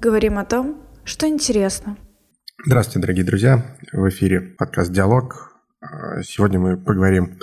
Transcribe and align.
Говорим 0.00 0.38
о 0.38 0.46
том, 0.46 0.82
что 1.04 1.28
интересно. 1.28 1.98
Здравствуйте, 2.64 3.00
дорогие 3.00 3.22
друзья. 3.22 3.76
В 3.92 4.08
эфире 4.08 4.40
подкаст 4.40 4.90
«Диалог». 4.90 5.52
А, 5.82 6.22
сегодня 6.22 6.58
мы 6.58 6.82
поговорим 6.82 7.38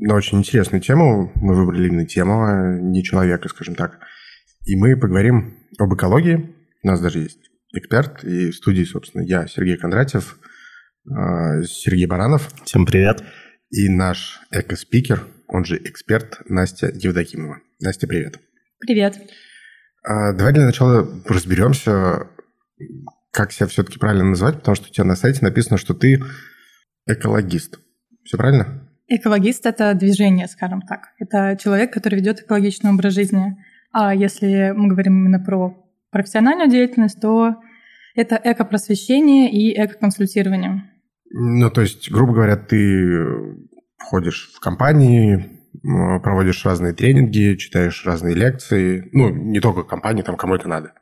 на 0.00 0.14
очень 0.14 0.38
интересную 0.38 0.80
тему. 0.80 1.32
Мы 1.34 1.56
выбрали 1.56 1.88
именно 1.88 2.06
тему, 2.06 2.44
а 2.44 2.78
не 2.78 3.02
человека, 3.02 3.48
скажем 3.48 3.74
так. 3.74 3.98
И 4.66 4.76
мы 4.76 4.96
поговорим 4.96 5.58
об 5.80 5.92
экологии. 5.92 6.54
У 6.84 6.86
нас 6.86 7.00
даже 7.00 7.18
есть 7.18 7.50
эксперт. 7.72 8.22
И 8.22 8.52
в 8.52 8.54
студии, 8.54 8.84
собственно, 8.84 9.22
я, 9.22 9.48
Сергей 9.48 9.78
Кондратьев, 9.78 10.38
а, 11.10 11.60
Сергей 11.64 12.06
Баранов. 12.06 12.52
Всем 12.66 12.86
привет. 12.86 13.24
И 13.70 13.88
наш 13.88 14.42
эко-спикер, 14.52 15.26
он 15.48 15.64
же 15.64 15.76
эксперт, 15.76 16.38
Настя 16.48 16.92
Евдокимова. 16.94 17.58
Настя, 17.80 18.06
привет. 18.06 18.38
Привет. 18.78 19.18
А, 20.08 20.32
давай 20.32 20.54
для 20.54 20.64
начала 20.64 21.06
разберемся, 21.26 22.28
как 23.30 23.52
себя 23.52 23.66
все-таки 23.66 23.98
правильно 23.98 24.24
назвать, 24.24 24.56
потому 24.56 24.74
что 24.74 24.88
у 24.88 24.90
тебя 24.90 25.04
на 25.04 25.16
сайте 25.16 25.44
написано, 25.44 25.76
что 25.76 25.92
ты 25.92 26.22
экологист. 27.06 27.78
Все 28.24 28.38
правильно? 28.38 28.88
Экологист— 29.06 29.66
это 29.66 29.92
движение, 29.92 30.48
скажем 30.48 30.80
так. 30.80 31.08
Это 31.18 31.58
человек, 31.62 31.92
который 31.92 32.14
ведет 32.14 32.40
экологичный 32.40 32.90
образ 32.90 33.12
жизни. 33.12 33.58
А 33.92 34.14
если 34.14 34.72
мы 34.74 34.88
говорим 34.88 35.12
именно 35.12 35.44
про 35.44 35.76
профессиональную 36.10 36.70
деятельность, 36.70 37.20
то 37.20 37.56
это 38.14 38.40
эко-просвещение 38.42 39.50
и 39.50 39.78
эко-консультирование. 39.78 40.90
Ну, 41.30 41.70
то 41.70 41.82
есть, 41.82 42.10
грубо 42.10 42.32
говоря, 42.32 42.56
ты 42.56 43.58
входишь 43.98 44.52
в 44.54 44.60
компании, 44.60 45.57
проводишь 46.22 46.64
разные 46.64 46.92
тренинги, 46.92 47.56
читаешь 47.56 48.04
разные 48.04 48.34
лекции. 48.34 49.08
Ну, 49.12 49.30
не 49.30 49.60
только 49.60 49.82
компании, 49.84 50.22
там 50.22 50.36
кому 50.36 50.54
это 50.54 50.68
надо. 50.68 50.92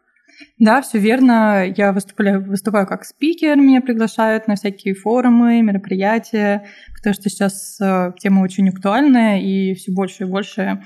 Да, 0.58 0.82
все 0.82 0.98
верно. 0.98 1.64
Я 1.76 1.92
выступаю, 1.92 2.44
выступаю 2.44 2.86
как 2.86 3.04
спикер, 3.04 3.56
меня 3.56 3.80
приглашают 3.80 4.48
на 4.48 4.56
всякие 4.56 4.94
форумы, 4.94 5.62
мероприятия, 5.62 6.66
потому 6.94 7.14
что 7.14 7.28
сейчас 7.28 7.80
э, 7.80 8.12
тема 8.18 8.40
очень 8.40 8.68
актуальная, 8.68 9.40
и 9.40 9.74
все 9.74 9.92
больше 9.92 10.24
и 10.24 10.26
больше 10.26 10.82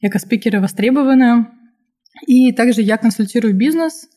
эко-спикеры 0.00 0.60
востребованы. 0.60 1.46
И 2.26 2.52
также 2.52 2.82
я 2.82 2.96
консультирую 2.96 3.54
бизнес– 3.54 4.08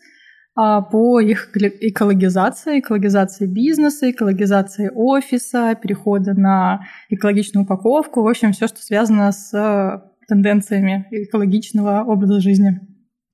по 0.58 1.20
их 1.20 1.50
экологизации, 1.56 2.80
экологизации 2.80 3.46
бизнеса, 3.46 4.10
экологизации 4.10 4.90
офиса, 4.94 5.78
перехода 5.82 6.34
на 6.34 6.82
экологичную 7.10 7.64
упаковку, 7.64 8.24
в 8.24 8.28
общем, 8.28 8.54
все, 8.54 8.68
что 8.68 8.82
связано 8.82 9.32
с 9.32 9.54
э, 9.54 10.00
тенденциями 10.28 11.06
экологичного 11.12 12.04
образа 12.04 12.42
жизни. 12.42 12.80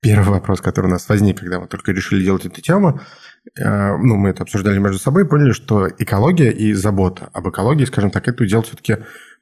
Первый 0.01 0.31
вопрос, 0.31 0.59
который 0.59 0.87
у 0.87 0.89
нас 0.89 1.07
возник, 1.07 1.39
когда 1.39 1.61
мы 1.61 1.67
только 1.67 1.93
решили 1.93 2.25
делать 2.25 2.45
эту 2.45 2.61
тему, 2.61 2.99
э, 3.57 3.97
ну, 3.97 4.17
мы 4.17 4.29
это 4.31 4.43
обсуждали 4.43 4.77
между 4.79 4.99
собой, 4.99 5.25
поняли, 5.25 5.53
что 5.53 5.87
экология 5.87 6.51
и 6.51 6.73
забота 6.73 7.29
об 7.31 7.47
экологии, 7.47 7.85
скажем 7.85 8.11
так, 8.11 8.27
это 8.27 8.43
удел 8.43 8.63
все-таки 8.63 8.97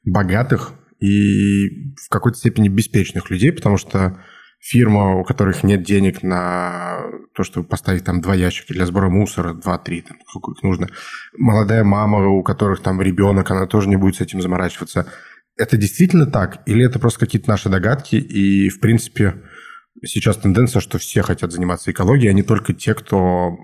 богатых 0.05 0.73
и 0.99 1.95
в 1.95 2.09
какой-то 2.09 2.37
степени 2.37 2.69
беспечных 2.69 3.31
людей, 3.31 3.51
потому 3.51 3.77
что 3.77 4.19
фирма, 4.61 5.19
у 5.19 5.23
которых 5.23 5.63
нет 5.63 5.83
денег 5.83 6.21
на 6.21 7.01
то, 7.33 7.43
чтобы 7.43 7.67
поставить 7.67 8.05
там 8.05 8.21
два 8.21 8.35
ящика 8.35 8.73
для 8.73 8.85
сбора 8.85 9.09
мусора, 9.09 9.53
два-три, 9.53 10.01
там, 10.01 10.17
сколько 10.27 10.51
их 10.51 10.63
нужно. 10.63 10.87
Молодая 11.35 11.83
мама, 11.83 12.27
у 12.27 12.43
которых 12.43 12.81
там 12.81 13.01
ребенок, 13.01 13.49
она 13.49 13.65
тоже 13.65 13.89
не 13.89 13.95
будет 13.95 14.15
с 14.17 14.21
этим 14.21 14.39
заморачиваться. 14.39 15.07
Это 15.57 15.77
действительно 15.77 16.27
так? 16.27 16.61
Или 16.67 16.85
это 16.85 16.99
просто 16.99 17.19
какие-то 17.19 17.49
наши 17.49 17.69
догадки? 17.69 18.15
И, 18.15 18.69
в 18.69 18.79
принципе, 18.79 19.41
сейчас 20.05 20.37
тенденция, 20.37 20.79
что 20.79 20.99
все 20.99 21.23
хотят 21.23 21.51
заниматься 21.51 21.91
экологией, 21.91 22.29
а 22.29 22.33
не 22.33 22.43
только 22.43 22.73
те, 22.73 22.93
кто 22.93 23.57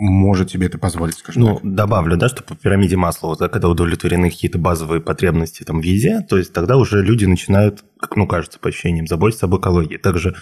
может 0.00 0.50
себе 0.50 0.68
это 0.68 0.78
позволить, 0.78 1.16
скажем 1.16 1.42
Ну, 1.42 1.54
так. 1.56 1.74
добавлю, 1.74 2.16
да, 2.16 2.28
что 2.28 2.44
по 2.44 2.54
пирамиде 2.54 2.96
масла, 2.96 3.28
вот, 3.28 3.40
да, 3.40 3.48
когда 3.48 3.68
удовлетворены 3.68 4.30
какие-то 4.30 4.56
базовые 4.56 5.00
потребности 5.00 5.64
там 5.64 5.80
везде, 5.80 6.20
то 6.20 6.38
есть 6.38 6.52
тогда 6.52 6.76
уже 6.76 7.02
люди 7.02 7.24
начинают, 7.24 7.84
как, 7.98 8.14
ну, 8.14 8.28
кажется, 8.28 8.60
по 8.60 8.68
ощущениям, 8.68 9.08
заботиться 9.08 9.46
об 9.46 9.56
экологии. 9.56 9.96
Также 9.96 10.36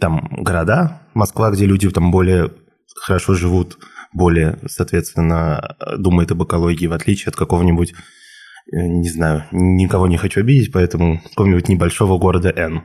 там 0.00 0.28
города, 0.30 1.02
Москва, 1.14 1.50
где 1.50 1.66
люди 1.66 1.90
там 1.90 2.12
более 2.12 2.52
хорошо 2.94 3.34
живут, 3.34 3.78
более, 4.12 4.58
соответственно, 4.68 5.76
думают 5.98 6.30
об 6.30 6.44
экологии, 6.44 6.86
в 6.86 6.92
отличие 6.92 7.30
от 7.30 7.36
какого-нибудь, 7.36 7.92
э, 7.92 8.76
не 8.76 9.08
знаю, 9.08 9.44
никого 9.50 10.06
не 10.06 10.18
хочу 10.18 10.40
обидеть, 10.40 10.70
поэтому 10.70 11.20
какого-нибудь 11.30 11.68
небольшого 11.68 12.16
города 12.16 12.52
Н. 12.54 12.82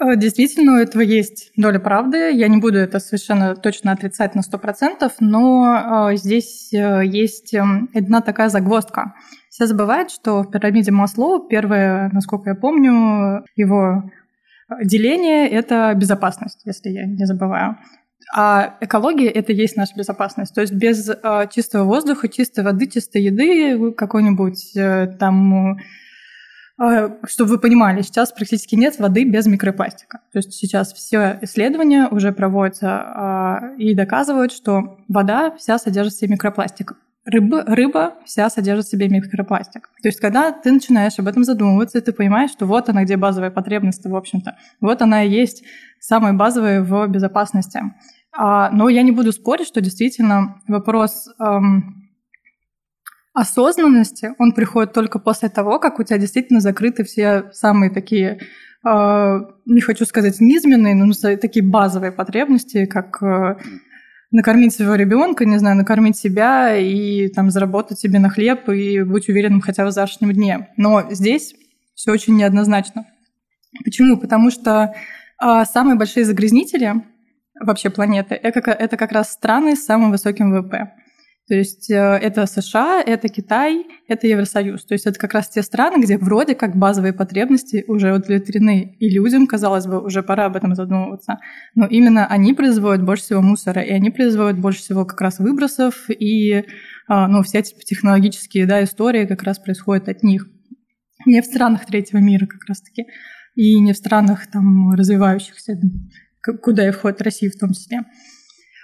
Э, 0.00 0.16
действительно, 0.16 0.74
у 0.74 0.76
этого 0.76 1.02
есть 1.02 1.50
доля 1.56 1.80
правды. 1.80 2.30
Я 2.32 2.48
не 2.48 2.58
буду 2.58 2.78
это 2.78 3.00
совершенно 3.00 3.56
точно 3.56 3.92
отрицать 3.92 4.34
на 4.34 4.40
100%, 4.40 5.10
но 5.20 6.10
э, 6.12 6.16
здесь 6.16 6.72
э, 6.72 7.02
есть 7.04 7.52
эм, 7.54 7.88
одна 7.94 8.20
такая 8.20 8.48
загвоздка. 8.48 9.14
Все 9.50 9.66
забывают, 9.66 10.10
что 10.10 10.42
в 10.42 10.50
пирамиде 10.50 10.92
Маслоу 10.92 11.48
первое, 11.48 12.10
насколько 12.12 12.50
я 12.50 12.54
помню, 12.54 13.44
его 13.56 14.04
деление— 14.84 15.48
это 15.50 15.92
безопасность, 15.96 16.60
если 16.64 16.90
я 16.90 17.06
не 17.06 17.24
забываю. 17.24 17.76
А 18.36 18.76
экология— 18.80 19.28
это 19.30 19.52
есть 19.52 19.76
наша 19.76 19.96
безопасность. 19.96 20.54
То 20.54 20.60
есть 20.60 20.74
без 20.74 21.10
чистого 21.50 21.84
воздуха, 21.84 22.28
чистой 22.28 22.62
воды, 22.62 22.86
чистой 22.86 23.22
еды, 23.22 23.92
какой-нибудь 23.92 24.74
там 25.18 25.72
а, 25.72 25.76
чтобы 27.26 27.50
вы 27.50 27.58
понимали, 27.58 28.02
сейчас 28.02 28.30
практически 28.30 28.76
нет 28.76 28.98
воды 28.98 29.24
без 29.24 29.46
микропластика. 29.46 30.20
То 30.32 30.38
есть 30.38 30.52
сейчас 30.52 30.92
все 30.92 31.38
исследования 31.42 32.06
уже 32.08 32.32
проводятся 32.32 32.88
а, 32.88 33.60
и 33.76 33.94
доказывают, 33.94 34.52
что 34.52 34.98
вода 35.08 35.50
вся 35.56 35.78
содержит 35.78 36.14
в 36.14 36.18
себе 36.18 36.34
микропластик. 36.34 36.92
Рыба, 37.24 37.64
рыба 37.66 38.14
вся 38.24 38.48
содержит 38.48 38.86
в 38.86 38.90
себе 38.90 39.08
микропластик. 39.08 39.90
То 40.02 40.08
есть, 40.08 40.20
когда 40.20 40.52
ты 40.52 40.70
начинаешь 40.70 41.18
об 41.18 41.26
этом 41.26 41.44
задумываться, 41.44 42.00
ты 42.00 42.12
понимаешь, 42.12 42.52
что 42.52 42.64
вот 42.64 42.88
она, 42.88 43.02
где 43.02 43.16
базовая 43.16 43.50
потребность, 43.50 44.06
в 44.06 44.16
общем-то. 44.16 44.56
Вот 44.80 45.02
она 45.02 45.24
и 45.24 45.30
есть 45.30 45.64
самая 45.98 46.32
базовая 46.32 46.80
в 46.82 47.08
безопасности. 47.08 47.80
А, 48.32 48.70
но 48.70 48.88
я 48.88 49.02
не 49.02 49.10
буду 49.10 49.32
спорить, 49.32 49.66
что 49.66 49.80
действительно 49.80 50.62
вопрос 50.68 51.28
эм, 51.40 52.07
осознанности, 53.34 54.30
он 54.38 54.52
приходит 54.52 54.92
только 54.92 55.18
после 55.18 55.48
того, 55.48 55.78
как 55.78 55.98
у 55.98 56.02
тебя 56.02 56.18
действительно 56.18 56.60
закрыты 56.60 57.04
все 57.04 57.50
самые 57.52 57.90
такие, 57.90 58.40
э, 58.84 59.38
не 59.66 59.80
хочу 59.80 60.04
сказать 60.04 60.40
низменные, 60.40 60.94
но 60.94 61.12
такие 61.36 61.64
базовые 61.64 62.12
потребности, 62.12 62.86
как 62.86 63.22
э, 63.22 63.56
накормить 64.30 64.74
своего 64.74 64.94
ребенка, 64.94 65.44
не 65.44 65.58
знаю, 65.58 65.76
накормить 65.76 66.16
себя 66.16 66.76
и 66.76 67.28
там 67.28 67.50
заработать 67.50 67.98
себе 67.98 68.18
на 68.18 68.28
хлеб 68.28 68.68
и 68.68 69.02
быть 69.02 69.28
уверенным 69.28 69.60
хотя 69.60 69.84
бы 69.84 69.90
в 69.90 69.92
завтрашнем 69.92 70.32
дне. 70.32 70.68
Но 70.76 71.06
здесь 71.10 71.54
все 71.94 72.12
очень 72.12 72.36
неоднозначно. 72.36 73.06
Почему? 73.84 74.18
Потому 74.18 74.50
что 74.50 74.94
э, 75.42 75.64
самые 75.64 75.96
большие 75.96 76.24
загрязнители 76.24 76.94
вообще 77.60 77.90
планеты 77.90 78.34
это, 78.34 78.70
это 78.70 78.96
как 78.96 79.12
раз 79.12 79.32
страны 79.32 79.76
с 79.76 79.84
самым 79.84 80.10
высоким 80.10 80.52
ВВП. 80.52 80.92
То 81.48 81.54
есть 81.54 81.90
э, 81.90 81.94
это 81.96 82.44
США, 82.44 83.02
это 83.02 83.28
Китай, 83.28 83.86
это 84.06 84.26
Евросоюз. 84.26 84.84
То 84.84 84.92
есть 84.92 85.06
это 85.06 85.18
как 85.18 85.32
раз 85.32 85.48
те 85.48 85.62
страны, 85.62 86.02
где 86.02 86.18
вроде 86.18 86.54
как 86.54 86.76
базовые 86.76 87.14
потребности 87.14 87.84
уже 87.88 88.12
удовлетворены. 88.12 88.96
И 89.00 89.08
людям, 89.08 89.46
казалось 89.46 89.86
бы, 89.86 89.98
уже 90.04 90.22
пора 90.22 90.44
об 90.44 90.56
этом 90.56 90.74
задумываться. 90.74 91.38
Но 91.74 91.86
именно 91.86 92.26
они 92.26 92.52
производят 92.52 93.02
больше 93.02 93.24
всего 93.24 93.40
мусора, 93.40 93.80
и 93.80 93.90
они 93.90 94.10
производят 94.10 94.60
больше 94.60 94.80
всего 94.80 95.06
как 95.06 95.22
раз 95.22 95.38
выбросов, 95.38 96.10
и 96.10 96.64
а, 97.08 97.26
ну, 97.28 97.42
все 97.42 97.60
эти 97.60 97.74
технологические 97.74 98.66
да, 98.66 98.84
истории 98.84 99.24
как 99.24 99.42
раз 99.42 99.58
происходят 99.58 100.10
от 100.10 100.22
них. 100.22 100.46
Не 101.24 101.40
в 101.40 101.46
странах 101.46 101.86
третьего 101.86 102.18
мира 102.18 102.44
как 102.44 102.66
раз-таки, 102.68 103.06
и 103.54 103.80
не 103.80 103.94
в 103.94 103.96
странах 103.96 104.50
там 104.50 104.92
развивающихся, 104.92 105.80
куда 106.62 106.86
и 106.86 106.92
входит 106.92 107.22
Россия 107.22 107.50
в 107.50 107.58
том 107.58 107.72
числе. 107.72 108.02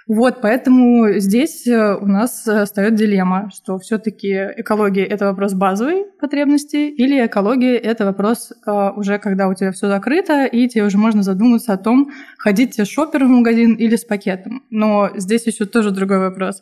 Вот, 0.07 0.39
поэтому 0.41 1.13
здесь 1.13 1.65
э, 1.65 1.95
у 1.95 2.05
нас 2.05 2.47
э, 2.47 2.65
встает 2.65 2.93
дилемма, 2.93 3.49
что 3.51 3.79
все-таки 3.79 4.29
экология 4.55 5.03
это 5.03 5.25
вопрос 5.25 5.55
базовой 5.55 6.05
потребности, 6.19 6.75
или 6.75 7.25
экология 7.25 7.75
это 7.75 8.05
вопрос 8.05 8.51
э, 8.51 8.89
уже 8.95 9.17
когда 9.17 9.47
у 9.47 9.55
тебя 9.55 9.71
все 9.71 9.87
закрыто, 9.87 10.45
и 10.45 10.67
тебе 10.67 10.83
уже 10.83 10.99
можно 10.99 11.23
задуматься 11.23 11.73
о 11.73 11.77
том, 11.77 12.11
ходить 12.37 12.75
тебе 12.75 12.85
шопер 12.85 13.25
в 13.25 13.29
магазин 13.29 13.73
или 13.73 13.95
с 13.95 14.05
пакетом. 14.05 14.61
Но 14.69 15.09
здесь 15.15 15.47
еще 15.47 15.65
тоже 15.65 15.89
другой 15.89 16.19
вопрос. 16.19 16.61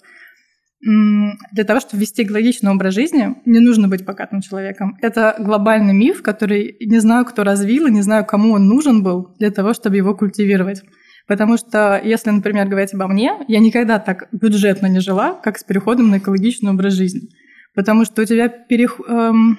Для 0.81 1.63
того, 1.66 1.80
чтобы 1.80 2.01
вести 2.01 2.24
экологичный 2.24 2.72
образ 2.72 2.94
жизни, 2.94 3.36
не 3.46 3.60
нужно 3.60 3.88
быть 3.88 4.06
богатым 4.06 4.42
человеком. 4.42 4.98
Это 5.01 5.36
глобальный 5.39 5.94
миф, 5.94 6.22
который 6.22 6.75
не 6.80 7.00
знаю, 7.00 7.25
кто 7.25 7.44
развил, 7.44 7.88
и 7.88 7.92
не 7.92 8.01
знаю, 8.01 8.25
кому 8.25 8.54
он 8.54 8.68
нужен 8.68 9.01
был 9.01 9.34
для 9.39 9.51
того, 9.51 9.74
чтобы 9.74 9.98
его 9.98 10.13
культивировать. 10.13 10.84
Потому 11.28 11.58
что, 11.58 12.02
если, 12.04 12.31
например, 12.31 12.68
говорить 12.68 12.94
обо 12.94 13.08
мне, 13.08 13.34
я 13.48 13.60
никогда 13.60 14.00
так 14.00 14.28
бюджетно 14.31 14.88
не 14.88 15.00
жила, 15.00 15.34
как 15.34 15.58
с 15.58 15.64
переходом 15.64 16.10
на 16.10 16.18
экологичный 16.18 16.72
образ 16.72 16.94
жизни. 16.94 17.30
Потому 17.74 18.06
что 18.06 18.22
у 18.22 18.25
тебя 18.25 18.50
перех... 18.50 19.00
эм... 19.08 19.58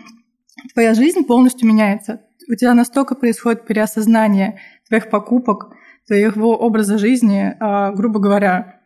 твоя 0.75 0.95
жизнь 0.95 1.25
полностью 1.25 1.67
меняется. 1.67 2.21
У 2.51 2.55
тебя 2.55 2.75
настолько 2.75 3.15
происходит 3.15 3.67
переосознание 3.67 4.61
твоих 4.89 5.09
покупок, 5.09 5.73
твоего 6.07 6.57
образа 6.57 6.99
жизни, 6.99 7.57
а, 7.59 7.93
грубо 7.93 8.21
говоря. 8.21 8.81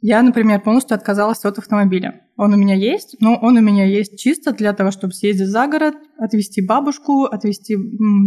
Я, 0.00 0.22
например, 0.22 0.60
полностью 0.60 0.94
отказалась 0.94 1.44
от 1.44 1.58
автомобиля. 1.58 2.22
Он 2.36 2.54
у 2.54 2.56
меня 2.56 2.74
есть, 2.74 3.16
но 3.20 3.36
он 3.36 3.56
у 3.56 3.60
меня 3.60 3.84
есть 3.84 4.18
чисто 4.18 4.52
для 4.52 4.72
того, 4.72 4.90
чтобы 4.90 5.12
съездить 5.12 5.48
за 5.48 5.66
город, 5.66 5.94
отвезти 6.18 6.64
бабушку, 6.64 7.24
отвезти, 7.24 7.76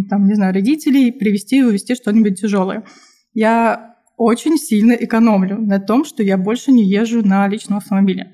там, 0.09 0.25
не 0.25 0.35
знаю, 0.35 0.53
родителей, 0.53 1.11
привезти 1.11 1.59
и 1.59 1.63
увезти 1.63 1.95
что-нибудь 1.95 2.39
тяжелое. 2.39 2.85
Я 3.35 3.95
очень 4.17 4.57
сильно 4.57 4.93
экономлю 4.93 5.59
на 5.59 5.79
том, 5.79 6.05
что 6.05 6.23
я 6.23 6.37
больше 6.37 6.71
не 6.71 6.83
езжу 6.83 7.21
на 7.21 7.47
личном 7.47 7.77
автомобиле. 7.77 8.33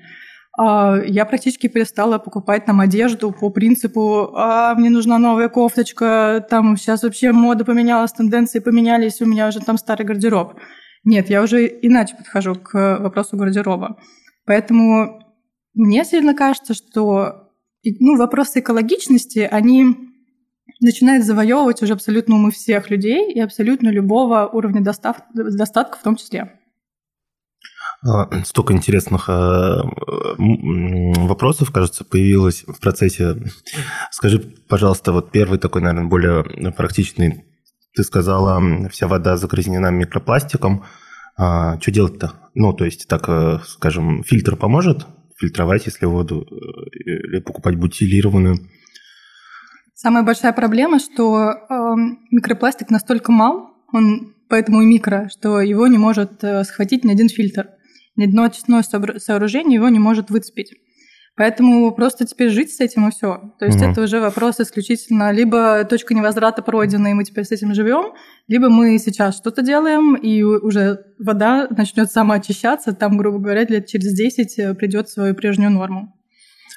А, 0.56 0.96
я 1.04 1.24
практически 1.24 1.66
перестала 1.66 2.18
покупать 2.18 2.66
там 2.66 2.80
одежду 2.80 3.32
по 3.32 3.50
принципу 3.50 4.32
а, 4.34 4.74
«мне 4.76 4.90
нужна 4.90 5.18
новая 5.18 5.48
кофточка», 5.48 6.46
там 6.48 6.76
сейчас 6.76 7.02
вообще 7.02 7.32
мода 7.32 7.64
поменялась, 7.64 8.12
тенденции 8.12 8.60
поменялись, 8.60 9.20
у 9.20 9.26
меня 9.26 9.48
уже 9.48 9.60
там 9.60 9.76
старый 9.76 10.06
гардероб. 10.06 10.54
Нет, 11.04 11.28
я 11.30 11.42
уже 11.42 11.66
иначе 11.66 12.14
подхожу 12.16 12.54
к 12.54 12.98
вопросу 13.00 13.36
гардероба. 13.36 13.98
Поэтому 14.46 15.20
мне 15.74 16.04
сильно 16.04 16.34
кажется, 16.34 16.74
что 16.74 17.50
ну, 17.98 18.16
вопросы 18.16 18.60
экологичности, 18.60 19.48
они 19.50 20.11
начинают 20.80 21.24
завоевывать 21.24 21.82
уже 21.82 21.92
абсолютно 21.92 22.36
умы 22.36 22.50
всех 22.50 22.90
людей 22.90 23.32
и 23.32 23.40
абсолютно 23.40 23.88
любого 23.88 24.46
уровня 24.46 24.82
достав... 24.82 25.18
достатка 25.34 25.98
в 25.98 26.02
том 26.02 26.16
числе. 26.16 26.58
А, 28.04 28.28
столько 28.44 28.72
интересных 28.72 29.28
а, 29.28 29.82
вопросов, 30.38 31.70
кажется, 31.70 32.04
появилось 32.04 32.64
в 32.66 32.80
процессе. 32.80 33.36
Скажи, 34.10 34.40
пожалуйста, 34.68 35.12
вот 35.12 35.30
первый 35.30 35.58
такой, 35.58 35.82
наверное, 35.82 36.08
более 36.08 36.72
практичный. 36.72 37.44
Ты 37.94 38.02
сказала, 38.02 38.60
вся 38.88 39.06
вода 39.06 39.36
загрязнена 39.36 39.90
микропластиком. 39.90 40.84
А, 41.36 41.80
что 41.80 41.90
делать-то? 41.92 42.32
Ну, 42.54 42.72
то 42.72 42.84
есть, 42.84 43.08
так, 43.08 43.28
э, 43.28 43.60
скажем, 43.66 44.22
фильтр 44.24 44.56
поможет 44.56 45.06
фильтровать, 45.38 45.86
если 45.86 46.06
воду, 46.06 46.46
э, 46.50 46.54
или 46.92 47.40
покупать 47.40 47.76
бутилированную? 47.76 48.58
Самая 50.02 50.24
большая 50.24 50.52
проблема, 50.52 50.98
что 50.98 51.52
э, 51.52 51.74
микропластик 52.32 52.90
настолько 52.90 53.30
мал, 53.30 53.70
он 53.92 54.34
поэтому 54.48 54.82
и 54.82 54.84
микро, 54.84 55.28
что 55.28 55.60
его 55.60 55.86
не 55.86 55.96
может 55.96 56.42
э, 56.42 56.64
схватить 56.64 57.04
ни 57.04 57.12
один 57.12 57.28
фильтр 57.28 57.68
ни 58.16 58.24
одно 58.24 58.42
очистное 58.42 58.82
сооружение 58.82 59.76
его 59.76 59.88
не 59.88 60.00
может 60.00 60.28
выцепить. 60.30 60.72
Поэтому 61.36 61.94
просто 61.94 62.26
теперь 62.26 62.50
жить 62.50 62.74
с 62.74 62.80
этим 62.80 63.06
и 63.06 63.12
все. 63.12 63.54
То 63.60 63.66
есть 63.66 63.80
угу. 63.80 63.90
это 63.92 64.02
уже 64.02 64.20
вопрос 64.20 64.58
исключительно 64.58 65.30
либо 65.30 65.84
точка 65.84 66.14
невозврата 66.14 66.62
пройдена, 66.62 67.08
и 67.08 67.14
мы 67.14 67.22
теперь 67.22 67.44
с 67.44 67.52
этим 67.52 67.72
живем, 67.72 68.12
либо 68.48 68.68
мы 68.70 68.98
сейчас 68.98 69.36
что-то 69.36 69.62
делаем, 69.62 70.16
и 70.16 70.42
уже 70.42 71.04
вода 71.20 71.68
начнет 71.70 72.10
самоочищаться, 72.10 72.92
там, 72.92 73.16
грубо 73.18 73.38
говоря, 73.38 73.64
лет 73.64 73.86
через 73.86 74.12
10 74.14 74.58
э, 74.58 74.74
придет 74.74 75.08
свою 75.08 75.36
прежнюю 75.36 75.70
норму. 75.70 76.12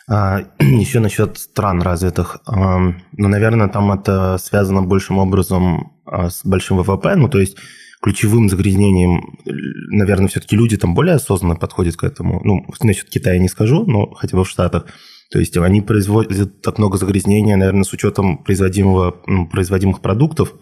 А, 0.10 0.42
еще 0.60 1.00
насчет 1.00 1.38
стран 1.38 1.81
развитых. 1.81 2.40
Ну, 2.48 3.28
наверное, 3.28 3.68
там 3.69 3.92
это 3.92 4.38
связано 4.38 4.81
большим 4.81 5.18
образом 5.18 5.94
а, 6.06 6.30
с 6.30 6.46
большим 6.46 6.78
ВВП. 6.78 7.16
Ну, 7.16 7.28
то 7.28 7.40
есть 7.40 7.57
ключевым 8.02 8.50
загрязнением, 8.50 9.40
наверное, 9.90 10.28
все-таки 10.28 10.56
люди 10.56 10.78
там 10.78 10.94
более 10.94 11.16
осознанно 11.16 11.56
подходят 11.56 11.96
к 11.96 12.04
этому. 12.04 12.40
Ну, 12.44 12.66
насчет 12.84 13.10
Китая 13.10 13.40
не 13.40 13.50
скажу, 13.50 13.86
но 13.86 14.12
хотя 14.12 14.38
бы 14.38 14.44
в 14.44 14.50
Штатах. 14.50 14.86
То 15.31 15.40
есть 15.40 15.57
они 15.57 15.81
производят 15.81 16.62
так 16.62 16.78
много 16.78 16.98
загрязнения, 16.98 17.56
наверное, 17.56 17.84
с 17.84 17.94
учетом 17.94 18.38
производимого, 18.44 19.22
ну, 19.25 19.48
производимых 19.48 20.01
продуктов. 20.01 20.54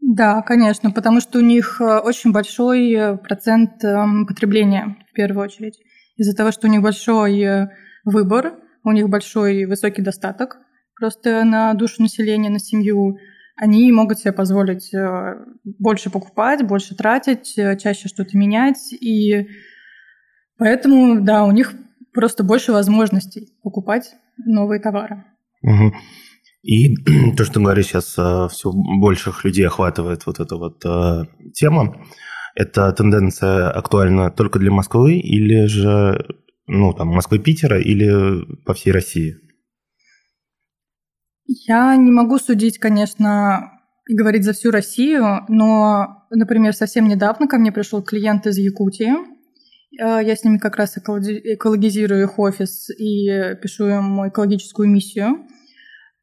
Да, 0.00 0.40
конечно, 0.40 0.90
потому 0.92 1.20
что 1.20 1.40
у 1.40 1.42
них 1.42 1.80
э, 1.80 1.98
очень 1.98 2.32
большой 2.32 2.92
э, 2.92 3.16
процент 3.16 3.84
эм, 3.84 4.26
потребления, 4.26 4.96
в 5.10 5.12
первую 5.12 5.44
очередь. 5.44 5.74
Из-за 6.16 6.34
того, 6.34 6.50
что 6.50 6.66
у 6.66 6.70
них 6.70 6.82
большой 6.82 7.40
э, 7.40 7.68
выбор, 8.04 8.54
у 8.84 8.92
них 8.92 9.08
большой 9.08 9.66
высокий 9.66 10.02
достаток 10.02 10.58
просто 10.98 11.44
на 11.44 11.74
душу 11.74 12.00
населения, 12.00 12.48
на 12.48 12.58
семью, 12.58 13.18
они 13.56 13.92
могут 13.92 14.18
себе 14.18 14.32
позволить 14.32 14.92
э, 14.94 15.34
больше 15.64 16.10
покупать, 16.10 16.66
больше 16.66 16.94
тратить, 16.94 17.58
э, 17.58 17.76
чаще 17.76 18.08
что-то 18.08 18.36
менять. 18.36 18.92
И 18.92 19.46
поэтому, 20.58 21.20
да, 21.20 21.44
у 21.44 21.52
них 21.52 21.74
просто 22.14 22.44
больше 22.44 22.72
возможностей 22.72 23.52
покупать 23.62 24.14
новые 24.38 24.80
товары. 24.80 25.24
Угу. 25.62 25.94
И 26.62 26.94
то, 27.36 27.44
что 27.44 27.60
говоришь, 27.60 27.88
сейчас 27.88 28.12
все 28.52 28.72
больших 28.72 29.44
людей 29.44 29.66
охватывает 29.66 30.24
вот 30.24 30.40
эта 30.40 30.56
вот 30.56 30.82
тема. 31.52 32.02
Эта 32.56 32.90
тенденция 32.92 33.70
актуальна 33.70 34.30
только 34.30 34.58
для 34.58 34.70
Москвы 34.70 35.18
или 35.18 35.66
же, 35.66 36.26
ну, 36.66 36.94
там, 36.94 37.08
Москвы-Питера 37.08 37.78
или 37.78 38.44
по 38.64 38.72
всей 38.72 38.92
России? 38.92 39.36
Я 41.44 41.94
не 41.96 42.10
могу 42.10 42.38
судить, 42.38 42.78
конечно, 42.78 43.72
и 44.08 44.14
говорить 44.14 44.44
за 44.44 44.54
всю 44.54 44.70
Россию, 44.70 45.44
но, 45.48 46.26
например, 46.30 46.72
совсем 46.72 47.08
недавно 47.08 47.46
ко 47.46 47.58
мне 47.58 47.72
пришел 47.72 48.02
клиент 48.02 48.46
из 48.46 48.56
Якутии. 48.56 49.12
Э, 50.00 50.24
я 50.24 50.34
с 50.34 50.42
ними 50.42 50.56
как 50.56 50.76
раз 50.76 50.96
экологизирую 50.96 52.22
их 52.22 52.38
офис 52.38 52.88
и 52.88 53.54
пишу 53.60 53.86
им 53.86 54.28
экологическую 54.28 54.88
миссию. 54.88 55.46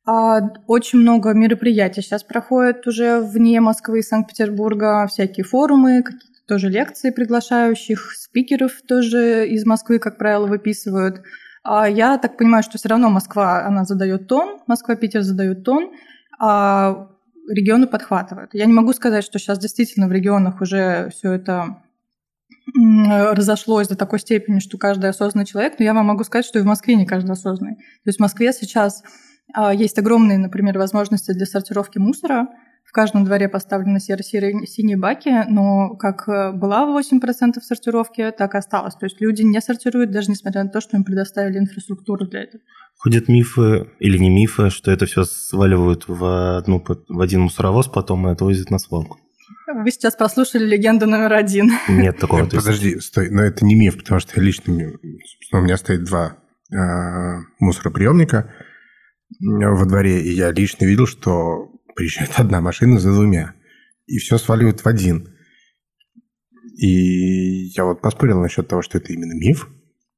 А 0.05 0.41
очень 0.67 0.99
много 0.99 1.33
мероприятий 1.33 2.01
сейчас 2.01 2.23
проходят 2.23 2.85
уже 2.87 3.19
вне 3.19 3.61
Москвы 3.61 3.99
и 3.99 4.03
Санкт-Петербурга, 4.03 5.07
всякие 5.07 5.45
форумы, 5.45 6.03
какие-то 6.03 6.45
тоже 6.45 6.69
лекции 6.69 7.09
приглашающих, 7.09 8.11
спикеров 8.13 8.73
тоже 8.87 9.47
из 9.47 9.65
Москвы, 9.65 9.99
как 9.99 10.17
правило, 10.17 10.47
выписывают– 10.47 11.21
а 11.63 11.87
я 11.87 12.17
так 12.17 12.37
понимаю, 12.37 12.61
что 12.61 12.77
все 12.77 12.89
равно 12.89 13.09
Москва, 13.09 13.65
она 13.65 13.85
задает 13.85 14.27
тон, 14.27 14.59
Москва-Питер 14.67 15.21
задают 15.21 15.63
тон, 15.63 15.91
а 16.37 17.07
регионы 17.49 17.87
подхватывают. 17.87 18.53
Я 18.53 18.65
не 18.65 18.73
могу 18.73 18.91
сказать, 18.91 19.23
что 19.23 19.39
сейчас 19.39 19.59
действительно 19.59 20.07
в 20.07 20.11
регионах 20.11 20.59
уже 20.59 21.09
все 21.11 21.31
это 21.31 21.81
разошлось 22.75 23.87
до 23.87 23.95
такой 23.95 24.19
степени, 24.19 24.59
что 24.59 24.77
каждый 24.77 25.09
осознанный 25.09 25.45
человек, 25.45 25.75
но 25.79 25.85
я 25.85 25.93
вам 25.93 26.05
могу 26.05 26.23
сказать, 26.23 26.45
что 26.45 26.59
и 26.59 26.61
в 26.61 26.65
Москве 26.65 26.95
не 26.95 27.05
каждый 27.05 27.31
осознанный. 27.31 27.75
То 27.75 28.07
есть 28.07 28.19
в 28.19 28.21
Москве 28.21 28.51
сейчас 28.51 29.03
есть 29.73 29.99
огромные, 29.99 30.37
например, 30.37 30.77
возможности 30.77 31.31
для 31.31 31.45
сортировки 31.45 31.97
мусора, 31.99 32.47
в 32.85 32.91
каждом 32.91 33.23
дворе 33.25 33.49
поставлены 33.49 33.99
серо-синие 33.99 34.97
баки, 34.97 35.45
но 35.49 35.95
как 35.95 36.27
э, 36.27 36.51
была 36.51 36.85
8% 36.85 37.59
сортировки, 37.61 38.31
так 38.37 38.53
и 38.53 38.57
осталось. 38.57 38.95
То 38.95 39.05
есть 39.05 39.19
люди 39.19 39.41
не 39.41 39.59
сортируют, 39.61 40.11
даже 40.11 40.29
несмотря 40.29 40.63
на 40.63 40.69
то, 40.69 40.81
что 40.81 40.97
им 40.97 41.03
предоставили 41.03 41.57
инфраструктуру 41.57 42.27
для 42.27 42.43
этого. 42.43 42.61
Ходят 42.97 43.27
мифы 43.27 43.89
или 43.99 44.17
не 44.17 44.29
мифы, 44.29 44.69
что 44.69 44.91
это 44.91 45.05
все 45.05 45.23
сваливают 45.23 46.07
в, 46.07 46.57
одну, 46.57 46.83
в 47.09 47.21
один 47.21 47.41
мусоровоз, 47.41 47.87
потом 47.87 48.27
это 48.27 48.43
возят 48.43 48.69
на 48.69 48.77
свалку. 48.77 49.17
Вы 49.73 49.89
сейчас 49.91 50.15
прослушали 50.15 50.65
легенду 50.65 51.07
номер 51.07 51.33
один. 51.33 51.71
Нет 51.89 52.19
такого. 52.19 52.41
Нет, 52.41 52.51
подожди, 52.51 52.99
стой, 52.99 53.29
но 53.31 53.41
это 53.41 53.65
не 53.65 53.75
миф, 53.75 53.97
потому 53.97 54.19
что 54.19 54.39
я 54.39 54.43
лично, 54.43 54.91
у 55.51 55.57
меня 55.57 55.77
стоит 55.77 56.03
два 56.03 56.37
э, 56.71 56.75
мусороприемника 57.59 58.51
во 59.39 59.85
дворе, 59.85 60.21
и 60.21 60.29
я 60.29 60.51
лично 60.51 60.85
видел, 60.85 61.07
что 61.07 61.71
приезжает 61.95 62.31
одна 62.37 62.61
машина 62.61 62.99
за 62.99 63.13
двумя, 63.13 63.53
и 64.05 64.17
все 64.17 64.37
сваливают 64.37 64.81
в 64.81 64.87
один. 64.87 65.29
И 66.75 67.67
я 67.75 67.85
вот 67.85 68.01
поспорил 68.01 68.39
насчет 68.39 68.67
того, 68.67 68.81
что 68.81 68.97
это 68.97 69.13
именно 69.13 69.33
миф. 69.33 69.69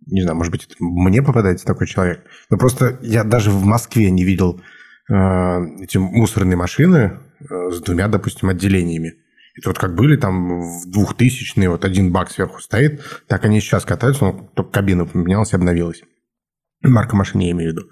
Не 0.07 0.21
знаю, 0.21 0.37
может 0.37 0.51
быть, 0.51 0.67
мне 0.79 1.21
попадается 1.21 1.65
такой 1.65 1.87
человек. 1.87 2.25
Но 2.49 2.57
просто 2.57 2.99
я 3.01 3.23
даже 3.23 3.49
в 3.49 3.65
Москве 3.65 4.09
не 4.11 4.23
видел 4.23 4.61
э, 5.09 5.13
эти 5.81 5.97
мусорные 5.97 6.55
машины 6.55 7.19
э, 7.39 7.71
с 7.71 7.81
двумя, 7.81 8.07
допустим, 8.07 8.49
отделениями. 8.49 9.15
Это 9.57 9.69
вот 9.69 9.79
как 9.79 9.95
были 9.95 10.15
там 10.17 10.61
в 10.61 10.87
2000-е, 10.87 11.69
вот 11.69 11.85
один 11.85 12.11
бак 12.11 12.29
сверху 12.29 12.59
стоит, 12.59 13.01
так 13.27 13.45
они 13.45 13.61
сейчас 13.61 13.85
катаются, 13.85 14.25
но 14.25 14.49
только 14.53 14.71
кабина 14.71 15.05
поменялась 15.05 15.53
и 15.53 15.55
обновилась. 15.55 16.03
Марка 16.81 17.15
машины 17.15 17.43
я 17.43 17.51
имею 17.51 17.71
в 17.71 17.75
виду. 17.75 17.89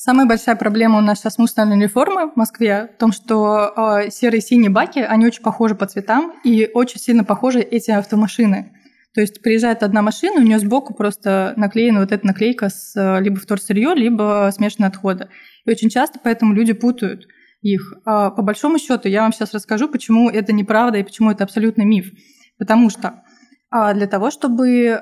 Самая 0.00 0.28
большая 0.28 0.54
проблема 0.54 0.98
у 0.98 1.00
нас 1.00 1.18
сейчас 1.18 1.38
мусорной 1.38 1.82
реформы 1.82 2.30
в 2.30 2.36
Москве 2.36 2.88
в 2.94 3.00
том, 3.00 3.10
что 3.10 3.72
э, 4.04 4.10
серые 4.12 4.38
и 4.38 4.42
синие 4.42 4.70
баки, 4.70 5.00
они 5.00 5.26
очень 5.26 5.42
похожи 5.42 5.74
по 5.74 5.86
цветам 5.86 6.34
и 6.44 6.70
очень 6.72 7.00
сильно 7.00 7.24
похожи 7.24 7.58
эти 7.58 7.90
автомашины. 7.90 8.70
То 9.12 9.20
есть 9.20 9.42
приезжает 9.42 9.82
одна 9.82 10.02
машина, 10.02 10.40
у 10.40 10.44
нее 10.44 10.60
сбоку 10.60 10.94
просто 10.94 11.52
наклеена 11.56 11.98
вот 11.98 12.12
эта 12.12 12.24
наклейка 12.24 12.68
с 12.68 12.94
э, 12.94 13.20
либо 13.20 13.40
вторсырье, 13.40 13.92
либо 13.96 14.48
смешанные 14.54 14.86
отходы. 14.86 15.30
И 15.64 15.70
очень 15.72 15.90
часто 15.90 16.20
поэтому 16.22 16.54
люди 16.54 16.74
путают 16.74 17.26
их. 17.62 17.94
А 18.04 18.30
по 18.30 18.42
большому 18.42 18.78
счету 18.78 19.08
я 19.08 19.22
вам 19.22 19.32
сейчас 19.32 19.52
расскажу, 19.52 19.88
почему 19.88 20.30
это 20.30 20.52
неправда 20.52 20.98
и 20.98 21.02
почему 21.02 21.32
это 21.32 21.42
абсолютно 21.42 21.82
миф. 21.82 22.12
Потому 22.56 22.88
что 22.90 23.24
а 23.68 23.92
для 23.94 24.06
того, 24.06 24.30
чтобы 24.30 24.68
э, 24.70 24.98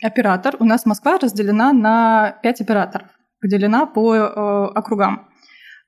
оператор, 0.00 0.54
у 0.60 0.64
нас 0.64 0.86
Москва 0.86 1.18
разделена 1.18 1.72
на 1.72 2.38
5 2.44 2.60
операторов 2.60 3.08
поделена 3.40 3.86
по 3.86 4.14
э, 4.14 4.20
округам. 4.74 5.28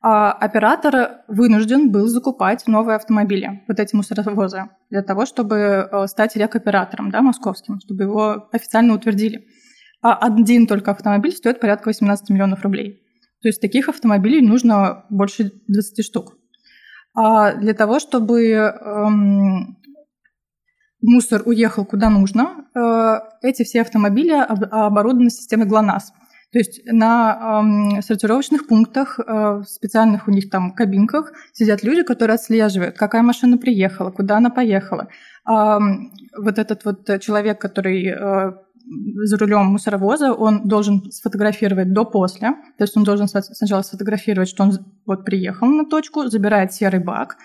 а 0.01 0.33
оператор 0.33 1.23
вынужден 1.29 1.91
был 1.91 2.07
закупать 2.07 2.67
новые 2.67 2.97
автомобили, 2.97 3.65
вот 3.67 3.81
эти 3.81 3.97
мусоровозы, 3.97 4.69
для 4.91 5.03
того, 5.03 5.27
чтобы 5.27 5.57
э, 5.57 6.07
стать 6.07 6.37
рекоператором, 6.37 7.11
да, 7.11 7.21
московским, 7.23 7.81
чтобы 7.81 8.05
его 8.05 8.49
официально 8.53 8.95
утвердили. 8.95 9.47
А 10.01 10.15
один 10.15 10.67
только 10.67 10.93
автомобиль 10.93 11.33
стоит 11.33 11.61
порядка 11.61 11.89
18 11.89 12.31
миллионов 12.31 12.63
рублей. 12.63 13.03
То 13.43 13.49
есть 13.49 13.61
таких 13.61 13.89
автомобилей 13.89 14.41
нужно 14.41 15.05
больше 15.11 15.53
20 15.67 16.05
штук. 16.05 16.37
А 17.15 17.55
для 17.55 17.75
того, 17.75 17.99
чтобы 17.99 18.45
эм, 18.45 19.77
мусор 21.01 21.43
уехал 21.47 21.85
куда 21.85 22.11
нужно, 22.11 22.67
э, 22.75 23.19
эти 23.43 23.65
все 23.65 23.81
автомобили 23.81 24.33
оборудованы 24.33 25.31
системой 25.31 25.67
ГЛОНАСС. 25.67 26.13
То 26.53 26.59
есть 26.59 26.81
на 26.87 27.95
э, 27.99 28.03
сортировочных 28.03 28.67
пунктах, 28.67 29.21
э, 29.21 29.63
специальных 29.67 30.29
у 30.29 30.31
них 30.31 30.49
там 30.49 30.73
кабинках 30.73 31.33
сидят 31.53 31.83
люди, 31.83 32.03
которые 32.03 32.37
отслеживают, 32.37 32.97
какая 32.97 33.23
машина 33.23 33.59
приехала, 33.59 34.11
куда 34.11 34.39
она 34.39 34.49
поехала. 34.49 35.09
А 35.45 35.79
вот 36.37 36.59
этот 36.59 36.85
вот 36.87 37.21
человек, 37.21 37.61
который 37.61 38.07
э, 38.07 38.53
за 39.25 39.37
рулем 39.37 39.67
мусоровоза, 39.67 40.33
он 40.33 40.67
должен 40.67 41.11
сфотографировать 41.11 41.93
до-после. 41.93 42.53
То 42.79 42.85
есть 42.85 42.97
он 42.97 43.05
должен 43.05 43.29
сначала 43.29 43.83
сфотографировать, 43.83 44.49
что 44.49 44.63
он 44.63 44.73
вот 45.05 45.27
приехал 45.27 45.69
на 45.69 45.85
точку, 45.85 46.29
забирает 46.29 46.73
серый 46.73 47.01
бак, 47.01 47.37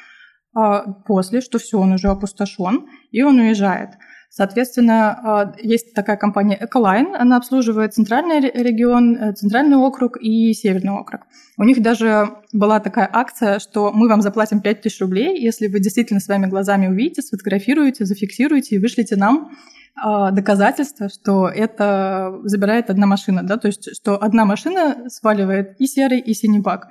а 0.55 0.83
после, 1.05 1.41
что 1.41 1.57
все, 1.57 1.77
он 1.77 1.93
уже 1.93 2.07
опустошен, 2.07 2.87
и 3.11 3.23
он 3.23 3.39
уезжает. 3.39 3.89
Соответственно, 4.35 5.11
а, 5.11 5.53
есть 5.61 5.93
такая 5.93 6.17
компания 6.17 6.57
Ecoline, 6.59 7.13
она 7.15 7.37
обслуживает 7.37 7.93
центральный 7.93 8.39
регион, 8.39 9.15
э, 9.15 9.33
центральный 9.33 9.77
округ 9.77 10.17
и 10.19 10.51
северный 10.53 10.91
округ. 10.91 11.21
У 11.59 11.63
них 11.63 11.83
даже 11.83 12.29
была 12.51 12.79
такая 12.79 13.07
акция, 13.13 13.59
что 13.59 13.91
мы 13.93 14.09
вам 14.09 14.23
заплатим 14.23 14.59
5000 14.59 15.01
рублей, 15.01 15.39
если 15.39 15.67
вы 15.67 15.79
действительно 15.79 16.19
своими 16.19 16.47
глазами 16.47 16.87
увидите, 16.87 17.21
сфотографируете, 17.21 18.05
зафиксируете 18.05 18.77
и 18.77 18.79
вышлите 18.79 19.17
нам 19.17 19.51
а, 19.95 20.31
доказательства, 20.31 21.09
что 21.09 21.47
это 21.47 22.39
забирает 22.43 22.89
одна 22.89 23.05
машина, 23.05 23.43
да, 23.43 23.57
то 23.57 23.67
есть 23.67 23.95
что 23.95 24.17
одна 24.17 24.45
машина 24.45 25.09
сваливает 25.09 25.75
и 25.79 25.85
серый, 25.85 26.19
и 26.19 26.33
синий 26.33 26.59
бак. 26.59 26.87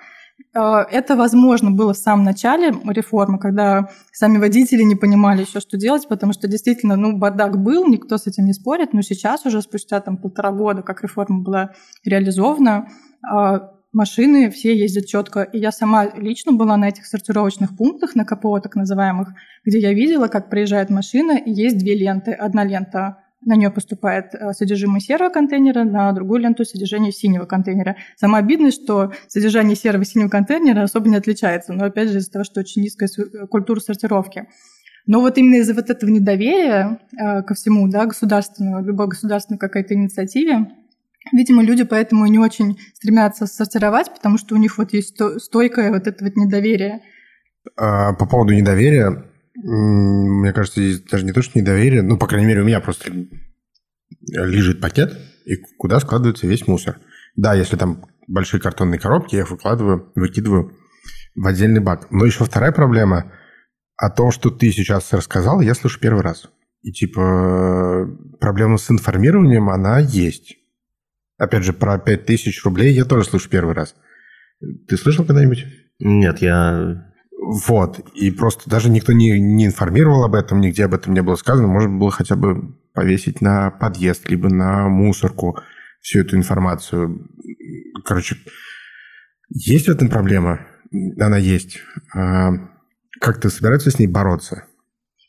А, 0.54 0.82
это 0.82 1.16
возможно 1.16 1.70
было 1.70 1.94
в 1.94 1.98
самом 1.98 2.24
начале 2.24 2.72
реформы, 2.86 3.38
когда 3.38 3.88
сами 4.12 4.38
водители 4.38 4.82
не 4.82 4.94
понимали 4.94 5.42
еще, 5.42 5.60
что 5.60 5.76
делать, 5.76 6.08
потому 6.08 6.32
что 6.32 6.48
действительно, 6.48 6.96
ну, 6.96 7.16
бардак 7.16 7.62
был, 7.62 7.86
никто 7.86 8.18
с 8.18 8.26
этим 8.26 8.44
не 8.44 8.52
спорит, 8.52 8.92
но 8.92 9.02
сейчас 9.02 9.46
уже 9.46 9.62
спустя 9.62 10.00
там 10.00 10.16
полтора 10.16 10.52
года, 10.52 10.82
как 10.82 11.02
реформа 11.02 11.42
была 11.42 11.70
реализована, 12.04 12.88
а, 13.28 13.72
машины 13.92 14.50
все 14.50 14.76
ездят 14.76 15.06
четко. 15.06 15.42
И 15.42 15.58
я 15.58 15.70
сама 15.70 16.06
лично 16.06 16.52
была 16.52 16.76
на 16.76 16.88
этих 16.88 17.06
сортировочных 17.06 17.76
пунктах, 17.76 18.14
на 18.14 18.24
КПО 18.24 18.60
так 18.60 18.74
называемых, 18.74 19.28
где 19.64 19.78
я 19.78 19.92
видела, 19.92 20.28
как 20.28 20.50
приезжает 20.50 20.90
машина, 20.90 21.32
и 21.38 21.50
есть 21.50 21.78
две 21.78 21.94
ленты. 21.96 22.32
Одна 22.32 22.64
лента 22.64 23.21
на 23.44 23.56
нее 23.56 23.70
поступает 23.70 24.34
э, 24.34 24.52
содержимое 24.52 25.00
серого 25.00 25.30
контейнера, 25.30 25.84
на 25.84 26.12
другую 26.12 26.40
ленту 26.40 26.64
содержание 26.64 27.12
синего 27.12 27.44
контейнера. 27.44 27.96
Самое 28.16 28.42
обидное, 28.42 28.70
что 28.70 29.12
содержание 29.28 29.76
серого 29.76 30.02
и 30.02 30.04
синего 30.04 30.28
контейнера 30.28 30.82
особо 30.82 31.08
не 31.08 31.16
отличается, 31.16 31.72
но 31.72 31.84
опять 31.84 32.10
же 32.10 32.18
из-за 32.18 32.30
того, 32.30 32.44
что 32.44 32.60
очень 32.60 32.82
низкая 32.82 33.08
э, 33.08 33.46
культура 33.46 33.80
сортировки. 33.80 34.46
Но 35.06 35.20
вот 35.20 35.36
именно 35.36 35.56
из-за 35.56 35.74
вот 35.74 35.90
этого 35.90 36.10
недоверия 36.10 37.00
э, 37.18 37.42
ко 37.42 37.54
всему, 37.54 37.88
да, 37.88 38.06
государственного, 38.06 38.82
любой 38.82 39.08
государственной 39.08 39.58
какой-то 39.58 39.94
инициативе, 39.94 40.68
видимо, 41.32 41.62
люди 41.62 41.84
поэтому 41.84 42.26
и 42.26 42.30
не 42.30 42.38
очень 42.38 42.78
стремятся 42.94 43.46
сортировать, 43.46 44.12
потому 44.14 44.38
что 44.38 44.54
у 44.54 44.58
них 44.58 44.78
вот 44.78 44.92
есть 44.92 45.18
стойкое 45.38 45.90
вот 45.90 46.06
это 46.06 46.24
вот 46.24 46.36
недоверие. 46.36 47.00
А, 47.76 48.12
по 48.12 48.26
поводу 48.26 48.54
недоверия, 48.54 49.24
мне 49.62 50.52
кажется, 50.52 50.80
здесь 50.80 51.02
даже 51.02 51.24
не 51.24 51.32
то, 51.32 51.42
что 51.42 51.58
недоверие, 51.58 52.02
ну, 52.02 52.18
по 52.18 52.26
крайней 52.26 52.46
мере, 52.46 52.62
у 52.62 52.64
меня 52.64 52.80
просто 52.80 53.12
лежит 54.28 54.80
пакет, 54.80 55.16
и 55.44 55.56
куда 55.78 56.00
складывается 56.00 56.46
весь 56.46 56.66
мусор. 56.66 56.98
Да, 57.36 57.54
если 57.54 57.76
там 57.76 58.04
большие 58.26 58.60
картонные 58.60 58.98
коробки, 58.98 59.36
я 59.36 59.42
их 59.42 59.50
выкладываю, 59.50 60.12
выкидываю 60.14 60.76
в 61.34 61.46
отдельный 61.46 61.80
бак. 61.80 62.10
Но 62.10 62.24
еще 62.24 62.44
вторая 62.44 62.72
проблема 62.72 63.32
о 63.96 64.10
том, 64.10 64.32
что 64.32 64.50
ты 64.50 64.70
сейчас 64.72 65.12
рассказал, 65.12 65.60
я 65.60 65.74
слышу 65.74 66.00
первый 66.00 66.22
раз. 66.22 66.50
И 66.82 66.92
типа 66.92 68.08
проблема 68.40 68.76
с 68.76 68.90
информированием, 68.90 69.70
она 69.70 70.00
есть. 70.00 70.56
Опять 71.38 71.64
же, 71.64 71.72
про 71.72 71.98
5000 71.98 72.64
рублей 72.64 72.92
я 72.92 73.04
тоже 73.04 73.24
слышу 73.24 73.48
первый 73.48 73.74
раз. 73.74 73.94
Ты 74.88 74.96
слышал 74.96 75.24
когда-нибудь? 75.24 75.64
Нет, 76.00 76.38
я 76.38 77.11
вот. 77.44 77.98
И 78.14 78.30
просто 78.30 78.70
даже 78.70 78.88
никто 78.88 79.12
не, 79.12 79.40
не 79.40 79.66
информировал 79.66 80.24
об 80.24 80.34
этом, 80.34 80.60
нигде 80.60 80.84
об 80.84 80.94
этом 80.94 81.12
не 81.12 81.22
было 81.22 81.34
сказано. 81.34 81.66
Можно 81.66 81.98
было 81.98 82.10
хотя 82.10 82.36
бы 82.36 82.76
повесить 82.94 83.40
на 83.40 83.70
подъезд, 83.70 84.28
либо 84.28 84.48
на 84.48 84.88
мусорку 84.88 85.58
всю 86.00 86.20
эту 86.20 86.36
информацию. 86.36 87.28
Короче, 88.04 88.36
есть 89.48 89.86
в 89.86 89.90
этом 89.90 90.08
проблема? 90.08 90.60
Она 91.18 91.38
есть. 91.38 91.80
А 92.14 92.52
как-то 93.20 93.50
собираются 93.50 93.90
с 93.90 93.98
ней 93.98 94.06
бороться? 94.06 94.64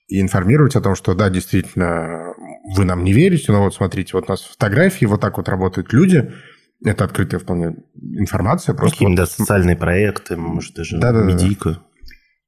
И 0.08 0.22
информировать 0.22 0.76
о 0.76 0.82
том, 0.82 0.96
что 0.96 1.16
да, 1.16 1.30
действительно, 1.30 2.34
вы 2.76 2.86
нам 2.86 3.04
не 3.04 3.14
верите, 3.14 3.52
но 3.52 3.64
вот 3.64 3.74
смотрите, 3.74 4.12
вот 4.14 4.26
у 4.28 4.32
нас 4.32 4.42
фотографии, 4.42 5.06
вот 5.06 5.22
так 5.22 5.38
вот 5.38 5.50
работают 5.50 5.94
люди– 5.94 6.32
это 6.86 7.06
открытая 7.06 7.40
вполне 7.40 7.76
информация. 7.96 8.76
Просто 8.76 8.98
Какие-то 9.00 9.24
вот... 9.24 9.32
социальные 9.32 9.78
проекты, 9.78 10.36
может, 10.36 10.76
даже 10.76 11.00
да, 11.00 11.12
да, 11.12 11.24
медийка. 11.24 11.70
Да. 11.72 11.82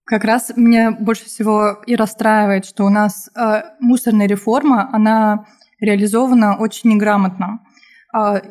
Как 0.06 0.24
раз 0.24 0.52
меня 0.56 0.92
больше 0.92 1.26
всего 1.26 1.82
и 1.88 1.96
расстраивает, 1.96 2.66
что 2.66 2.86
у 2.86 2.90
нас 2.90 3.30
э, 3.36 3.64
мусорная 3.80 4.28
реформа, 4.28 4.88
она 4.94 5.48
реализована 5.80 6.58
очень 6.58 6.92
неграмотно. 6.92 7.62
Э, 8.16 8.42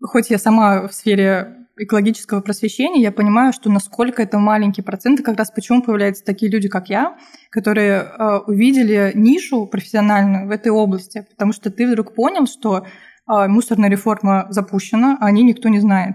хоть 0.00 0.30
я 0.30 0.38
сама 0.38 0.86
в 0.86 0.92
сфере 0.92 1.56
экологического 1.76 2.40
просвещения, 2.42 3.02
я 3.02 3.10
понимаю, 3.10 3.52
что 3.52 3.70
насколько 3.70 4.22
это 4.22 4.38
маленький 4.38 4.82
процент, 4.82 5.18
и 5.18 5.22
как 5.22 5.36
раз 5.36 5.50
почему 5.50 5.82
появляются 5.82 6.24
такие 6.24 6.52
люди, 6.52 6.68
как 6.68 6.88
я, 6.88 7.16
которые 7.50 8.02
э, 8.02 8.36
увидели 8.46 9.10
нишу 9.14 9.66
профессиональную 9.66 10.46
в 10.46 10.50
этой 10.52 10.70
области, 10.70 11.26
потому 11.28 11.52
что 11.52 11.70
ты 11.70 11.88
вдруг 11.88 12.14
понял, 12.14 12.46
что 12.46 12.86
э, 12.86 13.48
мусорная 13.48 13.90
реформа 13.90 14.46
запущена, 14.50 15.16
а 15.20 15.26
о 15.26 15.30
ней 15.32 15.42
никто 15.42 15.68
не 15.70 15.80
знает. 15.80 16.14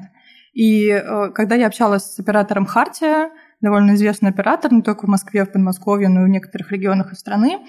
И 0.54 0.88
э, 0.88 1.32
когда 1.34 1.56
я 1.56 1.68
общалась 1.68 2.14
с 2.14 2.20
оператором 2.20 2.66
Хартия, 2.66 3.32
довольно 3.66 3.96
известный 3.96 4.30
оператор, 4.30 4.72
не 4.72 4.82
только 4.82 5.06
в 5.06 5.10
Москве, 5.10 5.44
в 5.44 5.52
Подмосковье, 5.52 6.08
но 6.08 6.22
и 6.22 6.26
в 6.26 6.30
некоторых 6.30 6.72
регионах 6.72 7.12
и 7.12 7.16
страны, 7.16 7.60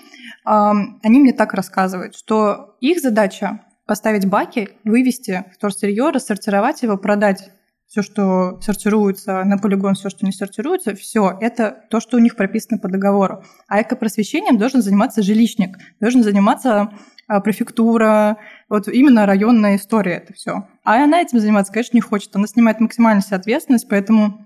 они 0.45 1.21
мне 1.21 1.33
так 1.33 1.55
рассказывают, 1.55 2.15
что 2.15 2.77
их 2.81 3.01
задача 3.01 3.61
поставить 3.87 4.29
баки, 4.29 4.69
вывести 4.85 5.45
вторсырье, 5.55 6.11
рассортировать 6.11 6.83
его, 6.83 6.97
продать 6.97 7.51
все, 7.87 8.03
что 8.03 8.61
сортируется 8.61 9.45
на 9.45 9.59
полигон, 9.59 9.95
все, 9.95 10.11
что 10.11 10.27
не 10.27 10.33
сортируется, 10.33 10.95
все, 10.95 11.39
это 11.41 11.85
то, 11.89 12.01
что 12.01 12.17
у 12.17 12.21
них 12.21 12.37
прописано 12.37 12.79
по 12.79 12.89
договору. 12.89 13.45
А 13.69 13.81
экопросвещением 13.81 14.59
должен 14.59 14.83
заниматься 14.83 15.23
жилищник, 15.23 15.79
должен 16.01 16.25
заниматься 16.25 16.91
а, 17.29 17.41
префектура, 17.41 18.39
вот 18.69 18.89
именно 18.89 19.25
районная 19.25 19.77
история 19.77 20.15
это 20.15 20.33
все. 20.33 20.67
А 20.85 21.03
она 21.03 21.21
этим 21.21 21.39
заниматься, 21.39 21.73
конечно, 21.73 21.97
не 21.97 22.01
хочет. 22.01 22.35
Она 22.35 22.49
снимает 22.49 22.81
максимальную 22.81 23.23
ответственность, 23.31 23.89
поэтому 23.89 24.25
а, 24.27 24.46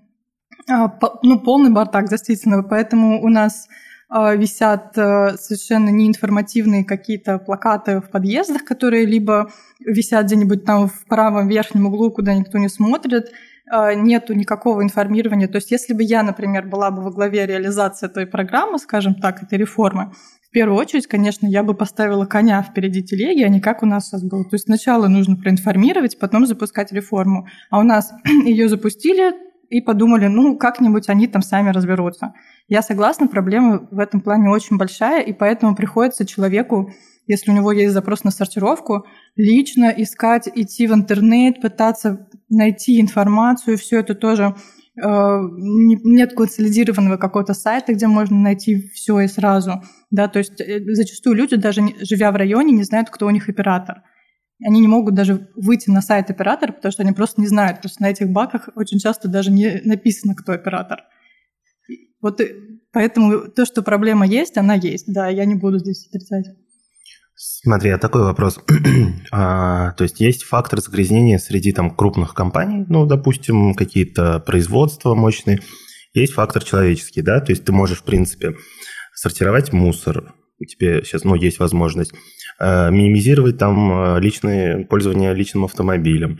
ну, 0.66 1.40
полный 1.40 1.70
бардак, 1.70 2.08
действительно. 2.08 2.62
Поэтому 2.62 3.22
у 3.22 3.28
нас 3.28 3.68
а, 4.08 4.34
висят 4.34 4.98
а, 4.98 5.36
совершенно 5.36 5.90
неинформативные 5.90 6.84
какие-то 6.84 7.38
плакаты 7.38 8.00
в 8.00 8.10
подъездах, 8.10 8.64
которые 8.64 9.06
либо 9.06 9.50
висят 9.78 10.26
где-нибудь 10.26 10.64
там 10.64 10.88
в 10.88 11.06
правом 11.06 11.48
верхнем 11.48 11.86
углу, 11.86 12.10
куда 12.10 12.34
никто 12.34 12.58
не 12.58 12.68
смотрит, 12.68 13.32
нету 13.94 14.34
никакого 14.34 14.82
информирования. 14.82 15.46
То 15.46 15.56
есть 15.56 15.70
если 15.70 15.94
бы 15.94 16.02
я, 16.02 16.24
например, 16.24 16.66
была 16.66 16.90
бы 16.90 17.02
во 17.02 17.12
главе 17.12 17.46
реализации 17.46 18.06
этой 18.06 18.26
программы, 18.26 18.80
скажем 18.80 19.14
так, 19.14 19.44
этой 19.44 19.58
реформы, 19.58 20.12
в 20.50 20.52
первую 20.52 20.76
очередь, 20.76 21.06
конечно, 21.06 21.46
я 21.46 21.62
бы 21.62 21.74
поставила 21.74 22.26
коня 22.26 22.60
впереди 22.60 23.04
телеги, 23.04 23.44
а 23.44 23.48
не 23.48 23.60
как 23.60 23.84
у 23.84 23.86
нас 23.86 24.08
сейчас 24.08 24.24
было. 24.24 24.42
То 24.42 24.54
есть 24.54 24.64
сначала 24.64 25.06
нужно 25.06 25.36
проинформировать, 25.36 26.18
потом 26.18 26.44
запускать 26.44 26.90
реформу. 26.90 27.46
А 27.70 27.78
у 27.78 27.84
нас 27.84 28.12
ее 28.44 28.68
запустили, 28.68 29.32
и 29.70 29.80
подумали, 29.80 30.26
ну, 30.26 30.58
как-нибудь 30.58 31.08
они 31.08 31.28
там 31.28 31.42
сами 31.42 31.70
разберутся. 31.70 32.34
Я 32.68 32.82
согласна, 32.82 33.28
проблема 33.28 33.86
в 33.90 34.00
этом 34.00 34.20
плане 34.20 34.50
очень 34.50 34.76
большая, 34.76 35.22
и 35.22 35.32
поэтому 35.32 35.76
приходится 35.76 36.26
человеку, 36.26 36.92
если 37.28 37.52
у 37.52 37.54
него 37.54 37.70
есть 37.70 37.94
запрос 37.94 38.24
на 38.24 38.32
сортировку, 38.32 39.06
лично 39.36 39.94
искать, 39.96 40.48
идти 40.52 40.88
в 40.88 40.92
интернет, 40.92 41.62
пытаться 41.62 42.28
найти 42.48 43.00
информацию, 43.00 43.78
все 43.78 44.00
это 44.00 44.16
тоже 44.16 44.56
э, 44.96 45.38
нет 45.62 46.34
консолидированного 46.34 47.16
какого-то 47.16 47.54
сайта, 47.54 47.94
где 47.94 48.08
можно 48.08 48.36
найти 48.36 48.90
все 48.92 49.20
и 49.20 49.28
сразу. 49.28 49.82
Да, 50.10 50.26
то 50.26 50.40
есть 50.40 50.60
э, 50.60 50.80
зачастую 50.94 51.36
люди, 51.36 51.54
даже 51.54 51.82
живя 52.00 52.32
в 52.32 52.36
районе, 52.36 52.72
не 52.72 52.82
знают, 52.82 53.08
кто 53.08 53.26
у 53.26 53.30
них 53.30 53.48
оператор. 53.48 54.02
Они 54.64 54.80
не 54.80 54.88
могут 54.88 55.14
даже 55.14 55.48
выйти 55.56 55.90
на 55.90 56.02
сайт 56.02 56.30
оператора, 56.30 56.72
потому 56.72 56.92
что 56.92 57.02
они 57.02 57.12
просто 57.12 57.40
не 57.40 57.46
знают, 57.46 57.78
потому 57.78 57.90
что 57.90 58.02
на 58.02 58.10
этих 58.10 58.28
баках 58.28 58.68
очень 58.74 58.98
часто 58.98 59.28
даже 59.28 59.50
не 59.50 59.80
написано, 59.84 60.34
кто 60.34 60.52
оператор. 60.52 61.02
Вот 62.20 62.40
поэтому 62.92 63.48
то, 63.48 63.64
что 63.64 63.82
проблема 63.82 64.26
есть, 64.26 64.58
она 64.58 64.74
есть. 64.74 65.12
Да, 65.12 65.28
я 65.28 65.44
не 65.44 65.54
буду 65.54 65.78
здесь 65.78 66.06
отрицать. 66.08 66.46
Смотри, 67.34 67.88
а 67.90 67.96
такой 67.96 68.22
вопрос. 68.22 68.60
а, 69.32 69.92
то 69.92 70.04
есть 70.04 70.20
есть 70.20 70.42
фактор 70.42 70.82
загрязнения 70.82 71.38
среди 71.38 71.72
там 71.72 71.90
крупных 71.90 72.34
компаний, 72.34 72.84
ну, 72.88 73.06
допустим, 73.06 73.74
какие-то 73.74 74.40
производства 74.40 75.14
мощные. 75.14 75.60
Есть 76.12 76.34
фактор 76.34 76.62
человеческий, 76.62 77.22
да, 77.22 77.40
то 77.40 77.52
есть 77.52 77.64
ты 77.64 77.72
можешь, 77.72 78.00
в 78.00 78.04
принципе, 78.04 78.56
сортировать 79.14 79.72
мусор, 79.72 80.34
у 80.58 80.64
тебя 80.64 81.02
сейчас, 81.02 81.24
ну, 81.24 81.34
есть 81.34 81.58
возможность, 81.58 82.12
э, 82.12 82.16
минимизировать 82.60 83.58
там 83.58 84.16
э, 84.16 84.20
личное 84.20 84.84
пользование 84.84 85.34
личным 85.34 85.64
автомобилем, 85.64 86.38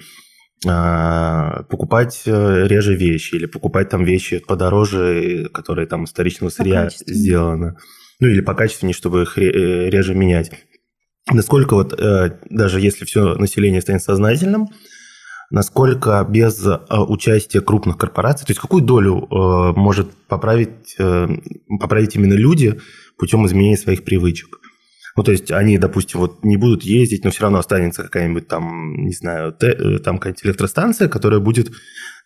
э, 0.67 1.63
покупать 1.69 2.23
э, 2.27 2.67
реже 2.67 2.95
вещи 2.95 3.37
или 3.37 3.47
покупать 3.47 3.89
там 3.89 4.05
вещи 4.05 4.39
подороже, 4.39 5.49
которые 5.53 5.87
там 5.87 6.05
из 6.05 6.11
вторичного 6.11 6.51
сырья 6.51 6.91
сделаны. 6.91 7.77
Ну, 8.21 8.29
или 8.29 8.43
по 8.43 8.55
качественнее, 8.55 8.95
чтобы 8.95 9.23
их 9.23 9.39
э, 9.39 9.89
реже 9.89 10.15
менять. 10.15 10.51
Насколько 11.31 11.75
вот, 11.75 11.99
э, 11.99 12.39
даже 12.51 12.81
если 12.81 13.05
все 13.05 13.35
население 13.37 13.81
станет 13.81 14.03
сознательным, 14.03 14.69
насколько 15.51 16.25
без 16.29 16.65
э, 16.67 16.79
участия 16.91 17.61
крупных 17.61 17.97
корпораций, 17.97 18.47
то 18.47 18.51
есть 18.51 18.61
какую 18.61 18.83
долю 18.83 19.27
э, 19.31 19.73
может 19.77 20.11
поправить, 20.29 20.95
э, 20.99 21.29
поправить 21.81 22.15
именно 22.17 22.35
люди 22.35 22.79
путем 23.17 23.47
изменения 23.47 23.77
своих 23.77 24.05
привычек? 24.05 24.60
Ну, 25.21 25.25
то 25.25 25.33
есть 25.33 25.51
они, 25.51 25.77
допустим, 25.77 26.19
вот 26.19 26.43
не 26.47 26.57
будут 26.57 26.83
ездить, 26.83 27.25
но 27.25 27.31
все 27.31 27.43
равно 27.43 27.59
останется 27.59 28.05
какая-нибудь 28.05 28.49
там, 28.49 29.05
не 29.05 29.13
знаю, 29.13 29.55
э, 29.61 29.99
там 29.99 30.17
какая-нибудь 30.17 30.47
электростанция, 30.47 31.11
которая 31.11 31.41
будет 31.41 31.71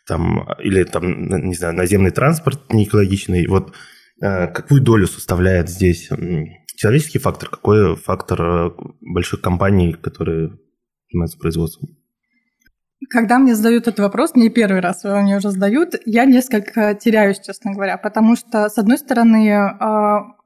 там, 0.07 0.49
или 0.61 0.85
там, 0.85 1.27
не 1.45 1.57
знаю, 1.57 1.75
наземный 1.75 2.13
транспорт 2.13 2.73
не 2.73 2.85
экологичный. 2.85 3.49
Вот 3.49 3.75
э, 4.23 4.47
какую 4.47 4.81
долю 4.81 5.09
составляет 5.09 5.69
здесь 5.69 6.09
человеческий 6.77 7.19
фактор, 7.19 7.49
какой 7.49 7.97
фактор 7.97 8.41
э, 8.41 8.71
больших 9.01 9.41
компаний, 9.41 9.95
которые 9.95 10.57
занимаются 11.11 11.39
производством? 11.41 11.99
Когда 13.11 13.41
мне 13.41 13.57
задают 13.57 13.89
этот 13.89 13.99
вопрос, 13.99 14.37
не 14.37 14.51
первый 14.51 14.79
раз 14.79 15.03
мне 15.03 15.39
уже 15.39 15.51
задают, 15.51 15.97
я 16.07 16.27
несколько 16.27 16.95
теряюсь, 16.95 17.41
честно 17.41 17.73
говоря, 17.73 17.99
потому 17.99 18.37
что, 18.37 18.69
с 18.69 18.79
одной 18.79 18.99
стороны, 18.99 19.51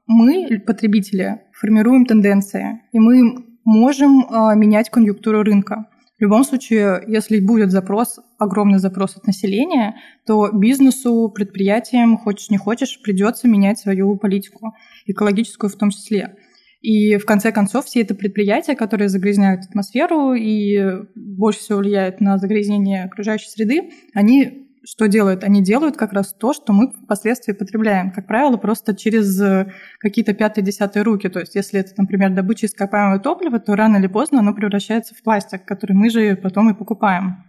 мы, 0.07 0.59
потребители, 0.65 1.41
формируем 1.59 2.05
тенденции, 2.05 2.81
и 2.91 2.99
мы 2.99 3.45
можем 3.65 4.21
э, 4.21 4.55
менять 4.55 4.89
конъюнктуру 4.89 5.43
рынка. 5.43 5.85
В 6.17 6.21
любом 6.21 6.43
случае, 6.43 7.03
если 7.07 7.39
будет 7.39 7.71
запрос, 7.71 8.19
огромный 8.37 8.79
запрос 8.79 9.15
от 9.15 9.25
населения, 9.25 9.95
то 10.25 10.51
бизнесу, 10.51 11.31
предприятиям, 11.33 12.17
хочешь 12.17 12.49
не 12.49 12.57
хочешь, 12.57 13.01
придется 13.01 13.47
менять 13.47 13.79
свою 13.79 14.17
политику, 14.17 14.73
экологическую 15.05 15.69
в 15.69 15.75
том 15.75 15.91
числе. 15.91 16.35
И 16.81 17.17
в 17.17 17.25
конце 17.25 17.51
концов 17.51 17.85
все 17.85 18.01
это 18.01 18.15
предприятия, 18.15 18.75
которые 18.75 19.09
загрязняют 19.09 19.65
атмосферу 19.65 20.33
и 20.33 20.77
больше 21.15 21.59
всего 21.59 21.79
влияют 21.79 22.21
на 22.21 22.37
загрязнение 22.37 23.03
окружающей 23.03 23.49
среды, 23.49 23.89
они 24.13 24.68
что 24.83 25.07
делают? 25.07 25.43
Они 25.43 25.61
делают 25.61 25.97
как 25.97 26.13
раз 26.13 26.33
то, 26.33 26.53
что 26.53 26.73
мы 26.73 26.91
впоследствии 26.91 27.53
потребляем. 27.53 28.11
Как 28.11 28.27
правило, 28.27 28.57
просто 28.57 28.95
через 28.95 29.39
э, 29.41 29.71
какие-то 29.99 30.33
пятые-десятые 30.33 31.03
руки. 31.03 31.29
То 31.29 31.39
есть, 31.39 31.55
если 31.55 31.79
это, 31.79 31.93
например, 31.97 32.31
добыча 32.31 32.65
ископаемого 32.65 33.19
топлива, 33.19 33.59
то 33.59 33.75
рано 33.75 33.97
или 33.97 34.07
поздно 34.07 34.39
оно 34.39 34.53
превращается 34.53 35.15
в 35.15 35.21
пластик, 35.21 35.65
который 35.65 35.93
мы 35.93 36.09
же 36.09 36.35
потом 36.35 36.69
и 36.69 36.73
покупаем. 36.73 37.43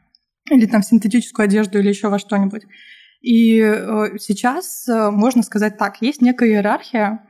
Или 0.50 0.66
там 0.66 0.82
синтетическую 0.82 1.44
одежду 1.44 1.78
или 1.78 1.88
еще 1.88 2.08
во 2.08 2.18
что-нибудь. 2.18 2.62
И 3.20 3.60
э, 3.60 4.18
сейчас 4.18 4.88
э, 4.88 5.10
можно 5.10 5.42
сказать 5.42 5.78
так, 5.78 6.00
есть 6.00 6.22
некая 6.22 6.50
иерархия, 6.50 7.26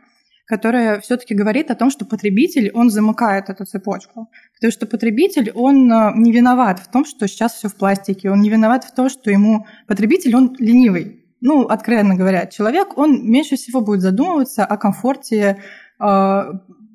которая 0.50 0.98
все-таки 1.00 1.32
говорит 1.32 1.70
о 1.70 1.76
том, 1.76 1.90
что 1.90 2.04
потребитель, 2.04 2.72
он 2.74 2.90
замыкает 2.90 3.50
эту 3.50 3.64
цепочку. 3.64 4.28
Потому 4.54 4.72
что 4.72 4.86
потребитель, 4.86 5.52
он 5.54 5.92
э, 5.92 6.12
не 6.16 6.32
виноват 6.32 6.80
в 6.80 6.90
том, 6.90 7.04
что 7.04 7.28
сейчас 7.28 7.52
все 7.54 7.68
в 7.68 7.76
пластике, 7.76 8.30
он 8.30 8.40
не 8.40 8.50
виноват 8.50 8.82
в 8.82 8.92
том, 8.92 9.08
что 9.08 9.30
ему 9.30 9.66
потребитель, 9.86 10.34
он 10.34 10.56
ленивый. 10.58 11.24
Ну, 11.40 11.66
откровенно 11.66 12.16
говоря, 12.16 12.46
человек, 12.46 12.98
он 12.98 13.30
меньше 13.30 13.54
всего 13.54 13.80
будет 13.80 14.00
задумываться 14.00 14.64
о 14.64 14.76
комфорте 14.76 15.58
э, 16.00 16.42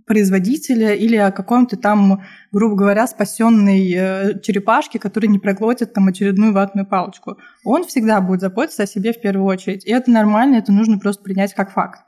производителя 0.06 0.94
или 0.94 1.16
о 1.16 1.32
каком-то 1.32 1.78
там, 1.78 2.24
грубо 2.52 2.76
говоря, 2.76 3.08
спасенной 3.08 3.94
э, 3.94 4.40
черепашке, 4.42 5.00
которая 5.00 5.32
не 5.32 5.40
проглотит 5.40 5.94
там 5.94 6.10
очередную 6.10 6.52
ватную 6.52 6.86
палочку. 6.86 7.38
Он 7.64 7.86
всегда 7.86 8.20
будет 8.20 8.42
заботиться 8.42 8.84
о 8.84 8.88
себе 8.88 9.14
в 9.14 9.22
первую 9.22 9.46
очередь. 9.46 9.86
И 9.86 9.92
это 9.92 10.12
нормально, 10.12 10.56
это 10.56 10.74
нужно 10.74 11.00
просто 11.00 11.24
принять 11.24 11.54
как 11.54 11.72
факт. 11.72 12.02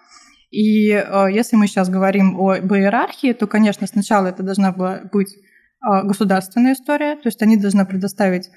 И 0.49 0.91
э, 0.91 1.27
если 1.31 1.57
мы 1.57 1.67
сейчас 1.67 1.89
говорим 1.89 2.39
о 2.39 2.55
иерархии, 2.55 3.33
то, 3.33 3.47
конечно, 3.47 3.85
сначала 3.87 4.27
это 4.27 4.43
должна 4.43 4.71
была 4.71 5.01
быть 5.11 5.35
э, 5.35 6.03
государственная 6.03 6.73
история, 6.73 7.15
то 7.15 7.23
есть 7.25 7.41
они 7.41 7.57
должны 7.57 7.85
предоставить 7.85 8.49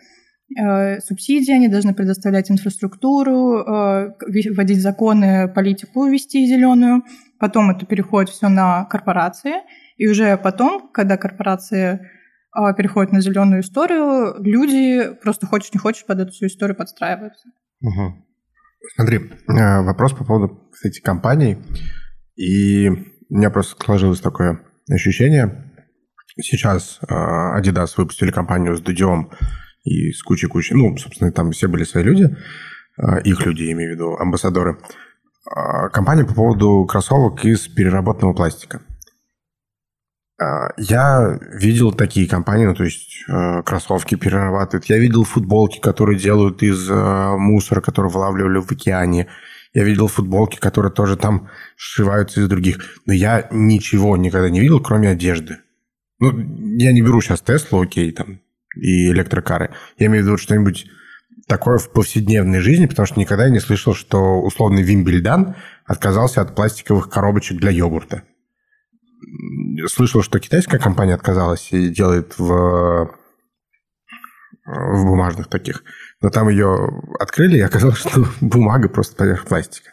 э, 0.57 1.01
субсидии, 1.01 1.53
они 1.53 1.69
должны 1.69 1.95
предоставлять 1.95 2.51
инфраструктуру, 2.51 3.59
э, 3.59 4.13
вводить 4.51 4.81
законы, 4.81 5.49
политику 5.49 6.07
вести 6.07 6.47
зеленую. 6.47 7.03
Потом 7.39 7.71
это 7.71 7.87
переходит 7.87 8.31
все 8.31 8.49
на 8.49 8.85
корпорации. 8.85 9.55
И 9.97 10.07
уже 10.07 10.37
потом, 10.37 10.91
когда 10.93 11.17
корпорации 11.17 12.01
э, 12.57 12.75
переходят 12.77 13.13
на 13.13 13.21
зеленую 13.21 13.63
историю, 13.63 14.37
люди 14.43 15.13
просто 15.23 15.47
хочешь 15.47 15.73
не 15.73 15.81
хочешь 15.81 16.07
под 16.07 16.21
эту 16.21 16.33
всю 16.33 16.47
историю 16.47 16.77
подстраиваются. 16.77 17.49
Угу. 17.83 18.30
Смотри, 18.95 19.19
э, 19.19 19.83
вопрос 19.83 20.13
по 20.13 20.25
поводу, 20.25 20.69
кстати, 20.73 21.01
компаний. 21.01 21.59
И 22.37 22.89
у 22.89 23.37
меня 23.37 23.51
просто 23.51 23.83
сложилось 23.83 24.21
такое 24.21 24.61
ощущение. 24.91 25.73
Сейчас 26.41 27.01
э, 27.03 27.13
Adidas 27.13 27.95
выпустили 27.97 28.31
компанию 28.31 28.77
с 28.77 28.81
Дудем 28.81 29.31
и 29.85 30.13
с 30.13 30.23
кучей-кучей... 30.23 30.75
Ну, 30.75 30.97
собственно, 30.97 31.31
там 31.33 31.53
все 31.53 31.69
были 31.69 31.85
свои 31.85 32.03
люди, 32.03 32.37
э, 32.97 33.23
их 33.25 33.45
люди, 33.45 33.71
имею 33.71 33.93
в 33.93 33.95
виду, 33.95 34.17
амбассадоры. 34.17 34.79
Компания 35.93 36.25
по 36.25 36.35
поводу 36.35 36.85
кроссовок 36.85 37.45
из 37.45 37.67
переработанного 37.67 38.35
пластика. 38.35 38.83
А, 40.41 40.71
я 40.79 41.39
видел 41.53 41.93
такие 41.93 42.27
компании, 42.27 42.65
ну, 42.65 42.75
то 42.75 42.85
есть 42.85 43.25
э, 43.29 43.63
кроссовки 43.63 44.15
перерабатывают. 44.15 44.87
Я 44.87 44.97
видел 44.99 45.25
футболки, 45.25 45.79
которые 45.81 46.19
делают 46.19 46.63
из 46.63 46.89
э, 46.91 47.37
мусора, 47.37 47.83
который 47.83 48.11
вылавливали 48.11 48.59
в 48.59 48.73
океане. 48.73 49.27
Я 49.75 49.85
видел 49.85 50.09
футболки, 50.09 50.57
которые 50.57 50.93
тоже 50.93 51.17
там 51.17 51.51
сшиваются 51.77 52.41
из 52.41 52.49
других. 52.49 52.79
Но 53.05 53.13
я 53.13 53.49
ничего 53.51 54.17
никогда 54.17 54.49
не 54.49 54.61
видел, 54.61 54.81
кроме 54.81 55.11
одежды. 55.11 55.59
Ну, 56.21 56.33
я 56.79 56.93
не 56.93 57.03
беру 57.03 57.21
сейчас 57.21 57.43
Теслу, 57.43 57.83
окей, 57.83 58.11
там, 58.11 58.41
и 58.75 59.11
электрокары. 59.11 59.75
Я 59.99 60.07
имею 60.07 60.25
в 60.25 60.27
виду 60.27 60.39
что-нибудь 60.39 60.87
такое 61.49 61.77
в 61.77 61.93
повседневной 61.93 62.61
жизни, 62.61 62.87
потому 62.87 63.05
что 63.05 63.21
никогда 63.21 63.51
не 63.51 63.61
слышал, 63.61 63.95
что 63.95 64.41
условный 64.41 64.83
Вимбельдан 64.83 65.55
отказался 65.85 66.41
от 66.41 66.55
пластиковых 66.55 67.11
коробочек 67.11 67.59
для 67.59 67.71
йогурта 67.71 68.23
слышал, 69.89 70.23
что 70.23 70.39
китайская 70.39 70.79
компания 70.79 71.15
отказалась 71.15 71.69
и 71.73 71.89
делает 71.89 72.39
в, 72.39 73.11
в 74.67 75.05
бумажных 75.05 75.49
таких. 75.49 75.83
Но 76.21 76.31
там 76.31 76.49
ее 76.49 76.89
открыли, 77.19 77.59
и 77.59 77.63
оказалось, 77.63 77.99
что 78.01 78.27
бумага 78.41 78.89
просто 78.89 79.17
поверх 79.17 79.47
пластика. 79.47 79.93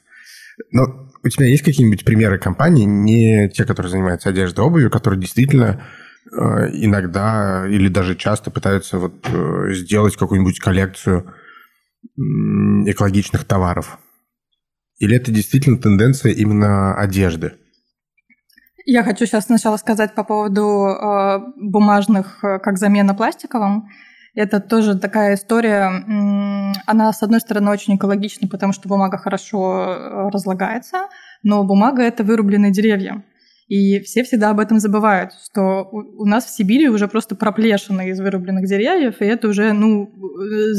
Но 0.71 1.07
у 1.23 1.29
тебя 1.29 1.45
есть 1.45 1.63
какие-нибудь 1.63 2.05
примеры 2.05 2.39
компаний, 2.39 2.85
не 2.85 3.49
те, 3.49 3.65
которые 3.65 3.91
занимаются 3.91 4.29
одеждой, 4.29 4.61
обувью, 4.61 4.89
которые 4.89 5.19
действительно 5.19 5.83
э, 6.31 6.37
иногда 6.73 7.67
или 7.67 7.89
даже 7.89 8.15
часто 8.15 8.49
пытаются 8.49 8.97
вот 8.97 9.27
э, 9.31 9.73
сделать 9.73 10.15
какую-нибудь 10.15 10.59
коллекцию 10.59 11.33
экологичных 12.15 13.45
товаров? 13.45 13.99
Или 14.99 15.15
это 15.15 15.31
действительно 15.31 15.77
тенденция 15.77 16.31
именно 16.31 16.95
одежды? 16.95 17.53
Я 18.89 19.03
хочу 19.03 19.25
сейчас 19.25 19.47
сначала 19.47 19.75
сказать 19.75 20.15
по 20.15 20.23
поводу 20.23 20.87
э, 20.87 21.39
бумажных 21.57 22.41
э, 22.41 22.57
как 22.59 22.77
замена 22.77 23.13
пластиковым. 23.13 23.89
Это 24.33 24.61
тоже 24.61 24.97
такая 24.97 25.35
история. 25.35 25.87
Она, 26.85 27.11
с 27.11 27.21
одной 27.21 27.41
стороны, 27.41 27.69
очень 27.69 27.97
экологична, 27.97 28.47
потому 28.47 28.71
что 28.71 28.87
бумага 28.87 29.17
хорошо 29.17 29.83
э, 29.83 30.29
разлагается, 30.29 31.09
но 31.43 31.65
бумага– 31.65 32.01
это 32.03 32.23
вырубленные 32.23 32.71
деревья. 32.71 33.25
И 33.67 33.99
все 33.99 34.23
всегда 34.23 34.51
об 34.51 34.61
этом 34.61 34.79
забывают, 34.79 35.31
что 35.43 35.89
у 35.91 36.25
нас 36.25 36.45
в 36.45 36.55
Сибири 36.55 36.87
уже 36.87 37.09
просто 37.09 37.35
проплешины 37.35 38.09
из 38.09 38.19
вырубленных 38.19 38.65
деревьев, 38.65 39.15
и 39.19 39.25
это 39.25 39.49
уже, 39.49 39.73
ну, 39.73 40.05
э, 40.05 40.73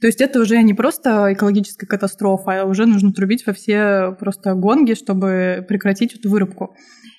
то 0.00 0.06
есть 0.06 0.20
это 0.20 0.40
уже 0.40 0.62
не 0.62 0.74
просто 0.74 1.32
экологическая 1.32 1.86
катастрофа, 1.86 2.60
а 2.60 2.64
уже 2.66 2.84
нужно 2.84 3.14
трубить 3.14 3.46
во 3.46 3.54
все 3.54 4.14
просто 4.20 4.52
гонги, 4.54 4.92
чтобы 4.92 5.64
прекратить 5.66 6.14
эту 6.14 6.28
вырубку. 6.28 6.76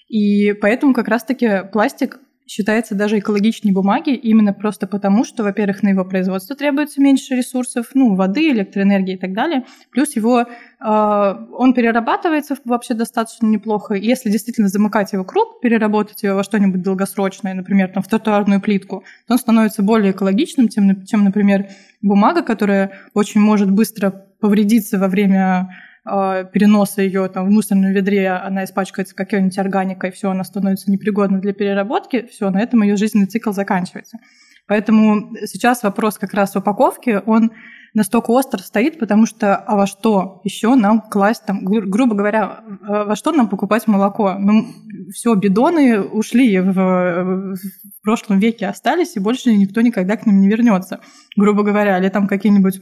И 0.07 0.53
поэтому 0.53 0.93
как 0.93 1.07
раз-таки 1.07 1.63
пластик 1.71 2.19
считается 2.51 2.95
даже 2.95 3.19
экологичнее 3.19 3.73
бумаги, 3.73 4.09
именно 4.09 4.51
просто 4.51 4.85
потому, 4.85 5.23
что, 5.23 5.41
во-первых, 5.41 5.83
на 5.83 5.89
его 5.89 6.03
производство 6.03 6.53
требуется 6.53 6.99
меньше 7.01 7.33
ресурсов, 7.33 7.91
ну, 7.93 8.13
воды, 8.13 8.49
электроэнергии 8.49 9.13
и 9.13 9.17
так 9.17 9.31
далее. 9.31 9.63
Плюс 9.89 10.17
его, 10.17 10.41
э, 10.41 10.45
он 10.83 11.73
перерабатывается 11.73 12.57
вообще 12.65 12.93
достаточно 12.93 13.45
неплохо. 13.45 13.93
Если 13.93 14.29
действительно 14.29 14.67
замыкать 14.67 15.13
его 15.13 15.23
круг, 15.23 15.61
переработать 15.61 16.23
его 16.23 16.35
во 16.35 16.43
что-нибудь 16.43 16.81
долгосрочное, 16.81 17.53
например, 17.53 17.87
там, 17.87 18.03
в 18.03 18.09
тротуарную 18.09 18.59
плитку, 18.59 19.05
то 19.27 19.35
он 19.35 19.39
становится 19.39 19.81
более 19.81 20.11
экологичным, 20.11 20.67
чем, 20.67 21.05
чем 21.05 21.23
например, 21.23 21.69
бумага, 22.01 22.41
которая 22.41 22.91
очень 23.13 23.39
может 23.39 23.71
быстро 23.71 24.25
повредиться 24.41 24.99
во 24.99 25.07
время 25.07 25.69
переноса 26.03 27.01
ее 27.01 27.27
там, 27.29 27.47
в 27.47 27.51
мусорном 27.51 27.91
ведре, 27.91 28.29
она 28.29 28.63
испачкается 28.63 29.15
какой-нибудь 29.15 29.57
органикой, 29.59 30.11
все, 30.11 30.31
она 30.31 30.43
становится 30.43 30.89
непригодна 30.91 31.39
для 31.39 31.53
переработки, 31.53 32.27
все, 32.31 32.49
на 32.49 32.59
этом 32.59 32.81
ее 32.81 32.95
жизненный 32.95 33.27
цикл 33.27 33.51
заканчивается. 33.51 34.17
Поэтому 34.67 35.33
сейчас 35.45 35.83
вопрос 35.83 36.17
как 36.17 36.33
раз 36.33 36.55
упаковки, 36.55 37.21
он 37.25 37.51
настолько 37.93 38.31
остро 38.31 38.59
стоит, 38.59 38.99
потому 38.99 39.25
что 39.25 39.55
а 39.55 39.75
во 39.75 39.85
что 39.85 40.39
еще 40.43 40.75
нам 40.75 41.01
класть 41.01 41.45
там, 41.45 41.65
гру- 41.65 41.85
грубо 41.85 42.15
говоря, 42.15 42.63
а 42.87 43.03
во 43.05 43.15
что 43.15 43.31
нам 43.31 43.49
покупать 43.49 43.87
молоко? 43.87 44.35
Ну, 44.39 44.65
все, 45.13 45.35
бидоны 45.35 46.01
ушли 46.01 46.59
в, 46.59 46.73
в 46.73 47.57
прошлом 48.01 48.39
веке 48.39 48.67
остались, 48.67 49.17
и 49.17 49.19
больше 49.19 49.53
никто 49.53 49.81
никогда 49.81 50.15
к 50.15 50.25
ним 50.25 50.39
не 50.39 50.47
вернется, 50.47 51.01
грубо 51.35 51.63
говоря, 51.63 51.99
или 51.99 52.09
там 52.09 52.27
какие-нибудь 52.27 52.79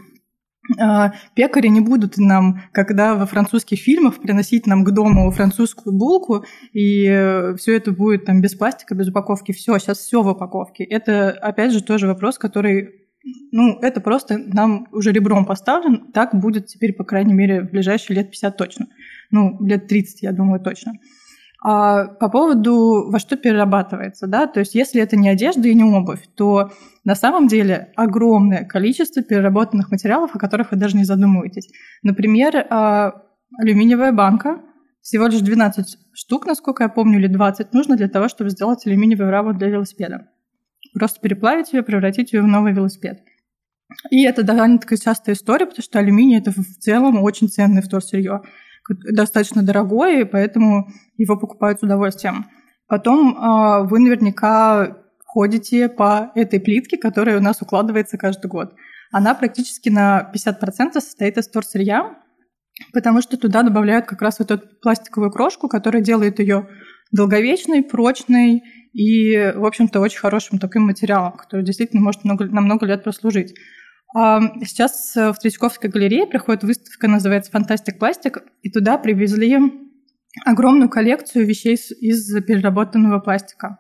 пекари 1.36 1.68
не 1.68 1.82
будут 1.82 2.18
нам, 2.18 2.62
когда 2.72 3.16
во 3.16 3.26
французских 3.26 3.80
фильмах 3.80 4.22
приносить 4.22 4.68
нам 4.68 4.84
к 4.84 4.92
дому 4.92 5.30
французскую 5.32 5.96
булку, 5.96 6.46
и 6.74 7.06
э, 7.06 7.56
все 7.56 7.76
это 7.76 7.92
будет 7.92 8.26
там 8.26 8.42
без 8.42 8.56
пластика, 8.56 8.96
без 8.96 9.10
упаковки. 9.10 9.52
Все, 9.52 9.78
сейчас 9.80 10.00
все 10.00 10.22
в 10.22 10.28
упаковке. 10.28 10.84
Это, 10.84 11.32
опять 11.32 11.72
же, 11.72 11.84
тоже 11.84 12.08
вопрос, 12.08 12.38
который 12.38 13.00
ну, 13.52 13.80
это 13.82 14.02
просто 14.02 14.38
нам 14.38 14.88
уже 14.92 15.12
ребром 15.12 15.46
поставлен. 15.46 16.12
Так 16.14 16.34
будет 16.34 16.68
теперь, 16.68 16.94
по 16.94 17.04
крайней 17.04 17.34
мере, 17.34 17.62
в 17.62 17.72
ближайшие 17.72 18.18
лет 18.18 18.32
50 18.32 18.58
точно. 18.58 18.88
Ну, 19.32 19.58
лет 19.64 19.88
30, 19.88 20.22
я 20.24 20.32
думаю, 20.32 20.62
точно. 20.62 20.94
А 21.62 22.06
по 22.06 22.30
поводу, 22.30 23.10
во 23.10 23.20
что 23.20 23.36
перерабатывается, 23.36 24.28
да, 24.28 24.48
то 24.48 24.62
есть 24.62 24.76
если 24.76 25.02
это 25.02 25.18
не 25.18 25.28
одежда 25.28 25.68
и 25.68 25.76
не 25.76 25.84
обувь, 25.84 26.26
то 26.36 26.72
на 27.04 27.16
самом 27.16 27.48
деле 27.48 27.92
огромное 27.98 28.64
количество 28.64 29.22
переработанных 29.22 29.92
материалов, 29.92 30.34
о 30.34 30.40
которых 30.40 30.72
вы 30.72 30.78
даже 30.78 30.96
не 30.96 31.04
задумываетесь. 31.04 31.70
Например, 32.02 32.66
а, 32.70 33.24
алюминиевая 33.58 34.14
банка, 34.14 34.62
всего 35.02 35.28
лишь 35.28 35.42
12 35.42 35.98
штук, 36.14 36.46
насколько 36.46 36.84
я 36.84 36.90
помню, 36.90 37.20
или 37.20 37.28
20 37.28 37.74
нужно 37.74 37.98
для 37.98 38.08
того, 38.08 38.30
чтобы 38.30 38.52
сделать 38.52 38.86
алюминиевую 38.86 39.30
раму 39.30 39.54
для 39.54 39.68
велосипеда. 39.68 40.30
Просто 40.94 41.20
переплавить 41.20 41.74
ее, 41.74 41.84
превратить 41.84 42.32
ее 42.32 42.42
в 42.42 42.48
новый 42.48 42.72
велосипед. 42.72 43.20
И 44.12 44.24
это 44.24 44.44
довольно-таки 44.44 44.98
частая 44.98 45.36
история, 45.36 45.66
потому 45.66 45.84
что 45.84 46.00
алюминий– 46.00 46.38
это 46.40 46.52
в 46.52 46.64
целом 46.80 47.22
очень 47.22 47.50
ценное 47.50 47.82
вторсырье 47.82 48.44
достаточно 48.90 49.64
дорогой, 49.64 50.22
и 50.22 50.26
поэтому 50.26 50.90
его 51.18 51.38
покупают 51.38 51.80
с 51.80 51.84
удовольствием. 51.84 52.48
Потом 52.88 53.36
э, 53.36 53.88
вы 53.88 54.00
наверняка 54.00 54.98
ходите 55.26 55.90
по 55.90 56.32
этой 56.36 56.60
плитке, 56.60 56.98
которая 56.98 57.38
у 57.38 57.42
нас 57.42 57.62
укладывается 57.62 58.18
каждый 58.18 58.48
год. 58.48 58.74
Она 59.12 59.36
практически 59.36 59.90
на 59.90 60.32
50% 60.34 60.94
состоит 60.94 61.38
из 61.38 61.48
торсырья, 61.48 62.16
потому 62.94 63.22
что 63.22 63.38
туда 63.38 63.64
добавляют 63.64 64.06
как 64.06 64.22
раз 64.22 64.40
вот 64.40 64.52
эту 64.52 64.68
пластиковую 64.82 65.32
крошку, 65.32 65.68
которая 65.68 66.02
делает 66.02 66.40
ее 66.40 66.68
долговечной, 67.12 67.84
прочной 67.84 68.64
и, 68.94 69.54
в 69.56 69.66
общем-то, 69.66 70.00
очень 70.00 70.20
хорошим 70.20 70.60
таким 70.60 70.84
материалом, 70.84 71.34
который 71.34 71.64
действительно 71.64 72.02
может 72.02 72.24
много, 72.24 72.46
на 72.46 72.62
много 72.62 72.86
лет 72.86 73.04
прослужить. 73.04 73.56
Сейчас 74.12 75.16
э, 75.16 75.32
в 75.32 75.38
Третьяковской 75.38 75.88
галерее 75.88 76.26
проходит 76.26 76.64
выставка, 76.64 77.08
называется 77.08 77.52
«Фантастик 77.52 78.00
пластик», 78.00 78.44
и 78.64 78.72
туда 78.72 78.98
привезли 78.98 79.56
огромную 80.46 80.90
коллекцию 80.90 81.46
вещей 81.46 81.76
из 81.76 82.34
переработанного 82.44 83.20
пластика. 83.20 83.78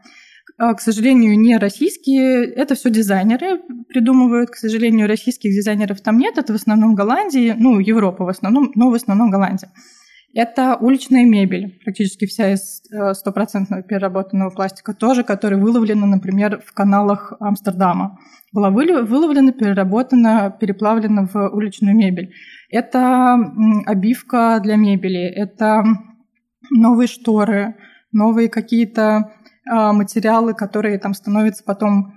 А, 0.57 0.73
к 0.73 0.81
сожалению, 0.81 1.39
не 1.39 1.57
российские, 1.57 2.45
это 2.45 2.75
все 2.75 2.89
дизайнеры 2.89 3.61
придумывают. 3.87 4.49
К 4.49 4.55
сожалению, 4.55 5.07
российских 5.07 5.51
дизайнеров 5.51 6.01
там 6.01 6.19
нет, 6.19 6.37
это 6.37 6.53
в 6.53 6.55
основном 6.57 6.95
Голландии, 6.95 7.55
ну, 7.57 7.79
Европа 7.79 8.25
в 8.25 8.29
основном, 8.29 8.71
но 8.75 8.89
в 8.89 8.93
основном 8.93 9.31
Голландия. 9.31 9.71
Это 10.33 10.77
уличная 10.79 11.25
мебель, 11.25 11.79
практически 11.83 12.25
вся 12.25 12.53
из 12.53 12.83
э, 12.91 13.13
стопроцентного 13.15 13.81
переработанного 13.81 14.51
пластика, 14.51 14.93
тоже, 14.93 15.23
которая 15.23 15.59
выловлена, 15.59 16.05
например, 16.05 16.61
в 16.63 16.71
каналах 16.73 17.33
Амстердама. 17.39 18.19
Была 18.53 18.69
выловлена, 18.69 19.51
переработана, 19.51 20.55
переплавлена 20.59 21.25
в 21.25 21.49
уличную 21.49 21.95
мебель. 21.95 22.33
Это 22.69 23.37
обивка 23.87 24.59
для 24.61 24.75
мебели, 24.75 25.21
это 25.21 25.83
новые 26.69 27.07
шторы, 27.07 27.75
новые 28.11 28.49
какие-то 28.49 29.33
а, 29.69 29.93
материалы, 29.93 30.53
которые 30.53 30.99
там 30.99 31.13
становятся 31.13 31.63
потом 31.63 32.13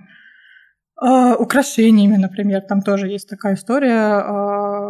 а, 0.95 1.35
украшениями, 1.35 2.15
например, 2.17 2.61
там 2.61 2.81
тоже 2.81 3.07
есть 3.07 3.29
такая 3.29 3.55
история, 3.55 4.21
а, 4.21 4.82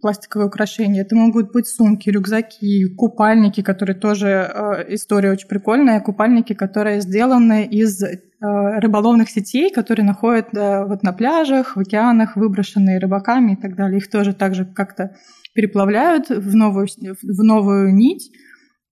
пластиковые 0.00 0.48
украшения. 0.48 1.02
Это 1.02 1.16
могут 1.16 1.52
быть 1.52 1.66
сумки, 1.66 2.10
рюкзаки, 2.10 2.94
купальники, 2.96 3.62
которые 3.62 3.96
тоже 3.96 4.28
а, 4.28 4.84
история 4.88 5.30
очень 5.32 5.48
прикольная, 5.48 6.00
купальники, 6.00 6.52
которые 6.54 7.00
сделаны 7.00 7.66
из 7.66 8.02
рыболовных 8.38 9.30
сетей, 9.30 9.72
которые 9.72 10.04
находят 10.04 10.48
вот 10.52 11.02
на 11.02 11.12
пляжах, 11.14 11.74
в 11.74 11.80
океанах, 11.80 12.36
выброшенные 12.36 12.98
рыбаками 12.98 13.52
и 13.52 13.56
так 13.56 13.74
далее. 13.76 13.96
Их 13.98 14.10
тоже 14.10 14.34
также 14.34 14.66
как-то 14.66 15.16
переплавляют 15.54 16.28
в 16.28 16.54
новую, 16.54 16.86
в 16.86 17.42
новую 17.42 17.94
нить. 17.94 18.30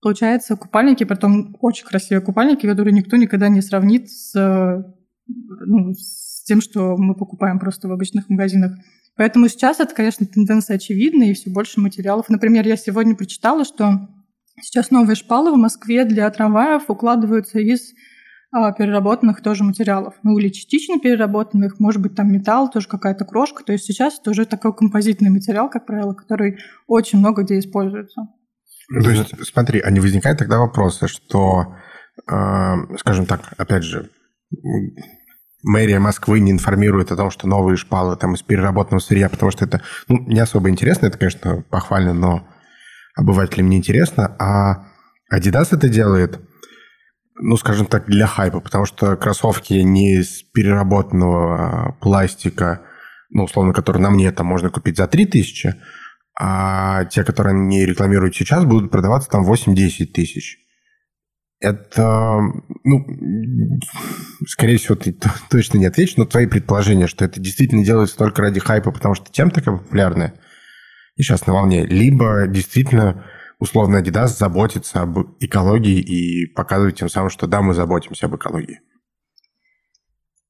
Получается, 0.01 0.57
купальники, 0.57 1.05
потом 1.05 1.57
очень 1.61 1.87
красивые 1.87 2.25
купальники, 2.25 2.67
которые 2.67 2.95
никто 2.95 3.17
никогда 3.17 3.49
не 3.49 3.61
сравнит 3.61 4.11
с, 4.11 4.35
ну, 5.27 5.93
с 5.93 6.43
тем, 6.45 6.61
что 6.61 6.97
мы 6.97 7.15
покупаем 7.15 7.59
просто 7.59 7.89
в 7.89 7.93
обычных 7.93 8.29
магазинах. 8.29 8.73
Поэтому 9.17 9.49
сейчас 9.49 9.81
это, 9.81 9.95
конечно, 9.95 10.27
тенденция 10.27 10.77
очевидная, 10.77 11.31
и 11.31 11.35
все 11.35 11.51
больше 11.51 11.81
материалов. 11.81 12.29
Например, 12.29 12.67
я 12.67 12.77
сегодня 12.77 13.15
прочитала, 13.15 13.65
что 13.65 14.09
сейчас 14.61 14.91
новые 14.91 15.15
шпалы 15.15 15.53
в 15.53 15.57
Москве 15.57 16.05
для 16.05 16.29
трамваев 16.31 16.89
укладываются 16.89 17.61
из 17.61 17.93
а, 18.51 18.73
переработанных 18.73 19.41
тоже 19.43 19.65
материалов. 19.65 20.15
Ну, 20.23 20.39
или 20.39 20.49
частично 20.49 20.99
переработанных, 21.01 21.81
может 21.81 22.01
быть, 22.03 22.15
там 22.15 22.33
металл, 22.33 22.71
тоже 22.71 22.89
какая-то 22.89 23.25
крошка. 23.25 23.65
То 23.65 23.73
есть 23.73 23.85
сейчас 23.85 24.19
это 24.21 24.31
уже 24.31 24.47
такой 24.47 24.75
композитный 24.75 25.31
материал, 25.31 25.69
как 25.69 25.87
правило, 25.87 26.13
который 26.15 26.59
очень 26.87 27.19
много 27.19 27.43
где 27.43 27.59
используется. 27.59 28.29
То 28.89 29.11
есть, 29.11 29.35
смотри, 29.47 29.81
а 29.81 29.91
не 29.91 30.01
возникает 30.01 30.39
тогда 30.39 30.59
вопроса, 30.59 31.09
что, 31.09 31.75
э, 32.31 32.97
скажем 32.99 33.27
так, 33.27 33.55
опять 33.57 33.83
же, 33.83 34.11
мэрия 35.65 35.99
Москвы 35.99 36.41
не 36.41 36.53
информирует 36.53 37.11
о 37.11 37.17
том, 37.17 37.31
что 37.31 37.49
новые 37.49 37.77
шпалы 37.77 38.17
там 38.17 38.35
из 38.35 38.43
переработанного 38.43 39.01
сырья, 39.01 39.29
потому 39.29 39.51
что 39.51 39.65
это 39.65 39.83
ну, 40.09 40.19
не 40.27 40.39
особо 40.39 40.71
интересно, 40.71 41.07
это, 41.07 41.19
конечно, 41.19 41.65
похвально, 41.71 42.13
но 42.13 42.47
обывателям 43.17 43.71
не 43.71 43.79
интересно. 43.79 44.37
А 44.39 44.87
Adidas 45.35 45.69
это 45.73 45.89
делает, 45.89 46.41
ну, 47.37 47.57
скажем 47.57 47.87
так, 47.87 48.07
для 48.07 48.27
хайпа, 48.27 48.61
потому 48.61 48.85
что 48.85 49.17
кроссовки 49.17 49.75
не 49.75 50.17
из 50.17 50.43
переработанного 50.43 51.57
а, 51.57 51.93
пластика, 51.93 52.83
ну, 53.31 53.45
условно, 53.45 53.73
который 53.73 53.99
на 53.99 54.11
мне 54.11 54.31
там 54.31 54.47
можно 54.47 54.71
купить 54.71 54.99
за 54.99 55.07
3000, 55.07 55.75
а 56.39 57.05
те, 57.07 57.25
которые 57.25 57.53
они 57.53 57.87
рекламируют 57.87 58.37
сейчас, 58.37 58.65
будут 58.65 58.91
продаваться 58.91 59.31
там 59.31 59.51
8-10 59.51 60.07
тысяч 60.07 60.64
это, 61.65 62.41
ну, 62.85 63.07
скорее 64.47 64.79
всего, 64.79 64.95
ты 64.95 65.17
точно 65.51 65.79
не 65.79 65.87
ответишь, 65.87 66.17
но 66.17 66.25
твои 66.25 66.47
предположения, 66.47 67.07
что 67.07 67.25
это 67.25 67.41
действительно 67.41 67.85
делается 67.85 68.17
только 68.17 68.43
ради 68.43 68.61
хайпа, 68.61 68.93
потому 68.93 69.15
что 69.15 69.33
тем 69.33 69.51
такая 69.51 69.77
популярная 69.77 70.35
и 71.17 71.23
сейчас 71.23 71.47
на 71.47 71.53
волне, 71.53 71.87
либо 71.87 72.47
действительно 72.49 73.25
условно 73.59 74.03
Adidas 74.03 74.29
заботится 74.29 75.03
об 75.03 75.19
экологии 75.41 76.01
и 76.01 76.47
показывает 76.47 76.97
тем 76.97 77.09
самым, 77.09 77.31
что 77.31 77.47
да, 77.47 77.63
мы 77.63 77.75
заботимся 77.75 78.27
об 78.27 78.37
экологии. 78.37 78.81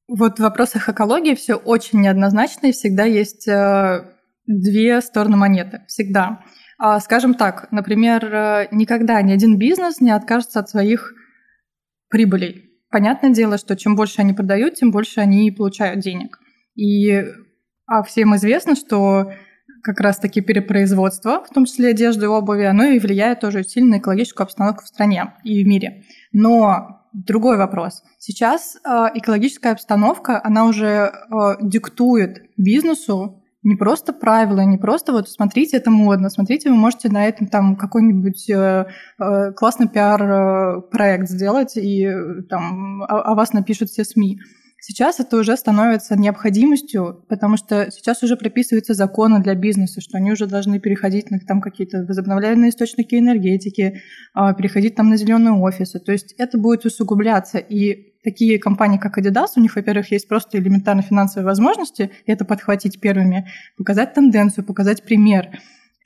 Вот 0.07 0.37
в 0.37 0.41
вопросах 0.41 0.89
экологии 0.89 1.35
все 1.35 1.55
очень 1.55 2.01
неоднозначно, 2.01 2.67
и 2.67 2.71
всегда 2.71 3.05
есть 3.05 3.47
э, 3.47 4.05
две 4.45 5.01
стороны 5.01 5.35
монеты. 5.35 5.81
Всегда. 5.87 6.43
А, 6.77 6.99
скажем 6.99 7.33
так, 7.33 7.71
например, 7.71 8.25
э, 8.25 8.67
никогда 8.71 9.21
ни 9.21 9.31
один 9.31 9.57
бизнес 9.57 10.01
не 10.01 10.11
откажется 10.11 10.59
от 10.59 10.69
своих 10.69 11.13
прибылей. 12.09 12.71
Понятное 12.89 13.31
дело, 13.31 13.57
что 13.57 13.75
чем 13.75 13.95
больше 13.95 14.21
они 14.21 14.33
продают, 14.33 14.75
тем 14.75 14.91
больше 14.91 15.19
они 15.21 15.51
получают 15.51 15.99
денег. 15.99 16.39
И 16.75 17.23
а 17.87 18.03
всем 18.03 18.35
известно, 18.35 18.75
что 18.75 19.31
как 19.83 19.99
раз-таки 19.99 20.41
перепроизводство, 20.41 21.43
в 21.43 21.53
том 21.53 21.65
числе 21.65 21.89
одежды 21.89 22.25
и 22.25 22.27
обуви, 22.27 22.63
оно 22.63 22.85
и 22.85 22.99
влияет 22.99 23.41
тоже 23.41 23.63
сильно 23.63 23.97
на 23.97 23.99
экологическую 23.99 24.45
обстановку 24.45 24.83
в 24.83 24.87
стране 24.87 25.33
и 25.43 25.63
в 25.63 25.67
мире. 25.67 26.03
Но 26.33 27.05
другой 27.13 27.57
вопрос. 27.57 28.03
Сейчас 28.17 28.77
э, 28.77 28.89
экологическая 29.13 29.71
обстановка, 29.71 30.41
она 30.43 30.65
уже 30.65 30.87
э, 30.87 31.11
диктует 31.61 32.49
бизнесу 32.57 33.43
не 33.65 33.75
просто 33.75 34.13
правила, 34.13 34.61
не 34.61 34.77
просто 34.77 35.11
вот 35.11 35.27
смотрите, 35.27 35.77
это 35.77 35.89
модно, 35.89 36.29
смотрите, 36.29 36.69
вы 36.69 36.75
можете 36.75 37.09
на 37.09 37.25
этом 37.25 37.47
там 37.47 37.75
какой-нибудь 37.75 38.49
э, 38.49 38.85
э, 39.19 39.51
классный 39.53 39.89
пиар-проект 39.89 41.27
сделать, 41.27 41.75
и 41.75 42.07
там 42.47 43.01
о, 43.03 43.31
о 43.31 43.35
вас 43.35 43.53
напишут 43.53 43.89
все 43.89 44.05
СМИ. 44.05 44.39
Сейчас 44.79 45.19
это 45.19 45.37
уже 45.37 45.57
становится 45.57 46.15
необходимостью, 46.15 47.25
потому 47.27 47.57
что 47.57 47.89
сейчас 47.89 48.21
уже 48.21 48.37
прописываются 48.37 48.93
законы 48.93 49.41
для 49.41 49.55
бизнеса, 49.55 49.99
что 49.99 50.17
они 50.19 50.31
уже 50.31 50.45
должны 50.45 50.79
переходить 50.79 51.31
на 51.31 51.39
там 51.39 51.59
какие-то 51.59 52.05
возобновляемые 52.07 52.69
источники 52.69 53.15
энергетики, 53.15 54.01
а, 54.35 54.53
переходить 54.53 54.93
там 54.93 55.09
на 55.09 55.17
зеленые 55.17 55.53
офисы. 55.53 55.99
То 55.99 56.11
есть 56.11 56.35
это 56.37 56.59
будет 56.59 56.85
усугубляться. 56.85 57.57
И 57.57 58.14
такие 58.25 58.59
компании, 58.59 58.97
как 58.97 59.17
Adidas, 59.17 59.51
у 59.55 59.61
них, 59.61 59.75
во-первых, 59.75 60.11
есть 60.11 60.27
просто 60.27 60.57
элементарно 60.57 61.01
финансовые 61.01 61.45
возможности 61.45 62.11
это 62.25 62.43
подхватить 62.43 62.99
первыми, 62.99 63.47
показать 63.77 64.13
тенденцию, 64.13 64.65
показать 64.65 65.03
пример. 65.03 65.59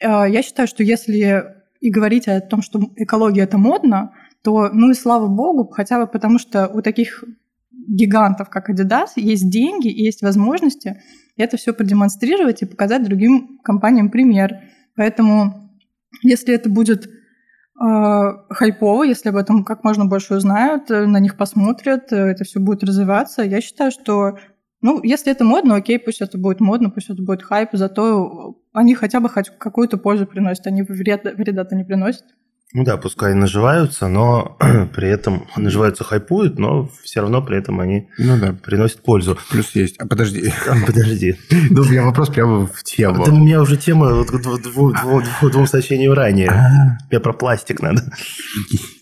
А, 0.04 0.28
я 0.28 0.44
считаю, 0.44 0.68
что 0.68 0.84
если 0.84 1.56
и 1.80 1.90
говорить 1.90 2.28
о 2.28 2.42
том, 2.42 2.62
что 2.62 2.80
экология 2.98 3.44
это 3.44 3.58
модно, 3.58 4.12
то 4.44 4.70
ну 4.72 4.92
и 4.92 4.94
слава 4.94 5.28
богу, 5.28 5.68
хотя 5.70 6.00
бы 6.00 6.08
потому 6.08 6.38
что 6.38 6.68
у 6.68 6.82
таких 6.82 7.24
гигантов, 7.72 8.50
как 8.50 8.70
Adidas, 8.70 9.12
есть 9.16 9.50
деньги 9.50 9.88
и 9.88 10.04
есть 10.04 10.22
возможности 10.22 11.02
это 11.44 11.58
все 11.58 11.74
продемонстрировать 11.74 12.62
и 12.62 12.66
показать 12.66 13.04
другим 13.04 13.60
компаниям 13.64 14.10
пример. 14.10 14.60
Поэтому, 14.96 15.72
если 16.22 16.54
это 16.54 16.70
будет 16.70 17.06
э, 17.06 17.10
хайпово, 17.80 19.04
если 19.04 19.30
об 19.30 19.38
этом 19.38 19.64
как 19.64 19.84
можно 19.86 20.06
больше 20.06 20.36
узнают, 20.36 20.92
э, 20.92 21.06
на 21.06 21.20
них 21.20 21.38
посмотрят, 21.38 22.12
э, 22.12 22.18
это 22.18 22.44
все 22.44 22.60
будет 22.60 22.84
развиваться, 22.84 23.42
я 23.42 23.62
считаю, 23.62 23.92
что 23.92 24.38
ну, 24.82 25.02
если 25.04 25.32
это 25.32 25.44
модно, 25.44 25.76
окей, 25.76 26.00
пусть 26.00 26.22
это 26.22 26.38
будет 26.38 26.60
модно, 26.60 26.90
пусть 26.90 27.10
это 27.10 27.22
будет 27.22 27.44
хайп, 27.44 27.70
зато 27.74 28.58
они 28.74 28.96
хотя 28.96 29.20
бы 29.20 29.30
хоть 29.30 29.50
какую-то 29.58 29.98
пользу 29.98 30.26
приносят, 30.26 30.68
они 30.68 30.84
вреда, 30.84 31.32
вреда-то 31.32 31.76
не 31.76 31.84
приносят. 31.84 32.24
Ну 32.72 32.84
да, 32.84 32.98
пускай 32.98 33.34
наживаются, 33.34 34.08
но 34.08 34.56
при 34.96 35.10
этом 35.10 35.48
наживаются, 35.58 36.04
хайпуют, 36.04 36.60
но 36.60 36.88
все 37.02 37.22
равно 37.22 37.42
при 37.42 37.58
этом 37.58 37.80
они 37.80 38.10
ну, 38.20 38.38
да. 38.38 38.54
приносят 38.54 39.02
пользу. 39.02 39.40
Плюс 39.50 39.72
есть. 39.74 39.96
А 39.98 40.06
подожди. 40.06 40.54
А, 40.68 40.76
подожди. 40.86 41.36
Ну, 41.72 41.82
у 41.82 41.86
меня 41.86 42.04
вопрос 42.04 42.30
прямо 42.30 42.68
в 42.68 42.84
тему. 42.84 43.26
Да 43.26 43.32
у 43.32 43.40
меня 43.40 43.62
уже 43.62 43.76
тема 43.76 44.24
вот, 44.24 45.26
двум, 45.52 45.68
сообщениям 45.68 46.14
ранее. 46.14 46.50
А. 46.50 46.98
Мне 47.10 47.20
про 47.20 47.34
пластик 47.34 47.82
надо. 47.82 48.04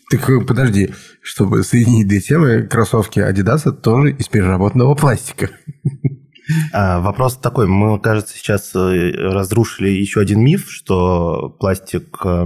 Так 0.09 0.25
подожди, 0.47 0.93
чтобы 1.21 1.63
соединить 1.63 2.07
две 2.07 2.21
темы, 2.21 2.61
кроссовки 2.61 3.19
Adidas 3.19 3.69
тоже 3.73 4.11
из 4.13 4.29
переработанного 4.29 4.95
пластика. 4.95 5.49
А, 6.71 7.01
вопрос 7.01 7.35
такой. 7.35 7.67
Мы, 7.67 7.99
кажется, 7.99 8.37
сейчас 8.37 8.73
э, 8.73 9.11
разрушили 9.11 9.89
еще 9.89 10.21
один 10.21 10.39
миф, 10.39 10.71
что 10.71 11.49
пластик 11.59 12.19
э, 12.23 12.45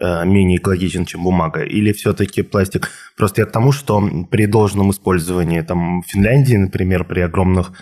менее 0.00 0.58
экологичен, 0.58 1.04
чем 1.04 1.24
бумага? 1.24 1.62
Или 1.62 1.92
все-таки 1.92 2.42
пластик? 2.42 2.90
Просто 3.16 3.42
я 3.42 3.46
к 3.46 3.52
тому, 3.52 3.72
что 3.72 4.00
при 4.30 4.46
должном 4.46 4.90
использовании, 4.90 5.62
там, 5.62 6.02
в 6.02 6.06
Финляндии, 6.06 6.56
например, 6.56 7.04
при 7.04 7.20
огромных 7.20 7.72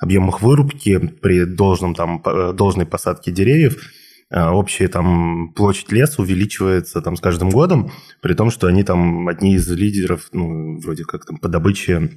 объемах 0.00 0.42
вырубки, 0.42 0.98
при 0.98 1.44
должном, 1.44 1.94
там, 1.94 2.22
э, 2.24 2.52
должной 2.52 2.86
посадке 2.86 3.32
деревьев, 3.32 3.90
э, 4.30 4.42
общая 4.48 4.88
там 4.88 5.52
площадь 5.54 5.92
леса 5.92 6.22
увеличивается 6.22 7.00
там 7.00 7.16
с 7.16 7.20
каждым 7.20 7.50
годом, 7.50 7.90
при 8.22 8.34
том, 8.34 8.50
что 8.50 8.66
они 8.66 8.84
там 8.84 9.28
одни 9.28 9.54
из 9.54 9.68
лидеров, 9.68 10.28
ну, 10.32 10.78
вроде 10.80 11.04
как 11.04 11.26
там 11.26 11.38
по 11.38 11.48
добыче 11.48 12.10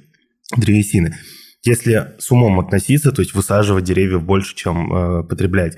древесины. 0.56 1.16
Если 1.64 2.14
с 2.18 2.30
умом 2.30 2.60
относиться, 2.60 3.12
то 3.12 3.22
есть 3.22 3.34
высаживать 3.34 3.84
деревьев 3.84 4.22
больше, 4.22 4.54
чем 4.54 4.92
э, 4.92 5.24
потреблять, 5.24 5.76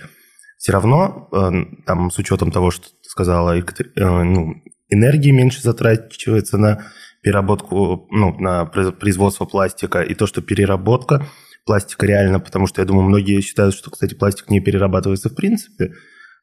все 0.58 0.72
равно, 0.72 1.28
э, 1.32 1.82
там, 1.86 2.10
с 2.10 2.18
учетом 2.18 2.50
того, 2.50 2.70
что 2.70 2.88
сказала, 3.14 3.56
э, 3.56 3.62
ну, 3.94 4.54
энергии 4.88 5.30
меньше 5.30 5.62
затрачивается 5.62 6.58
на 6.58 6.86
переработку, 7.22 8.08
ну, 8.10 8.36
на 8.40 8.66
производство 8.66 9.44
пластика, 9.44 10.02
и 10.02 10.14
то, 10.14 10.26
что 10.26 10.42
переработка 10.42 11.24
пластика 11.64 12.06
реально, 12.06 12.40
потому 12.40 12.66
что 12.66 12.82
я 12.82 12.86
думаю, 12.86 13.06
многие 13.06 13.40
считают, 13.40 13.74
что, 13.74 13.90
кстати, 13.90 14.14
пластик 14.14 14.50
не 14.50 14.60
перерабатывается 14.60 15.28
в 15.28 15.36
принципе. 15.36 15.92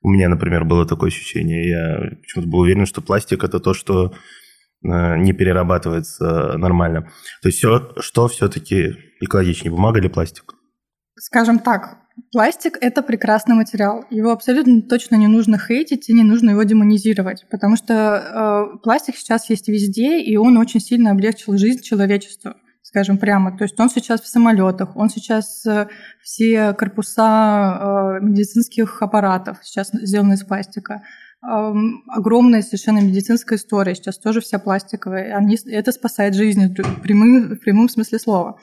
У 0.01 0.09
меня, 0.09 0.29
например, 0.29 0.63
было 0.63 0.87
такое 0.87 1.09
ощущение. 1.09 1.69
Я 1.69 2.09
почему-то 2.21 2.49
был 2.49 2.59
уверен, 2.59 2.85
что 2.85 3.01
пластик– 3.01 3.43
это 3.43 3.59
то, 3.59 3.73
что 3.73 4.13
э, 4.83 5.17
не 5.17 5.33
перерабатывается 5.33 6.57
нормально. 6.57 7.11
То 7.41 7.49
есть 7.49 7.57
все, 7.57 7.93
что 7.99 8.29
все-таки 8.29 8.95
экологичнее, 9.19 9.71
бумага 9.71 9.99
или 9.99 10.07
пластик? 10.07 10.53
Скажем 11.19 11.59
так, 11.59 12.00
Пластик– 12.31 12.77
это 12.81 13.03
прекрасный 13.03 13.55
материал. 13.55 14.05
Его 14.09 14.31
абсолютно 14.31 14.81
точно 14.81 15.15
не 15.15 15.27
нужно 15.27 15.57
хейтить 15.57 16.09
и 16.09 16.13
не 16.13 16.23
нужно 16.23 16.51
его 16.51 16.63
демонизировать, 16.63 17.45
потому 17.49 17.75
что 17.77 17.93
э, 18.73 18.77
пластик 18.83 19.15
сейчас 19.15 19.49
есть 19.49 19.67
везде, 19.67 20.21
и 20.21 20.35
он 20.35 20.57
очень 20.57 20.81
сильно 20.81 21.11
облегчил 21.11 21.57
жизнь 21.57 21.81
человечеству, 21.81 22.53
скажем 22.83 23.17
прямо. 23.17 23.57
То 23.57 23.63
есть 23.63 23.79
он 23.79 23.89
сейчас 23.89 24.21
в 24.21 24.27
самолетах, 24.27 24.95
он 24.95 25.09
сейчас 25.09 25.65
э, 25.65 25.87
все 26.21 26.73
корпуса 26.73 28.19
э, 28.21 28.25
медицинских 28.25 29.01
аппаратов 29.01 29.59
сейчас 29.63 29.89
сделаны 29.93 30.33
из 30.33 30.43
пластика. 30.43 31.03
Э, 31.43 31.73
огромная 32.07 32.61
совершенно 32.61 32.99
медицинская 32.99 33.57
история, 33.57 33.95
сейчас 33.95 34.17
тоже 34.17 34.41
вся 34.41 34.59
пластиковая. 34.59 35.35
Они, 35.35 35.57
это 35.65 35.91
спасает 35.93 36.35
жизнь 36.35 36.67
в 36.67 37.01
прямом, 37.01 37.55
в 37.55 37.59
прямом 37.59 37.87
смысле 37.87 38.19
слова. 38.19 38.59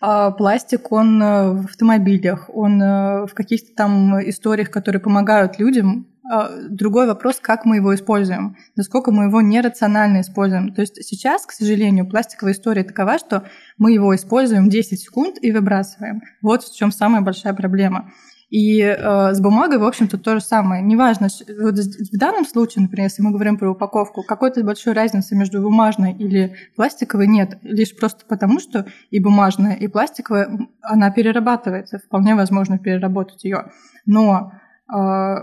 А 0.00 0.30
пластик, 0.30 0.92
он 0.92 1.22
э, 1.22 1.52
в 1.52 1.64
автомобилях, 1.66 2.50
он 2.52 2.82
э, 2.82 3.26
в 3.26 3.34
каких-то 3.34 3.74
там 3.74 4.20
историях, 4.28 4.70
которые 4.70 5.00
помогают 5.00 5.58
людям. 5.58 6.06
А 6.30 6.50
другой 6.68 7.06
вопрос, 7.06 7.38
как 7.40 7.64
мы 7.64 7.76
его 7.76 7.94
используем, 7.94 8.56
насколько 8.76 9.10
мы 9.10 9.24
его 9.24 9.40
нерационально 9.40 10.20
используем. 10.20 10.72
То 10.72 10.80
есть 10.80 11.04
сейчас, 11.04 11.44
к 11.46 11.52
сожалению, 11.52 12.08
пластиковая 12.08 12.54
история 12.54 12.84
такова, 12.84 13.18
что 13.18 13.44
мы 13.76 13.92
его 13.92 14.14
используем 14.14 14.70
10 14.70 15.00
секунд 15.00 15.36
и 15.42 15.50
выбрасываем. 15.50 16.22
Вот 16.40 16.62
в 16.62 16.76
чем 16.76 16.92
самая 16.92 17.22
большая 17.22 17.54
проблема. 17.54 18.12
И 18.52 18.82
э, 18.82 19.32
с 19.32 19.40
бумагой, 19.40 19.78
в 19.78 19.84
общем-то, 19.84 20.18
то 20.18 20.34
же 20.34 20.44
самое. 20.44 20.82
Неважно, 20.82 21.28
вот 21.58 21.74
в 21.78 22.18
данном 22.18 22.44
случае, 22.44 22.82
например, 22.82 23.06
если 23.06 23.22
мы 23.22 23.32
говорим 23.32 23.56
про 23.56 23.70
упаковку, 23.70 24.22
какой-то 24.22 24.62
большой 24.62 24.92
разницы 24.92 25.34
между 25.34 25.62
бумажной 25.62 26.12
или 26.12 26.54
пластиковой 26.76 27.28
нет, 27.28 27.56
лишь 27.62 27.96
просто 27.96 28.26
потому, 28.28 28.60
что 28.60 28.84
и 29.10 29.20
бумажная, 29.20 29.76
и 29.76 29.88
пластиковая, 29.88 30.68
она 30.82 31.10
перерабатывается, 31.10 31.98
вполне 31.98 32.34
возможно 32.34 32.78
переработать 32.78 33.42
ее. 33.42 33.70
Но 34.04 34.52
э, 34.94 35.34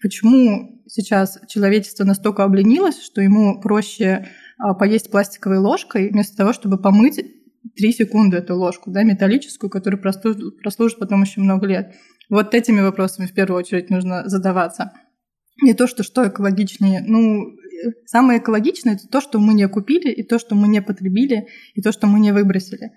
почему 0.00 0.82
сейчас 0.86 1.38
человечество 1.46 2.04
настолько 2.04 2.44
обленилось, 2.44 3.04
что 3.04 3.20
ему 3.20 3.60
проще 3.60 4.06
э, 4.06 4.74
поесть 4.78 5.10
пластиковой 5.10 5.58
ложкой, 5.58 6.08
вместо 6.08 6.34
того, 6.38 6.54
чтобы 6.54 6.78
помыть 6.78 7.20
три 7.76 7.92
секунды 7.92 8.36
эту 8.38 8.56
ложку, 8.56 8.90
да, 8.90 9.02
металлическую, 9.02 9.70
которая 9.70 10.00
прослужит, 10.00 10.60
прослужит 10.60 10.98
потом 10.98 11.22
еще 11.22 11.40
много 11.40 11.66
лет. 11.66 11.94
Вот 12.30 12.54
этими 12.54 12.80
вопросами 12.80 13.26
в 13.26 13.34
первую 13.34 13.58
очередь 13.58 13.90
нужно 13.90 14.28
задаваться. 14.28 14.92
Не 15.62 15.74
то, 15.74 15.86
что 15.86 16.02
что 16.02 16.26
экологичнее. 16.26 17.02
Ну, 17.06 17.56
самое 18.06 18.40
экологичное– 18.40 18.94
это 18.94 19.08
то, 19.08 19.20
что 19.20 19.38
мы 19.38 19.54
не 19.54 19.68
купили, 19.68 20.10
и 20.10 20.22
то, 20.22 20.38
что 20.38 20.54
мы 20.54 20.68
не 20.68 20.82
потребили, 20.82 21.46
и 21.74 21.82
то, 21.82 21.92
что 21.92 22.06
мы 22.06 22.18
не 22.20 22.32
выбросили. 22.32 22.92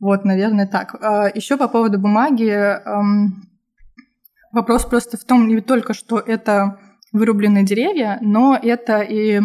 Вот, 0.00 0.24
наверное, 0.24 0.66
так. 0.66 0.94
А 1.02 1.30
Еще 1.34 1.56
по 1.56 1.68
поводу 1.68 1.98
бумаги. 1.98 2.78
Вопрос 4.52 4.86
просто 4.86 5.16
в 5.18 5.24
том, 5.24 5.48
не 5.48 5.60
только, 5.60 5.92
что 5.92 6.18
это 6.18 6.78
вырубленные 7.12 7.64
деревья, 7.64 8.18
но 8.22 8.58
это 8.60 9.00
и 9.00 9.40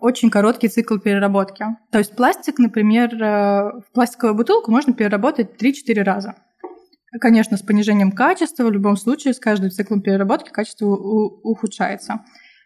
очень 0.00 0.30
короткий 0.30 0.68
цикл 0.68 0.98
переработки. 0.98 1.64
То 1.90 1.98
есть 1.98 2.16
пластик, 2.16 2.58
например, 2.58 3.14
э, 3.14 3.80
в 3.80 3.92
пластиковую 3.92 4.36
бутылку 4.36 4.70
можно 4.70 4.94
переработать 4.94 5.60
3-4 5.60 6.02
раза. 6.02 6.34
Конечно, 7.20 7.56
с 7.56 7.62
понижением 7.62 8.12
качества, 8.12 8.64
в 8.64 8.72
любом 8.72 8.96
случае, 8.96 9.34
с 9.34 9.38
каждым 9.38 9.70
циклом 9.70 10.00
переработки 10.00 10.50
качество 10.50 10.86
ухудшается. 10.86 12.20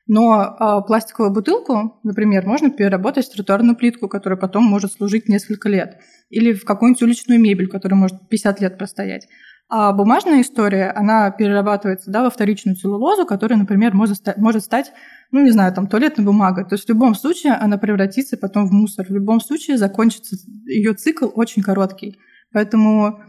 Но 0.07 0.45
э, 0.45 0.87
пластиковую 0.87 1.33
бутылку, 1.33 1.99
например, 2.05 2.47
можно 2.47 2.71
переработать 2.71 3.27
в 3.27 3.33
тротуарную 3.33 3.77
плитку, 3.77 4.09
которая 4.09 4.39
потом 4.39 4.63
может 4.63 4.93
служить 4.93 5.29
несколько 5.29 5.69
лет. 5.69 5.99
Или 6.31 6.53
в 6.53 6.65
какую-нибудь 6.65 7.03
уличную 7.03 7.41
мебель, 7.41 7.67
которая 7.67 7.99
может 7.99 8.29
50 8.29 8.61
лет 8.61 8.79
простоять. 8.79 9.27
А 9.69 9.93
бумажная 9.93 10.43
история, 10.43 10.93
она 10.93 11.33
перерабатывается 11.33 12.13
да, 12.13 12.23
во 12.23 12.31
вторичную 12.31 12.77
целлулозу, 12.77 13.27
которая, 13.27 13.59
например, 13.59 13.95
может 13.95 14.19
стать, 14.19 14.37
может 14.37 14.63
стать, 14.63 14.93
ну, 15.33 15.43
не 15.43 15.51
знаю, 15.51 15.75
там, 15.75 15.89
туалетной 15.89 16.25
бумагой. 16.25 16.65
То 16.67 16.77
есть 16.77 16.85
в 16.85 16.89
любом 16.89 17.17
случае 17.17 17.55
она 17.55 17.77
превратится 17.77 18.37
потом 18.37 18.69
в 18.69 18.73
мусор. 18.73 19.07
В 19.07 19.11
любом 19.11 19.41
случае 19.41 19.77
закончится 19.77 20.37
ее 20.67 20.95
цикл 20.95 21.29
очень 21.35 21.63
короткий. 21.63 22.21
Поэтому 22.53 23.23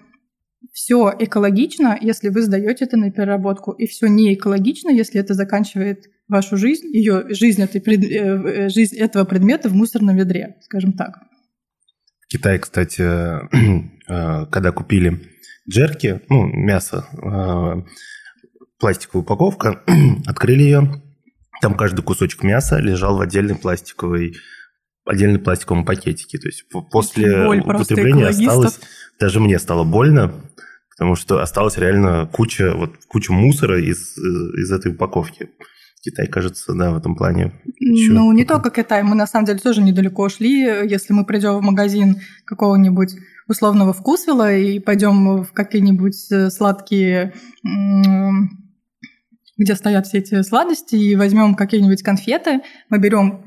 все 0.74 1.14
экологично, 1.20 1.98
если 2.00 2.30
вы 2.30 2.42
сдаете 2.42 2.86
это 2.86 2.98
на 2.98 3.12
переработку, 3.12 3.72
и 3.72 3.88
все 3.88 4.08
не 4.08 4.34
экологично, 4.34 4.90
если 4.90 5.20
это 5.20 5.34
заканчивает 5.34 6.06
вашу 6.28 6.58
жизнь, 6.58 6.88
ее 6.88 7.26
жизнь, 7.30 7.62
этой, 7.62 7.82
э, 7.82 8.70
жизнь 8.70 8.98
этого 8.98 9.26
предмета 9.26 9.70
в 9.70 9.74
мусорном 9.74 10.16
ведре, 10.16 10.58
скажем 10.62 10.94
так. 10.94 11.20
В 12.22 12.28
Китае, 12.28 12.60
кстати, 12.60 13.02
э, 14.10 14.46
когда 14.52 14.72
купили 14.72 15.22
джерки, 15.70 16.22
ну, 16.30 16.46
мясо, 16.48 17.06
э, 17.14 17.84
пластиковая 18.80 19.24
упаковка, 19.24 19.84
открыли 20.26 20.64
ее, 20.64 21.02
там 21.62 21.76
каждый 21.76 22.04
кусочек 22.04 22.44
мяса 22.44 22.80
лежал 22.80 23.18
в 23.18 23.22
отдельной 23.22 23.56
пластиковой 23.56 24.36
отдельной 25.08 25.40
пластиковом 25.40 25.86
пакетике. 25.86 26.38
То 26.38 26.48
есть 26.48 26.66
после 26.92 27.46
Боль 27.46 27.62
употребления 27.62 28.28
осталось... 28.28 28.80
Даже 29.20 29.40
мне 29.40 29.58
стало 29.58 29.84
больно, 29.84 30.34
потому 30.92 31.16
что 31.16 31.42
осталась 31.42 31.78
реально 31.78 32.30
куча, 32.32 32.74
вот, 32.76 32.98
куча 33.08 33.34
мусора 33.34 33.82
из, 33.82 34.16
из 34.18 34.72
этой 34.72 34.92
упаковки. 34.92 35.50
Китай, 36.02 36.28
кажется, 36.28 36.74
да, 36.74 36.92
в 36.92 36.98
этом 36.98 37.16
плане. 37.16 37.54
Еще... 37.80 38.12
Ну, 38.12 38.32
не 38.32 38.46
только 38.46 38.70
Китай, 38.70 39.02
мы 39.04 39.16
на 39.16 39.26
самом 39.26 39.46
деле 39.46 39.60
тоже 39.60 39.82
недалеко 39.82 40.24
ушли. 40.24 40.62
Если 40.62 41.14
мы 41.14 41.26
придем 41.26 41.58
в 41.58 41.62
магазин 41.64 42.22
какого-нибудь 42.46 43.16
условного 43.48 43.94
вкусвилла 43.94 44.54
и 44.56 44.80
пойдем 44.80 45.44
в 45.44 45.52
какие-нибудь 45.54 46.32
э, 46.32 46.50
сладкие 46.50 47.34
где 49.58 49.76
стоят 49.76 50.06
все 50.06 50.20
эти 50.20 50.42
сладости, 50.44 50.96
и 50.96 51.16
возьмем 51.16 51.56
какие-нибудь 51.56 52.04
конфеты, 52.04 52.62
мы 52.90 53.00
берем 53.00 53.47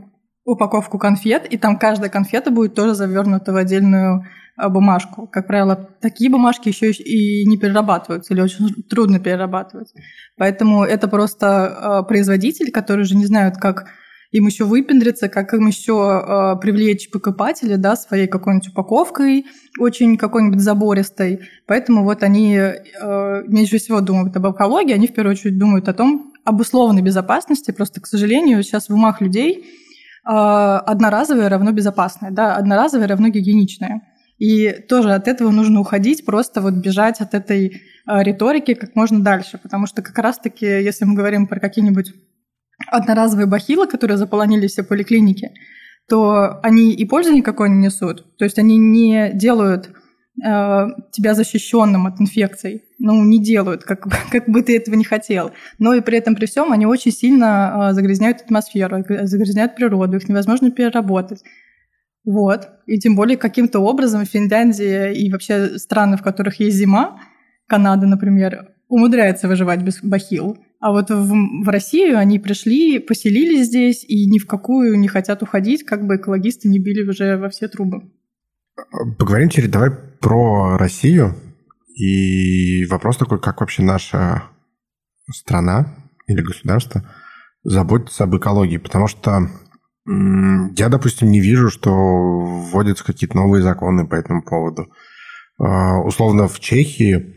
упаковку 0.50 0.98
конфет, 0.98 1.46
и 1.46 1.58
там 1.58 1.78
каждая 1.78 2.10
конфета 2.10 2.50
будет 2.50 2.74
тоже 2.74 2.94
завернута 2.94 3.52
в 3.52 3.56
отдельную 3.56 4.24
а, 4.56 4.68
бумажку. 4.68 5.26
Как 5.26 5.46
правило, 5.46 5.88
такие 6.00 6.30
бумажки 6.30 6.68
еще 6.68 6.90
и 6.90 7.46
не 7.46 7.56
перерабатываются 7.56 8.34
или 8.34 8.42
очень 8.42 8.82
трудно 8.90 9.18
перерабатывать. 9.18 9.92
Поэтому 10.36 10.84
это 10.84 11.08
просто 11.08 11.66
а, 11.66 12.02
производитель, 12.02 12.70
который 12.70 13.04
же 13.04 13.16
не 13.16 13.26
знают, 13.26 13.56
как 13.56 13.86
им 14.30 14.46
еще 14.46 14.64
выпендриться, 14.64 15.28
как 15.28 15.52
им 15.54 15.66
еще 15.66 16.22
э, 16.24 16.60
привлечь 16.60 17.10
покупателей, 17.10 17.76
да, 17.76 17.96
своей 17.96 18.28
какой-нибудь 18.28 18.68
упаковкой, 18.68 19.46
очень 19.78 20.16
какой-нибудь 20.16 20.60
забористой. 20.60 21.40
Поэтому 21.66 22.04
вот 22.04 22.22
они 22.22 22.54
э, 22.54 23.42
меньше 23.48 23.78
всего 23.78 24.00
думают 24.00 24.36
об 24.36 24.48
экологии, 24.48 24.94
они 24.94 25.08
в 25.08 25.14
первую 25.14 25.32
очередь 25.32 25.58
думают 25.58 25.88
о 25.88 25.94
том, 25.94 26.32
об 26.44 26.60
условной 26.60 27.02
безопасности. 27.02 27.72
Просто, 27.72 28.00
к 28.00 28.06
сожалению, 28.06 28.62
сейчас 28.62 28.88
в 28.88 28.94
умах 28.94 29.20
людей 29.20 29.64
одноразовое 30.24 31.48
равно 31.48 31.72
безопасное, 31.72 32.30
да, 32.30 32.56
одноразовое 32.56 33.09
равно 33.09 33.28
гигиеничное. 33.28 34.02
И 34.38 34.70
тоже 34.88 35.12
от 35.12 35.28
этого 35.28 35.50
нужно 35.50 35.80
уходить, 35.80 36.24
просто 36.24 36.62
вот 36.62 36.74
бежать 36.74 37.20
от 37.20 37.35
этой 37.35 37.66
э, 37.66 38.22
риторики 38.22 38.72
как 38.72 38.96
можно 38.96 39.22
дальше, 39.22 39.59
потому 39.62 39.87
что 39.87 40.00
как 40.00 40.16
раз-таки, 40.18 40.64
если 40.64 41.04
мы 41.04 41.14
говорим 41.14 41.46
про 41.46 41.61
какие-нибудь 41.61 42.12
одноразовые 42.90 43.46
бахилы, 43.46 43.87
которые 43.87 44.16
заполонили 44.16 44.66
все 44.66 44.83
поликлиники, 44.83 45.50
то 46.09 46.59
они 46.62 46.92
и 46.92 47.04
пользы 47.04 47.35
никакой 47.35 47.68
не 47.68 47.87
несут. 47.87 48.37
То 48.38 48.44
есть 48.44 48.59
они 48.59 48.78
не 48.78 49.30
делают 49.35 49.90
тебя 50.40 51.35
защищенным 51.35 52.07
от 52.07 52.20
инфекций. 52.20 52.85
Ну, 52.98 53.24
не 53.24 53.42
делают, 53.42 53.85
как, 53.85 54.07
как 54.31 54.48
бы 54.48 54.62
ты 54.62 54.76
этого 54.76 54.94
не 54.94 55.05
хотел. 55.05 55.53
Но 55.79 55.94
и 55.94 56.00
при 56.00 56.18
этом, 56.18 56.35
при 56.35 56.46
всем, 56.46 56.72
они 56.72 56.87
очень 56.87 57.12
сильно 57.12 57.90
э, 57.90 57.94
загрязняют 57.94 58.42
атмосферу, 58.42 59.05
загрязняют 59.22 59.74
природу, 59.74 60.16
их 60.16 60.29
невозможно 60.29 60.70
переработать. 60.70 61.42
Вот. 62.24 62.68
И 62.87 62.98
тем 62.98 63.16
более 63.16 63.37
каким-то 63.37 63.81
образом 63.81 64.26
Финляндия 64.26 65.12
и 65.12 65.31
вообще 65.31 65.79
страны, 65.79 66.16
в 66.16 66.22
которых 66.22 66.61
есть 66.61 66.76
зима, 66.76 67.20
Канада, 67.66 68.07
например, 68.07 68.68
умудряется 68.88 69.48
выживать 69.48 69.83
без 69.83 70.00
бахил. 70.03 70.59
А 70.81 70.92
вот 70.92 71.11
в, 71.11 71.64
в 71.64 71.68
Россию 71.68 72.18
они 72.18 72.38
пришли, 72.38 72.98
поселились 72.98 73.66
здесь 73.66 74.05
и 74.05 74.26
ни 74.26 74.38
в 74.38 74.46
какую 74.46 74.98
не 74.98 75.09
хотят 75.09 75.42
уходить, 75.42 75.85
как 75.85 76.07
бы 76.07 76.16
экологисты 76.16 76.68
не 76.68 76.79
били 76.79 77.03
уже 77.09 77.37
во 77.37 77.48
все 77.48 77.68
трубы. 77.68 78.11
Поговорим 79.18 79.48
теперь 79.48 79.70
давай 79.70 79.90
про 80.20 80.76
Россию. 80.78 81.35
И 81.94 82.87
вопрос 82.87 83.16
такой, 83.16 83.40
как 83.40 83.61
вообще 83.61 83.83
наша 83.83 84.44
страна 85.30 85.94
или 86.26 86.40
государство 86.40 87.04
заботится 87.62 88.24
об 88.24 88.37
экологии? 88.37 88.78
Потому 88.78 89.09
что 89.09 89.48
я, 90.06 90.88
допустим, 90.88 91.30
не 91.30 91.40
вижу, 91.40 91.70
что 91.70 91.90
вводятся 91.92 93.04
какие-то 93.04 93.37
новые 93.37 93.62
законы 93.62 94.06
по 94.06 94.14
этому 94.14 94.42
поводу. 94.42 94.90
А, 95.59 96.00
условно, 96.00 96.48
в 96.48 96.59
Чехии, 96.59 97.37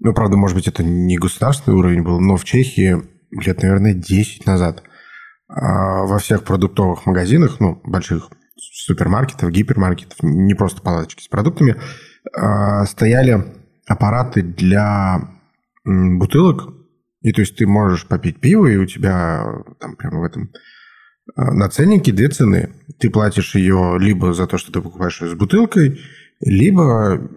ну, 0.00 0.12
правда, 0.12 0.36
может 0.36 0.56
быть, 0.56 0.66
это 0.66 0.82
не 0.82 1.16
государственный 1.16 1.76
уровень 1.76 2.02
был, 2.02 2.20
но 2.20 2.36
в 2.36 2.44
Чехии 2.44 2.96
лет, 3.30 3.62
наверное, 3.62 3.94
10 3.94 4.44
назад 4.44 4.82
а, 5.48 6.04
во 6.04 6.18
всех 6.18 6.42
продуктовых 6.44 7.06
магазинах, 7.06 7.60
ну, 7.60 7.80
больших 7.84 8.28
супермаркетов, 8.56 9.50
гипермаркетов, 9.50 10.18
не 10.22 10.54
просто 10.54 10.82
палаточки 10.82 11.22
с 11.22 11.28
продуктами, 11.28 11.76
стояли 12.86 13.44
аппараты 13.86 14.42
для 14.42 15.20
бутылок, 15.84 16.74
и 17.22 17.32
то 17.32 17.40
есть 17.40 17.56
ты 17.56 17.66
можешь 17.66 18.06
попить 18.06 18.40
пиво, 18.40 18.66
и 18.66 18.76
у 18.76 18.86
тебя 18.86 19.44
там 19.78 19.96
прямо 19.96 20.20
в 20.20 20.24
этом 20.24 20.50
а, 21.36 21.52
на 21.52 21.68
ценнике 21.68 22.12
две 22.12 22.28
цены. 22.28 22.72
Ты 22.98 23.10
платишь 23.10 23.54
ее 23.54 23.96
либо 23.98 24.32
за 24.32 24.46
то, 24.46 24.58
что 24.58 24.72
ты 24.72 24.80
покупаешь 24.80 25.20
ее 25.20 25.28
с 25.28 25.34
бутылкой, 25.34 26.00
либо 26.40 27.30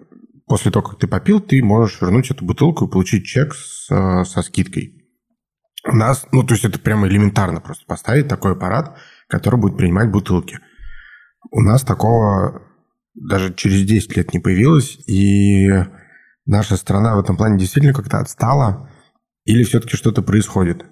после 0.48 0.72
того, 0.72 0.88
как 0.88 1.00
ты 1.00 1.08
попил, 1.08 1.42
ты 1.42 1.62
можешь 1.64 2.02
вернуть 2.02 2.32
эту 2.32 2.46
бутылку 2.46 2.86
и 2.86 2.90
получить 2.90 3.26
чек 3.26 3.54
с, 3.54 3.88
со 3.88 4.42
скидкой. 4.42 5.00
У 5.86 5.96
нас, 5.96 6.26
ну, 6.32 6.44
то 6.44 6.54
есть 6.54 6.64
это 6.64 6.80
прямо 6.80 7.08
элементарно 7.08 7.60
просто 7.60 7.86
поставить 7.86 8.30
такой 8.30 8.54
аппарат, 8.54 8.98
который 9.28 9.60
будет 9.60 9.78
принимать 9.78 10.12
бутылки. 10.12 10.60
У 11.52 11.60
нас 11.60 11.84
такого 11.84 12.62
даже 13.16 13.54
через 13.54 13.84
10 13.86 14.18
лет 14.18 14.34
не 14.34 14.40
появилось, 14.40 14.98
и 15.08 15.70
наша 16.46 16.78
страна 16.78 17.16
в 17.16 17.20
этом 17.20 17.38
плане 17.38 17.60
действительно 17.60 17.94
как-то 17.94 18.20
отстала, 18.20 18.90
или 19.46 19.64
все-таки 19.64 19.96
что-то 19.96 20.22
происходит? 20.22 20.86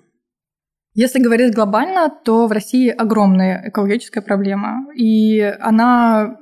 Если 0.93 1.19
говорить 1.19 1.55
глобально, 1.55 2.09
то 2.09 2.47
в 2.47 2.51
России 2.51 2.89
огромная 2.89 3.69
экологическая 3.69 4.21
проблема. 4.21 4.85
И 4.93 5.39
она, 5.39 6.37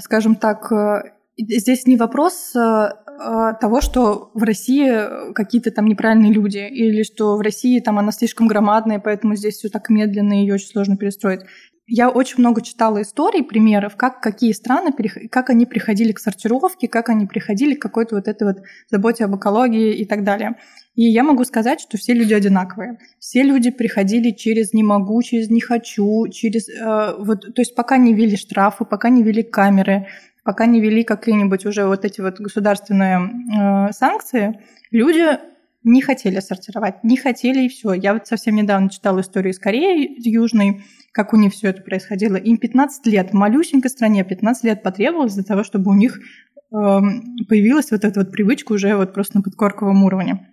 скажем 0.00 0.36
так, 0.36 0.70
э, 0.70 1.14
здесь 1.38 1.86
не 1.86 1.96
вопрос 1.96 2.54
э, 2.54 2.90
того, 3.60 3.80
что 3.80 4.30
в 4.34 4.42
России 4.42 5.32
какие-то 5.32 5.70
там 5.70 5.86
неправильные 5.86 6.32
люди, 6.32 6.58
или 6.58 7.02
что 7.04 7.36
в 7.36 7.40
России 7.40 7.80
там 7.80 7.98
она 7.98 8.12
слишком 8.12 8.48
громадная, 8.48 9.00
поэтому 9.00 9.34
здесь 9.34 9.56
все 9.56 9.70
так 9.70 9.88
медленно 9.88 10.34
и 10.34 10.42
ее 10.42 10.54
очень 10.54 10.68
сложно 10.68 10.98
перестроить. 10.98 11.40
Я 11.90 12.10
очень 12.10 12.40
много 12.40 12.60
читала 12.60 13.00
историй, 13.00 13.42
примеров, 13.42 13.96
как 13.96 14.20
какие 14.20 14.52
страны, 14.52 14.92
как 15.30 15.48
они 15.48 15.64
приходили 15.64 16.12
к 16.12 16.18
сортировке, 16.18 16.86
как 16.86 17.08
они 17.08 17.24
приходили 17.24 17.74
к 17.74 17.80
какой-то 17.80 18.16
вот 18.16 18.28
этой 18.28 18.46
вот 18.46 18.58
заботе 18.90 19.24
об 19.24 19.34
экологии 19.36 19.94
и 19.94 20.04
так 20.04 20.22
далее. 20.22 20.56
И 20.96 21.04
я 21.04 21.24
могу 21.24 21.44
сказать, 21.44 21.80
что 21.80 21.96
все 21.96 22.12
люди 22.12 22.34
одинаковые. 22.34 22.98
Все 23.18 23.42
люди 23.42 23.70
приходили 23.70 24.32
через 24.32 24.74
«не 24.74 24.82
могу», 24.82 25.22
через 25.22 25.48
«не 25.48 25.62
хочу», 25.62 26.28
через... 26.28 26.68
Э, 26.68 27.14
вот, 27.18 27.54
то 27.54 27.62
есть 27.62 27.74
пока 27.74 27.96
не 27.96 28.12
ввели 28.12 28.36
штрафы, 28.36 28.84
пока 28.84 29.08
не 29.08 29.22
ввели 29.22 29.42
камеры, 29.42 30.08
пока 30.44 30.66
не 30.66 30.82
ввели 30.82 31.04
какие-нибудь 31.04 31.64
уже 31.64 31.86
вот 31.86 32.04
эти 32.04 32.20
вот 32.20 32.38
государственные 32.38 33.30
э, 33.56 33.92
санкции, 33.92 34.60
люди 34.90 35.38
не 35.88 36.02
хотели 36.02 36.40
сортировать, 36.40 37.02
не 37.02 37.16
хотели 37.16 37.64
и 37.64 37.68
все. 37.68 37.92
Я 37.92 38.12
вот 38.12 38.26
совсем 38.26 38.54
недавно 38.54 38.90
читала 38.90 39.20
историю 39.20 39.52
из 39.52 39.58
Кореи 39.58 40.16
Южной, 40.28 40.84
как 41.12 41.32
у 41.32 41.36
них 41.36 41.52
все 41.52 41.68
это 41.68 41.82
происходило. 41.82 42.36
Им 42.36 42.58
15 42.58 43.06
лет, 43.06 43.32
малюсенькой 43.32 43.90
стране 43.90 44.22
15 44.22 44.64
лет 44.64 44.82
потребовалось 44.82 45.34
для 45.34 45.44
того, 45.44 45.64
чтобы 45.64 45.90
у 45.90 45.94
них 45.94 46.18
э, 46.18 46.20
появилась 47.48 47.90
вот 47.90 48.04
эта 48.04 48.20
вот 48.20 48.30
привычка 48.30 48.72
уже 48.72 48.96
вот 48.96 49.14
просто 49.14 49.38
на 49.38 49.42
подкорковом 49.42 50.04
уровне. 50.04 50.46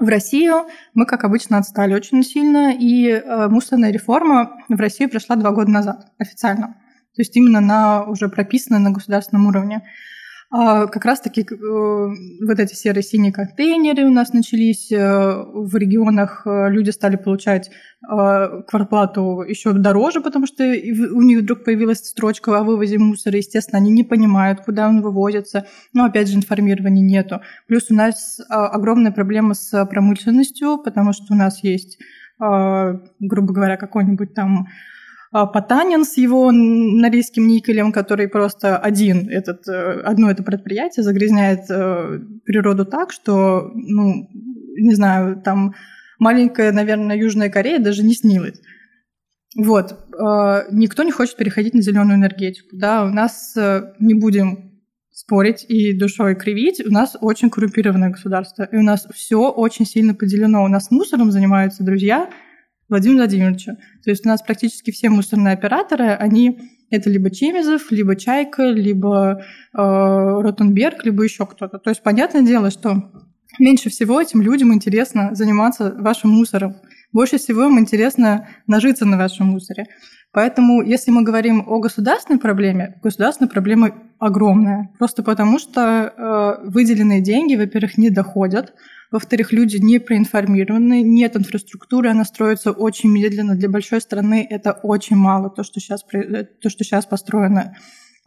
В 0.00 0.06
Россию 0.06 0.66
мы, 0.94 1.06
как 1.06 1.24
обычно, 1.24 1.58
отстали 1.58 1.94
очень 1.94 2.22
сильно, 2.22 2.72
и 2.72 3.08
э, 3.08 3.48
мусорная 3.48 3.90
реформа 3.90 4.52
в 4.68 4.78
Россию 4.78 5.10
пришла 5.10 5.34
два 5.34 5.50
года 5.50 5.70
назад 5.70 6.06
официально. 6.18 6.76
То 7.16 7.22
есть 7.22 7.36
именно 7.36 7.60
на 7.60 8.04
уже 8.04 8.28
прописанной 8.28 8.78
на 8.78 8.92
государственном 8.92 9.48
уровне. 9.48 9.82
А 10.50 10.86
как 10.86 11.04
раз-таки 11.04 11.42
э, 11.42 11.44
вот 11.50 12.58
эти 12.58 12.72
серые 12.72 13.02
синие 13.02 13.32
контейнеры 13.32 14.06
у 14.06 14.10
нас 14.10 14.32
начались. 14.32 14.90
Э, 14.90 15.44
в 15.44 15.76
регионах 15.76 16.46
э, 16.46 16.70
люди 16.70 16.90
стали 16.90 17.16
получать 17.16 17.70
квартплату 18.00 19.42
еще 19.42 19.72
дороже, 19.72 20.20
потому 20.20 20.46
что 20.46 20.62
у 20.62 21.20
них 21.20 21.40
вдруг 21.40 21.64
появилась 21.64 21.98
строчка 21.98 22.56
о 22.56 22.62
вывозе 22.62 22.96
мусора. 22.96 23.36
Естественно, 23.36 23.78
они 23.78 23.90
не 23.90 24.04
понимают, 24.04 24.60
куда 24.60 24.88
он 24.88 25.02
вывозится. 25.02 25.66
Но, 25.92 26.04
опять 26.04 26.28
же, 26.28 26.36
информирования 26.36 27.02
нету. 27.02 27.40
Плюс 27.66 27.90
у 27.90 27.94
нас 27.94 28.40
огромная 28.48 29.10
проблема 29.10 29.54
с 29.54 29.84
промышленностью, 29.86 30.78
потому 30.78 31.12
что 31.12 31.34
у 31.34 31.36
нас 31.36 31.64
есть, 31.64 31.98
грубо 32.38 33.52
говоря, 33.52 33.76
какой-нибудь 33.76 34.32
там 34.32 34.68
Потанин 35.30 36.04
с 36.04 36.16
его 36.16 36.50
норильским 36.50 37.46
никелем, 37.46 37.92
который 37.92 38.28
просто 38.28 38.78
один, 38.78 39.28
этот, 39.28 39.68
э, 39.68 40.00
одно 40.00 40.30
это 40.30 40.42
предприятие 40.42 41.04
загрязняет 41.04 41.70
э, 41.70 42.20
природу 42.44 42.86
так, 42.86 43.12
что, 43.12 43.70
ну, 43.74 44.28
не 44.76 44.94
знаю, 44.94 45.40
там 45.42 45.74
маленькая, 46.18 46.72
наверное, 46.72 47.16
Южная 47.16 47.50
Корея 47.50 47.78
даже 47.78 48.02
не 48.02 48.14
снилась. 48.14 48.60
Вот. 49.54 49.92
Э, 50.18 50.62
никто 50.70 51.02
не 51.02 51.12
хочет 51.12 51.36
переходить 51.36 51.74
на 51.74 51.82
зеленую 51.82 52.16
энергетику. 52.16 52.68
Да, 52.72 53.04
у 53.04 53.08
нас 53.10 53.54
не 53.98 54.14
будем 54.14 54.80
спорить 55.10 55.66
и 55.68 55.98
душой 55.98 56.36
кривить. 56.36 56.80
У 56.86 56.90
нас 56.90 57.16
очень 57.20 57.50
коррумпированное 57.50 58.10
государство, 58.10 58.62
и 58.62 58.76
у 58.76 58.82
нас 58.82 59.06
все 59.12 59.50
очень 59.50 59.84
сильно 59.84 60.14
поделено. 60.14 60.64
У 60.64 60.68
нас 60.68 60.90
мусором 60.90 61.32
занимаются 61.32 61.84
друзья 61.84 62.30
Владимира 62.88 63.20
Владимировича. 63.20 63.76
То 64.04 64.10
есть 64.10 64.24
у 64.24 64.28
нас 64.28 64.42
практически 64.42 64.90
все 64.90 65.10
мусорные 65.10 65.54
операторы, 65.54 66.10
они 66.10 66.58
это 66.90 67.10
либо 67.10 67.30
Чемизов, 67.30 67.90
либо 67.90 68.16
Чайка, 68.16 68.64
либо 68.64 69.42
э, 69.42 69.76
Ротенберг, 69.76 71.04
либо 71.04 71.22
еще 71.22 71.46
кто-то. 71.46 71.78
То 71.78 71.90
есть 71.90 72.02
понятное 72.02 72.42
дело, 72.42 72.70
что 72.70 73.12
меньше 73.58 73.90
всего 73.90 74.20
этим 74.20 74.40
людям 74.40 74.72
интересно 74.72 75.34
заниматься 75.34 75.94
вашим 75.98 76.30
мусором. 76.30 76.76
Больше 77.12 77.38
всего 77.38 77.64
им 77.64 77.78
интересно 77.78 78.48
нажиться 78.66 79.04
на 79.04 79.16
вашем 79.16 79.48
мусоре. 79.48 79.86
Поэтому, 80.32 80.82
если 80.82 81.10
мы 81.10 81.22
говорим 81.22 81.64
о 81.66 81.78
государственной 81.78 82.38
проблеме, 82.38 83.00
государственная 83.02 83.50
проблема 83.50 83.94
огромная. 84.18 84.90
Просто 84.98 85.22
потому, 85.22 85.58
что 85.58 85.80
э, 85.80 86.68
выделенные 86.68 87.22
деньги, 87.22 87.56
во-первых, 87.56 87.96
не 87.96 88.10
доходят, 88.10 88.74
во-вторых, 89.10 89.52
люди 89.52 89.78
не 89.78 89.98
проинформированы, 89.98 91.02
нет 91.02 91.36
инфраструктуры, 91.36 92.10
она 92.10 92.24
строится 92.24 92.72
очень 92.72 93.10
медленно. 93.10 93.54
Для 93.54 93.68
большой 93.68 94.00
страны 94.00 94.46
это 94.48 94.72
очень 94.72 95.16
мало, 95.16 95.48
то, 95.50 95.62
что 95.62 95.80
сейчас, 95.80 96.04
э, 96.12 96.44
то, 96.44 96.68
что 96.68 96.84
сейчас 96.84 97.06
построено. 97.06 97.74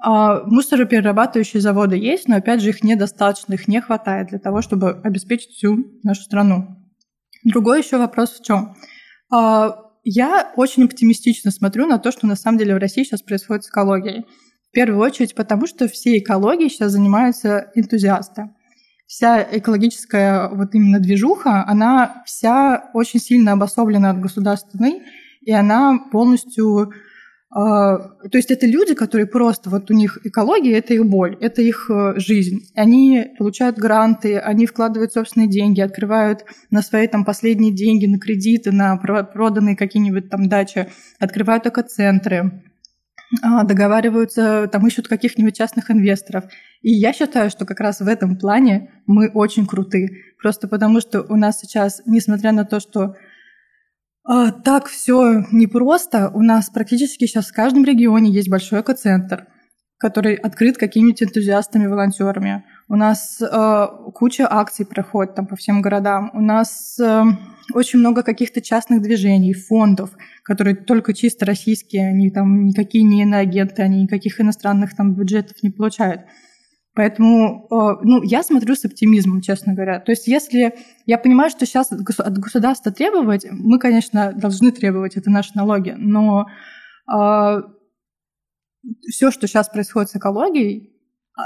А 0.04 0.44
мусороперерабатывающие 0.46 1.62
заводы 1.62 1.96
есть, 1.96 2.28
но, 2.28 2.38
опять 2.38 2.62
же, 2.62 2.70
их 2.70 2.84
недостаточно, 2.84 3.54
их 3.54 3.68
не 3.68 3.80
хватает 3.82 4.30
для 4.30 4.40
того, 4.40 4.64
чтобы 4.64 5.00
обеспечить 5.04 5.52
всю 5.52 5.78
нашу 6.04 6.24
страну. 6.24 6.76
Другой 7.44 7.82
еще 7.82 7.98
вопрос 7.98 8.40
в 8.40 8.44
чем? 8.44 8.76
А, 9.32 9.76
я 10.04 10.52
очень 10.56 10.86
оптимистично 10.86 11.52
смотрю 11.52 11.86
на 11.86 12.00
то, 12.00 12.12
что 12.12 12.26
на 12.26 12.36
самом 12.36 12.58
деле 12.58 12.74
в 12.74 12.80
России 12.80 13.04
сейчас 13.04 13.22
происходит 13.22 13.66
с 13.66 13.70
экологией. 13.70 14.26
В 14.70 14.74
первую 14.74 15.00
очередь 15.00 15.36
потому, 15.36 15.68
что 15.68 15.88
все 15.88 16.18
экологией 16.18 16.70
сейчас 16.70 16.94
занимаются 16.94 17.72
энтузиасты. 17.76 18.50
Вся 19.12 19.46
экологическая 19.52 20.48
вот 20.48 20.74
именно 20.74 20.98
движуха, 20.98 21.68
она 21.68 22.24
вся 22.26 22.90
очень 22.94 23.20
сильно 23.20 23.52
обособлена 23.52 24.12
от 24.12 24.22
государственной, 24.22 25.02
и 25.42 25.52
она 25.52 26.00
полностью 26.14 26.94
а, 27.54 27.98
то 27.98 28.38
есть 28.38 28.52
это 28.52 28.66
люди, 28.66 28.94
которые 28.94 29.28
просто, 29.28 29.70
вот 29.70 29.92
у 29.92 29.94
них 29.94 30.20
экология– 30.24 30.78
это 30.78 30.94
их 30.94 31.06
боль, 31.06 31.38
это 31.42 31.62
их 31.62 31.90
э, 31.90 32.14
жизнь. 32.16 32.72
Они 32.74 33.26
получают 33.38 33.78
гранты, 33.78 34.40
они 34.40 34.66
вкладывают 34.66 35.12
собственные 35.12 35.50
деньги, 35.50 35.82
открывают 35.82 36.46
на 36.70 36.82
свои 36.82 37.08
там 37.08 37.26
последние 37.26 37.74
деньги, 37.74 38.06
на 38.06 38.18
кредиты, 38.18 38.72
на 38.72 38.96
проданные 38.96 39.76
какие-нибудь 39.76 40.30
там 40.30 40.48
дачи, 40.48 40.88
открывают 41.20 41.68
экоцентры, 41.68 42.64
договариваются, 43.64 44.68
там 44.72 44.86
ищут 44.88 45.08
каких-нибудь 45.08 45.56
частных 45.56 45.90
инвесторов. 45.90 46.46
И 46.82 46.92
я 46.92 47.14
считаю, 47.14 47.50
что 47.50 47.66
как 47.66 47.80
раз 47.80 48.02
в 48.02 48.08
этом 48.08 48.38
плане 48.38 48.92
мы 49.06 49.30
очень 49.30 49.66
круты. 49.66 50.10
Просто 50.42 50.68
потому, 50.68 51.00
что 51.00 51.22
у 51.22 51.36
нас 51.36 51.60
сейчас, 51.60 52.02
несмотря 52.06 52.52
на 52.52 52.66
то, 52.66 52.80
что 52.80 53.16
а, 54.24 54.52
так 54.52 54.88
все 54.88 55.44
непросто. 55.52 56.30
У 56.34 56.42
нас 56.42 56.70
практически 56.70 57.26
сейчас 57.26 57.48
в 57.48 57.54
каждом 57.54 57.84
регионе 57.84 58.32
есть 58.32 58.50
большой 58.50 58.82
экоцентр, 58.82 59.48
который 59.98 60.36
открыт 60.36 60.78
какими-то 60.78 61.26
энтузиастами, 61.26 61.88
волонтерами. 61.88 62.64
У 62.92 62.98
нас 62.98 63.42
э, 63.42 63.88
куча 64.14 64.46
акций 64.52 64.86
проходит 64.86 65.34
там 65.34 65.48
по 65.48 65.56
всем 65.56 65.82
городам. 65.82 66.30
У 66.34 66.42
нас 66.42 67.00
э, 67.00 67.24
очень 67.74 68.00
много 68.00 68.22
каких-то 68.22 68.60
частных 68.60 69.02
движений, 69.02 69.54
фондов, 69.54 70.10
которые 70.44 70.76
только 70.76 71.14
чисто 71.14 71.46
российские, 71.46 72.10
они 72.10 72.30
там 72.32 72.66
никакие 72.66 73.06
не 73.06 73.22
иноагенты, 73.22 73.82
они 73.82 74.04
никаких 74.04 74.42
иностранных 74.42 74.94
там 74.94 75.16
бюджетов 75.16 75.64
не 75.64 75.70
получают. 75.70 76.24
Поэтому 76.94 77.66
э, 77.72 78.04
ну, 78.04 78.24
я 78.24 78.44
смотрю 78.44 78.76
с 78.76 78.84
оптимизмом, 78.84 79.40
честно 79.40 79.74
говоря. 79.74 80.02
То 80.02 80.12
есть 80.12 80.28
если 80.28 80.74
я 81.06 81.18
понимаю, 81.18 81.50
что 81.50 81.66
сейчас 81.66 81.94
от 81.94 82.38
государства 82.38 82.92
требовать, 82.92 83.48
мы, 83.50 83.80
конечно, 83.80 84.34
должны 84.34 84.74
требовать, 84.74 85.16
это 85.16 85.30
наши 85.30 85.52
налоги, 85.56 85.96
но 85.98 86.46
э, 87.10 87.62
все, 89.10 89.32
что 89.32 89.48
сейчас 89.48 89.70
происходит 89.70 90.10
с 90.10 90.18
экологией, 90.18 90.92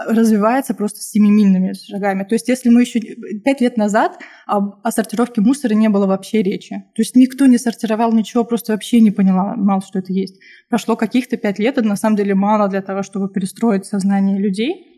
развивается 0.07 0.73
просто 0.73 1.01
семимильными 1.01 1.73
шагами. 1.73 2.23
То 2.23 2.35
есть 2.35 2.47
если 2.47 2.69
мы 2.69 2.81
еще 2.81 2.99
пять 3.43 3.61
лет 3.61 3.77
назад 3.77 4.19
о 4.47 4.91
сортировке 4.91 5.41
мусора 5.41 5.73
не 5.73 5.89
было 5.89 6.05
вообще 6.07 6.41
речи. 6.41 6.75
То 6.95 7.01
есть 7.01 7.15
никто 7.15 7.45
не 7.45 7.57
сортировал 7.57 8.11
ничего, 8.11 8.43
просто 8.43 8.73
вообще 8.73 8.99
не 8.99 9.11
понимал, 9.11 9.81
что 9.81 9.99
это 9.99 10.13
есть. 10.13 10.39
Прошло 10.69 10.95
каких-то 10.95 11.37
пять 11.37 11.59
лет, 11.59 11.77
это 11.77 11.87
на 11.87 11.95
самом 11.95 12.15
деле 12.15 12.35
мало 12.35 12.67
для 12.67 12.81
того, 12.81 13.03
чтобы 13.03 13.29
перестроить 13.29 13.85
сознание 13.85 14.37
людей– 14.37 14.91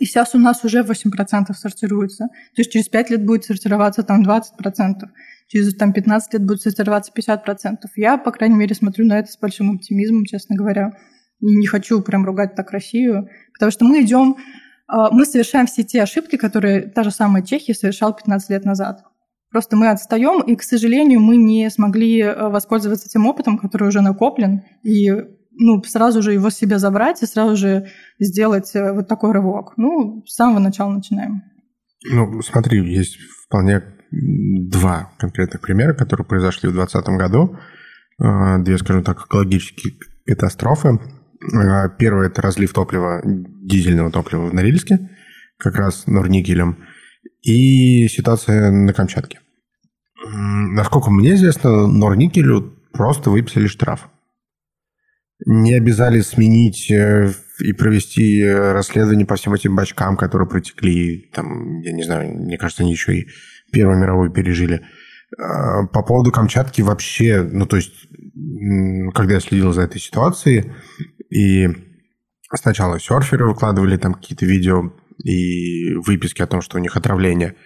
и 0.00 0.04
сейчас 0.04 0.34
у 0.34 0.38
нас 0.38 0.64
уже 0.64 0.82
8% 0.82 1.52
сортируется. 1.54 2.26
То 2.54 2.60
есть 2.60 2.72
через 2.72 2.88
5 2.88 3.10
лет 3.10 3.24
будет 3.24 3.44
сортироваться 3.44 4.02
там 4.02 4.22
20%. 4.22 4.42
Через 5.48 5.74
там, 5.76 5.92
15 5.92 6.32
лет 6.34 6.44
будет 6.44 6.60
сортироваться 6.60 7.12
50%. 7.16 7.76
Я, 7.94 8.18
по 8.18 8.32
крайней 8.32 8.56
мере, 8.56 8.74
смотрю 8.74 9.06
на 9.06 9.18
это 9.18 9.30
с 9.30 9.38
большим 9.38 9.70
оптимизмом, 9.70 10.24
честно 10.24 10.56
говоря. 10.56 10.92
Не 11.40 11.66
хочу 11.66 12.00
прям 12.00 12.24
ругать 12.24 12.54
так 12.54 12.70
Россию. 12.70 13.28
Потому 13.54 13.70
что 13.70 13.84
мы 13.84 14.02
идем, 14.02 14.36
а, 14.88 15.10
мы 15.10 15.24
совершаем 15.24 15.66
все 15.66 15.82
те 15.82 16.02
ошибки, 16.02 16.36
которые 16.36 16.82
та 16.82 17.02
же 17.02 17.10
самая 17.10 17.42
Чехия 17.42 17.74
совершала 17.74 18.14
15 18.14 18.50
лет 18.50 18.64
назад. 18.64 19.04
Просто 19.50 19.76
мы 19.76 19.88
отстаем, 19.88 20.42
и, 20.42 20.56
к 20.56 20.62
сожалению, 20.62 21.20
мы 21.20 21.36
не 21.36 21.70
смогли 21.70 22.20
э, 22.20 22.48
воспользоваться 22.48 23.08
тем 23.08 23.26
опытом, 23.26 23.58
который 23.58 23.88
уже 23.88 24.00
накоплен, 24.02 24.62
и 24.82 25.10
ну, 25.58 25.82
сразу 25.84 26.20
же 26.20 26.32
его 26.32 26.50
себе 26.50 26.78
забрать 26.78 27.22
и 27.22 27.26
сразу 27.26 27.56
же 27.56 27.86
сделать 28.18 28.74
э, 28.74 28.92
вот 28.92 29.08
такой 29.08 29.32
рывок. 29.32 29.72
Ну, 29.76 30.22
с 30.26 30.34
самого 30.34 30.58
начала 30.58 30.90
начинаем. 30.90 31.42
Ну, 32.04 32.42
смотри, 32.42 32.86
есть 32.92 33.16
вполне 33.46 33.82
два 34.10 35.12
конкретных 35.18 35.62
примера, 35.62 35.94
которые 35.94 36.26
произошли 36.26 36.68
в 36.68 36.74
2020 36.74 37.08
году. 37.16 37.56
Э, 38.22 38.62
две, 38.62 38.78
скажем 38.78 39.04
так, 39.04 39.26
экологические 39.26 39.94
катастрофы. 40.26 40.98
Э, 41.40 41.88
первое– 41.98 42.26
это 42.28 42.42
разлив 42.42 42.72
топлива, 42.72 43.22
дизельного 43.24 44.10
топлива 44.10 44.46
в 44.46 44.54
Норильске, 44.54 45.10
как 45.58 45.76
раз 45.76 46.06
Норникелем, 46.06 46.84
и 47.42 48.08
ситуация 48.08 48.70
на 48.70 48.92
Камчатке. 48.92 49.40
Насколько 50.24 51.10
мне 51.10 51.34
известно, 51.34 51.86
Норникелю 51.86 52.74
просто 52.92 53.30
выписали 53.30 53.66
штраф 53.66 54.08
не 55.44 55.74
обязали 55.74 56.20
сменить 56.20 56.90
э, 56.90 57.30
и 57.60 57.72
провести 57.72 58.40
э, 58.40 58.72
расследование 58.72 59.26
по 59.26 59.36
всем 59.36 59.52
этим 59.52 59.76
бачкам, 59.76 60.16
которые 60.16 60.48
протекли, 60.48 61.30
там, 61.34 61.80
я 61.80 61.92
не 61.92 62.04
знаю, 62.04 62.32
мне 62.34 62.56
кажется, 62.56 62.82
они 62.82 62.92
еще 62.92 63.18
и 63.18 63.26
Первую 63.72 63.98
мировую 63.98 64.30
пережили. 64.30 64.82
А, 65.36 65.86
по 65.86 66.02
поводу 66.02 66.30
Камчатки 66.30 66.82
вообще, 66.82 67.42
ну, 67.42 67.66
то 67.66 67.76
есть, 67.76 68.08
когда 69.12 69.34
я 69.34 69.40
следил 69.40 69.72
за 69.72 69.82
этой 69.82 70.00
ситуацией, 70.00 70.72
и 71.30 71.68
сначала 72.54 72.98
серферы 73.00 73.48
выкладывали 73.48 73.96
там 73.96 74.14
какие-то 74.14 74.46
видео 74.46 74.92
и 75.22 75.94
выписки 75.94 76.42
о 76.42 76.46
том, 76.46 76.60
что 76.60 76.78
у 76.78 76.80
них 76.80 76.96
отравление, 76.96 77.56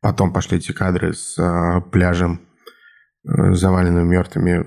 потом 0.00 0.32
пошли 0.32 0.58
эти 0.58 0.72
кадры 0.72 1.14
с 1.14 1.38
а, 1.38 1.80
пляжем, 1.80 2.40
э, 3.24 3.54
заваленным 3.54 4.08
мертвыми 4.08 4.64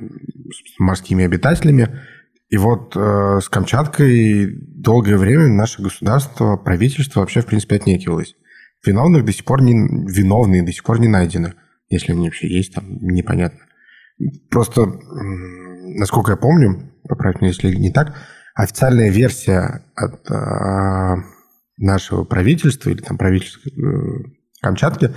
морскими 0.79 1.25
обитателями, 1.25 2.01
и 2.53 2.57
вот 2.57 2.95
э, 2.95 3.39
с 3.41 3.49
Камчаткой 3.49 4.55
долгое 4.55 5.17
время 5.17 5.47
наше 5.47 5.81
государство, 5.81 6.55
правительство 6.55 7.21
вообще, 7.21 7.41
в 7.41 7.47
принципе, 7.47 7.77
отнекивалось. 7.77 8.35
Виновных 8.85 9.25
до 9.25 9.33
сих 9.33 9.43
пор 9.43 9.63
не... 9.63 9.73
Виновные 9.73 10.61
до 10.61 10.71
сих 10.71 10.83
пор 10.83 10.99
не 10.99 11.07
найдены. 11.07 11.55
Если 11.89 12.11
они 12.11 12.27
вообще 12.27 12.47
есть, 12.47 12.75
там 12.75 12.85
непонятно. 13.01 13.59
Просто, 14.51 14.85
насколько 14.85 16.33
я 16.33 16.37
помню, 16.37 16.93
поправь 17.09 17.41
меня, 17.41 17.47
если 17.47 17.73
не 17.73 17.91
так, 17.91 18.15
официальная 18.53 19.09
версия 19.09 19.85
от 19.95 20.29
э, 20.29 21.15
нашего 21.77 22.23
правительства 22.23 22.89
или 22.89 23.01
там 23.01 23.17
правительства 23.17 23.69
э, 23.69 24.23
Камчатки 24.61 25.05
э, 25.05 25.11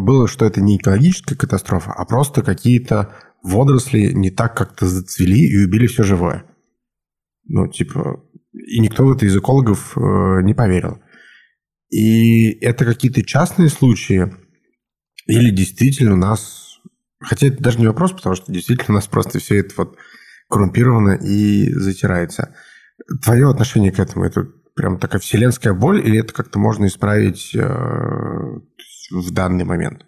было, 0.00 0.26
что 0.26 0.46
это 0.46 0.60
не 0.60 0.78
экологическая 0.78 1.36
катастрофа, 1.36 1.92
а 1.92 2.04
просто 2.06 2.42
какие-то 2.42 3.14
водоросли 3.42 4.12
не 4.12 4.30
так 4.30 4.56
как-то 4.56 4.86
зацвели 4.86 5.46
и 5.46 5.64
убили 5.64 5.86
все 5.86 6.02
живое. 6.02 6.44
Ну, 7.44 7.66
типа, 7.66 8.24
и 8.52 8.78
никто 8.80 9.04
в 9.04 9.12
это 9.12 9.26
из 9.26 9.36
экологов 9.36 9.96
э, 9.96 10.42
не 10.42 10.54
поверил. 10.54 11.02
И 11.90 12.52
это 12.60 12.86
какие-то 12.86 13.22
частные 13.22 13.68
случаи, 13.68 14.32
или 15.26 15.50
действительно 15.50 16.14
у 16.14 16.16
нас... 16.16 16.80
Хотя 17.20 17.48
это 17.48 17.62
даже 17.62 17.78
не 17.78 17.86
вопрос, 17.86 18.12
потому 18.12 18.34
что 18.34 18.50
действительно 18.50 18.94
у 18.94 18.96
нас 18.96 19.06
просто 19.06 19.38
все 19.38 19.58
это 19.58 19.74
вот 19.76 19.96
коррумпировано 20.52 21.14
и 21.14 21.72
затирается. 21.72 22.54
Твое 23.24 23.48
отношение 23.48 23.90
к 23.90 23.98
этому, 23.98 24.24
это 24.26 24.46
прям 24.76 24.98
такая 24.98 25.20
вселенская 25.20 25.72
боль, 25.72 26.06
или 26.06 26.20
это 26.20 26.32
как-то 26.32 26.58
можно 26.58 26.86
исправить 26.86 27.54
э, 27.54 27.60
в 29.10 29.32
данный 29.32 29.64
момент? 29.64 30.04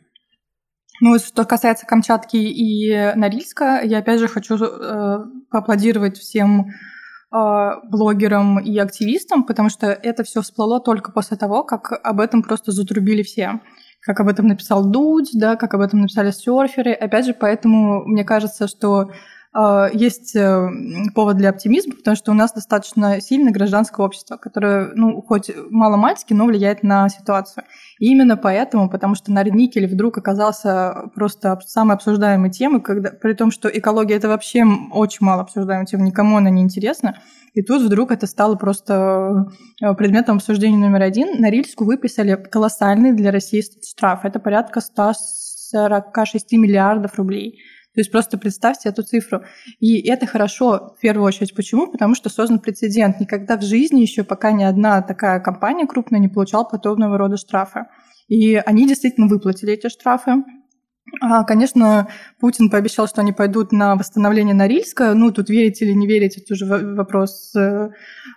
Ну, 1.01 1.18
что 1.18 1.45
касается 1.45 1.86
Камчатки 1.86 2.36
и 2.36 3.12
Норильска, 3.16 3.80
я 3.82 3.99
опять 3.99 4.20
же 4.20 4.28
хочу 4.28 4.57
э, 4.57 5.18
поаплодировать 5.51 6.18
всем 6.18 6.66
э, 6.66 7.70
блогерам 7.90 8.61
и 8.61 8.78
активистам, 8.78 9.45
потому 9.45 9.70
что 9.70 9.86
это 9.86 10.24
все 10.24 10.42
всплыло 10.42 10.78
только 10.80 11.11
после 11.11 11.36
того, 11.36 11.64
как 11.64 11.90
об 11.90 12.20
этом 12.20 12.42
просто 12.42 12.70
затрубили 12.70 13.22
все. 13.22 13.61
Как 14.01 14.20
об 14.20 14.28
этом 14.28 14.47
написал 14.47 14.88
Дудь, 14.90 15.30
да, 15.32 15.57
как 15.57 15.72
об 15.72 15.80
этом 15.80 16.03
написали 16.03 16.30
серферы. 16.30 16.92
Опять 16.92 17.24
же, 17.24 17.34
поэтому 17.34 18.05
мне 18.05 18.22
кажется, 18.22 18.68
что 18.68 19.11
есть 19.92 20.34
э, 20.34 20.68
повод 21.14 21.36
для 21.36 21.50
оптимизма, 21.50 21.94
потому 21.94 22.16
что 22.16 22.32
у 22.32 22.34
нас 22.34 22.52
достаточно 22.52 23.20
сильное 23.20 23.52
гражданское 23.52 24.05
общество, 24.05 24.36
которое, 24.36 24.90
ну, 24.96 25.22
хоть 25.22 25.50
мало-мальски, 25.70 26.32
но 26.32 26.46
влияет 26.46 26.82
на 26.82 27.09
ситуацию. 27.09 27.64
И 28.00 28.07
именно 28.07 28.36
поэтому, 28.36 28.90
потому 28.90 29.14
что 29.14 29.30
Норникель 29.30 29.86
вдруг 29.86 30.18
оказался 30.18 31.09
просто 31.14 31.57
самой 31.66 31.94
обсуждаемой 31.94 32.50
темой, 32.50 32.80
когда, 32.80 33.11
при 33.11 33.34
том, 33.34 33.52
что 33.52 33.68
экология– 33.68 34.16
это 34.16 34.28
вообще 34.28 34.64
очень 34.90 35.24
мало 35.24 35.42
обсуждаемая 35.42 35.86
тема, 35.86 36.02
никому 36.02 36.36
она 36.36 36.50
не 36.50 36.62
интересна. 36.62 37.20
И 37.52 37.62
тут 37.62 37.82
вдруг 37.82 38.11
это 38.11 38.26
стало 38.26 38.57
просто 38.57 39.46
э, 39.80 39.94
предметом 39.94 40.38
обсуждения 40.38 40.78
номер 40.78 41.02
один. 41.02 41.40
На 41.40 41.48
Рильску 41.48 41.84
выписали 41.84 42.34
колоссальный 42.34 43.12
для 43.12 43.30
России 43.30 43.62
штраф. 43.88 44.24
Это 44.24 44.40
порядка 44.40 44.80
146 44.80 46.52
миллиардов 46.55 47.14
рублей. 47.14 47.61
То 47.95 48.01
есть 48.01 48.11
просто 48.11 48.38
представьте 48.38 48.88
эту 48.88 49.03
цифру. 49.03 49.42
И 49.78 50.01
это 50.09 50.26
хорошо 50.26 50.95
в 50.97 51.01
первую 51.01 51.26
очередь. 51.26 51.55
Почему? 51.55 51.86
Потому 51.86 52.16
что 52.16 52.28
создан 52.28 52.59
прецедент. 52.59 53.20
Никогда 53.20 53.57
в 53.57 53.62
жизни 53.62 54.01
еще 54.01 54.24
пока 54.24 54.51
ни 54.51 54.64
одна 54.64 55.01
такая 55.01 55.38
компания 55.38 55.86
крупная 55.86 56.18
не 56.18 56.28
получала 56.28 56.64
подобного 56.64 57.16
рода 57.18 57.36
штрафы. 57.36 57.86
И 58.26 58.57
они 58.57 58.88
действительно 58.88 59.28
выплатили 59.28 59.74
эти 59.74 59.88
штрафы. 59.88 60.42
А, 61.20 61.45
конечно, 61.45 62.09
Путин 62.40 62.70
пообещал, 62.70 63.07
что 63.07 63.20
они 63.20 63.32
пойдут 63.32 63.72
на 63.72 63.95
восстановление 63.95 64.55
Норильска. 64.55 65.14
Ну, 65.14 65.30
тут 65.30 65.49
верить 65.49 65.80
или 65.80 65.92
не 65.92 66.07
верить, 66.07 66.36
это 66.36 66.55
уже 66.55 66.66
вопрос, 66.66 67.55
э, 67.55 67.90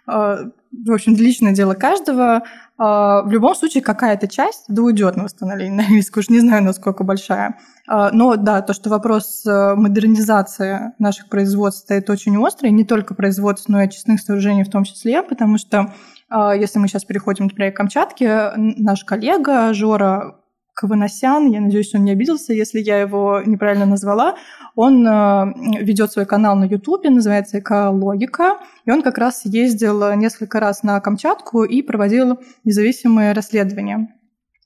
а, 0.06 0.52
в 0.86 0.92
общем, 0.92 1.16
личное 1.16 1.54
дело 1.54 1.74
каждого. 1.74 2.44
А, 2.78 3.24
в 3.24 3.32
любом 3.32 3.56
случае, 3.56 3.84
какая-то 3.84 4.28
часть 4.28 4.66
да 4.68 4.82
уйдет 4.82 5.16
на 5.16 5.24
восстановление 5.24 5.84
Норильска. 5.84 6.20
Уж 6.20 6.30
не 6.30 6.40
знаю, 6.40 6.64
насколько 6.64 7.04
большая. 7.04 7.58
Но 7.88 8.36
да, 8.36 8.62
то, 8.62 8.74
что 8.74 8.90
вопрос 8.90 9.46
э, 9.46 9.76
модернизации 9.76 10.92
наших 11.00 11.30
производств 11.30 11.84
стоит 11.84 12.10
очень 12.10 12.38
острый, 12.38 12.72
не 12.72 12.84
только 12.84 13.16
производств, 13.16 13.70
но 13.70 13.80
и 13.82 13.86
очистных 13.86 14.20
сооружений 14.20 14.64
в 14.64 14.70
том 14.70 14.84
числе, 14.84 15.24
потому 15.24 15.58
что 15.58 15.94
если 16.30 16.80
мы 16.80 16.90
сейчас 16.90 17.06
переходим, 17.06 17.46
например, 17.46 17.72
к 17.72 17.78
Камчатке, 17.78 18.52
наш 18.58 19.06
коллега 19.06 19.74
Жора 19.74 20.36
Каванасян, 20.78 21.50
я 21.50 21.60
надеюсь, 21.60 21.96
он 21.96 22.04
не 22.04 22.12
обиделся, 22.12 22.54
если 22.54 22.80
я 22.80 23.00
его 23.00 23.42
неправильно 23.44 23.88
назвала. 23.88 24.38
Он 24.76 25.08
э, 25.08 25.82
ведет 25.82 26.12
свой 26.12 26.28
канал 26.28 26.56
на 26.56 26.66
Ютубе, 26.66 27.10
называется 27.10 27.58
«Экологика», 27.58 28.60
и 28.86 28.92
он 28.92 29.02
как 29.02 29.18
раз 29.18 29.42
ездил 29.44 30.14
несколько 30.14 30.60
раз 30.60 30.84
на 30.84 31.02
Камчатку 31.02 31.64
и 31.64 31.82
проводил 31.82 32.40
независимые 32.64 33.34
расследования. 33.34 34.08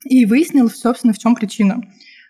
И 0.03 0.25
выяснил, 0.25 0.69
собственно, 0.69 1.13
в 1.13 1.17
чем 1.17 1.33
причина. 1.33 1.81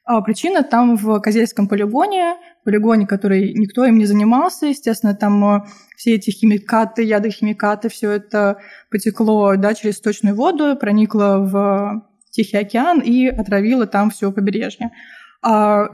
А 0.05 0.21
причина 0.21 0.61
там 0.61 0.95
в 0.95 1.19
Козельском 1.19 1.67
полигоне, 1.67 2.35
полигоне, 2.63 3.07
который 3.07 3.51
никто 3.55 3.83
им 3.85 3.97
не 3.97 4.05
занимался, 4.05 4.67
естественно, 4.67 5.15
там 5.15 5.43
э, 5.55 5.61
все 5.97 6.13
эти 6.13 6.29
химикаты, 6.29 7.01
ядохимикаты, 7.01 7.89
все 7.89 8.11
это 8.11 8.57
потекло 8.91 9.55
да, 9.55 9.73
через 9.73 9.97
сточную 9.97 10.35
воду, 10.35 10.75
проникло 10.75 11.39
в 11.39 12.10
Тихий 12.31 12.57
океан 12.57 12.99
и 12.99 13.27
отравила 13.27 13.85
там 13.85 14.09
все 14.09 14.31
побережье. 14.31 14.91
А 15.43 15.87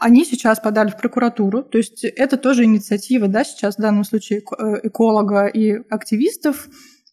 они 0.00 0.24
сейчас 0.24 0.58
подали 0.58 0.90
в 0.90 0.96
прокуратуру, 0.96 1.62
то 1.62 1.76
есть 1.76 2.04
это 2.04 2.38
тоже 2.38 2.64
инициатива, 2.64 3.28
да, 3.28 3.44
сейчас 3.44 3.76
в 3.76 3.80
данном 3.80 4.04
случае 4.04 4.40
э, 4.40 4.80
эколога 4.84 5.46
и 5.46 5.72
активистов. 5.90 6.68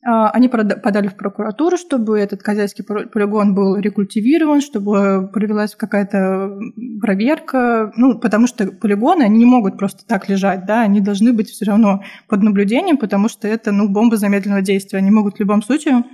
А, 0.05 0.29
они 0.29 0.47
подали 0.47 1.09
в 1.09 1.17
прокуратуру, 1.17 1.75
чтобы 1.75 2.17
этот 2.17 2.41
хозяйский 2.43 2.85
полигон 2.85 3.53
был 3.53 3.75
рекультивирован, 3.75 4.61
чтобы 4.61 5.29
провелась 5.33 5.75
какая-то 5.75 6.57
проверка, 7.01 7.91
ну, 7.97 8.17
потому 8.17 8.47
что 8.47 8.67
полигоны, 8.67 9.23
они 9.23 9.39
не 9.39 9.45
могут 9.45 9.77
просто 9.77 10.05
так 10.07 10.29
лежать, 10.29 10.65
да, 10.65 10.83
они 10.83 11.01
должны 11.01 11.33
быть 11.33 11.49
все 11.49 11.65
равно 11.65 12.03
под 12.29 12.41
наблюдением, 12.41 12.97
потому 12.97 13.27
что 13.27 13.49
это, 13.49 13.73
ну, 13.73 13.89
бомба 13.89 14.15
замедленного 14.15 14.61
действия, 14.61 14.99
они 14.99 15.11
могут 15.11 15.35
в 15.35 15.39
любом 15.41 15.61
случае 15.61 16.05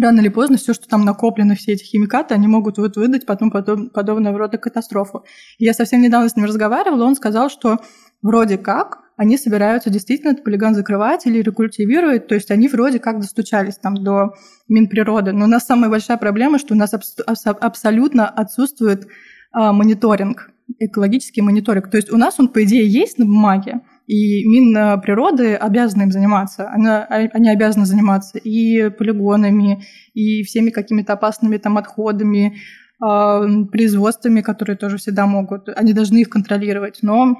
рано 0.00 0.20
или 0.20 0.28
поздно 0.28 0.56
все, 0.56 0.74
что 0.74 0.88
там 0.88 1.04
накоплено, 1.04 1.54
все 1.54 1.72
эти 1.72 1.84
химикаты, 1.84 2.34
они 2.34 2.46
могут 2.46 2.78
вот 2.78 2.96
выдать 2.96 3.26
потом 3.26 3.50
подоб, 3.50 3.92
подобного 3.92 4.38
рода 4.38 4.58
катастрофу. 4.58 5.24
Я 5.58 5.72
совсем 5.72 6.02
недавно 6.02 6.28
с 6.28 6.36
ним 6.36 6.46
разговаривала, 6.46 7.04
он 7.04 7.14
сказал, 7.14 7.50
что 7.50 7.78
вроде 8.22 8.58
как 8.58 8.98
они 9.16 9.38
собираются 9.38 9.88
действительно 9.88 10.32
этот 10.32 10.44
полигон 10.44 10.74
закрывать 10.74 11.26
или 11.26 11.40
рекультивировать, 11.40 12.26
то 12.26 12.34
есть 12.34 12.50
они 12.50 12.68
вроде 12.68 12.98
как 12.98 13.20
достучались 13.20 13.76
там 13.76 14.02
до 14.02 14.34
Минприроды. 14.68 15.32
Но 15.32 15.46
у 15.46 15.48
нас 15.48 15.64
самая 15.64 15.88
большая 15.88 16.18
проблема, 16.18 16.58
что 16.58 16.74
у 16.74 16.76
нас 16.76 16.92
аб- 16.92 17.56
абсолютно 17.60 18.28
отсутствует 18.28 19.06
а, 19.52 19.72
мониторинг, 19.72 20.50
экологический 20.78 21.40
мониторинг. 21.40 21.90
То 21.90 21.96
есть 21.96 22.12
у 22.12 22.18
нас 22.18 22.38
он, 22.38 22.48
по 22.48 22.62
идее, 22.62 22.86
есть 22.86 23.16
на 23.16 23.24
бумаге, 23.24 23.80
и 24.06 24.44
Минприроды 24.46 25.54
обязаны 25.54 26.02
им 26.02 26.12
заниматься. 26.12 26.70
Она, 26.70 27.04
они 27.04 27.50
обязаны 27.50 27.86
заниматься 27.86 28.38
и 28.38 28.88
полигонами, 28.90 29.84
и 30.14 30.42
всеми 30.44 30.70
какими-то 30.70 31.14
опасными 31.14 31.56
там 31.56 31.76
отходами, 31.76 32.56
э, 33.04 33.64
производствами, 33.72 34.42
которые 34.42 34.76
тоже 34.76 34.98
всегда 34.98 35.26
могут. 35.26 35.68
Они 35.76 35.92
должны 35.92 36.18
их 36.18 36.30
контролировать. 36.30 37.00
Но 37.02 37.36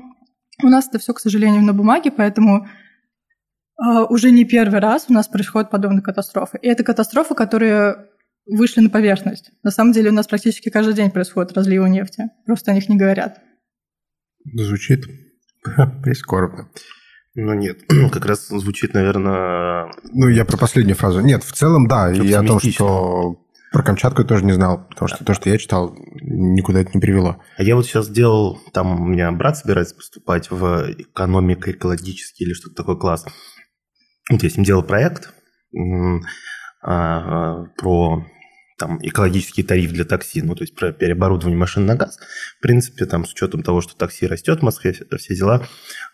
у 0.63 0.67
нас 0.69 0.89
это 0.89 0.99
все, 0.99 1.15
к 1.15 1.21
сожалению, 1.21 1.63
на 1.63 1.73
бумаге, 1.73 2.11
поэтому 2.11 2.67
э, 2.67 4.03
уже 4.09 4.33
не 4.33 4.45
первый 4.45 4.81
раз 4.81 5.07
у 5.09 5.13
нас 5.13 5.29
происходят 5.29 5.71
подобные 5.71 6.03
катастрофы. 6.03 6.59
И 6.63 6.67
это 6.67 6.83
катастрофы, 6.83 7.37
которые 7.37 8.09
вышли 8.45 8.81
на 8.81 8.91
поверхность. 8.91 9.53
На 9.63 9.71
самом 9.71 9.93
деле 9.93 10.11
у 10.11 10.15
нас 10.15 10.27
практически 10.27 10.69
каждый 10.69 10.95
день 10.95 11.13
происходит 11.13 11.53
разливы 11.53 11.89
нефти. 11.89 12.25
Просто 12.45 12.73
о 12.73 12.75
них 12.75 12.89
не 12.89 12.97
говорят. 12.97 13.41
Звучит 14.53 15.05
Прискорбно. 16.03 16.69
Ну 17.35 17.53
нет, 17.55 17.81
как 18.13 18.25
раз 18.27 18.49
звучит, 18.49 18.95
наверное... 18.95 19.93
Ну, 20.13 20.29
я 20.29 20.45
про 20.45 20.57
последнюю 20.57 20.97
фразу. 20.97 21.21
Нет, 21.21 21.45
в 21.45 21.53
целом, 21.53 21.87
да. 21.87 22.11
И 22.13 22.33
о 22.33 22.43
том, 22.43 22.61
что 22.61 23.43
про 23.73 23.83
Камчатку 23.83 24.23
я 24.23 24.27
тоже 24.27 24.45
не 24.45 24.53
знал, 24.53 24.87
потому 24.89 25.09
что 25.09 25.23
то, 25.23 25.35
что 25.35 25.51
я 25.51 25.59
читал, 25.59 25.95
никуда 26.23 26.81
это 26.81 26.93
не 26.95 27.01
привело. 27.01 27.37
А 27.59 27.63
я 27.63 27.77
вот 27.77 27.85
сейчас 27.85 28.07
сделал, 28.07 28.59
там 28.73 29.03
у 29.03 29.07
меня 29.07 29.31
брат 29.33 29.59
собирается 29.59 29.95
поступать 29.95 30.51
в 30.51 30.93
экономико-экологический 30.97 32.45
или 32.45 32.55
что-то 32.55 32.77
такое 32.77 32.97
класс. 32.97 33.27
Вот 34.31 34.43
я 34.43 34.49
с 34.49 34.57
ним 34.57 34.65
делал 34.65 34.83
проект 34.83 35.35
а, 35.75 36.21
а, 36.83 37.65
про 37.77 38.25
там, 38.79 38.99
экологический 39.03 39.63
тариф 39.63 39.93
для 39.93 40.05
такси, 40.05 40.43
ну, 40.43 40.55
то 40.55 40.63
есть 40.63 40.75
про 40.75 40.93
переоборудование 40.93 41.59
машин 41.59 41.87
на 41.87 41.97
газ. 41.97 42.19
В 42.59 42.63
принципе, 42.63 43.07
там, 43.07 43.25
с 43.25 43.33
учетом 43.33 43.63
того, 43.63 43.81
что 43.81 43.97
такси 43.97 44.27
растет 44.27 44.61
в 44.61 44.63
Москве, 44.63 44.93
все 44.93 45.35
дела, 45.35 45.67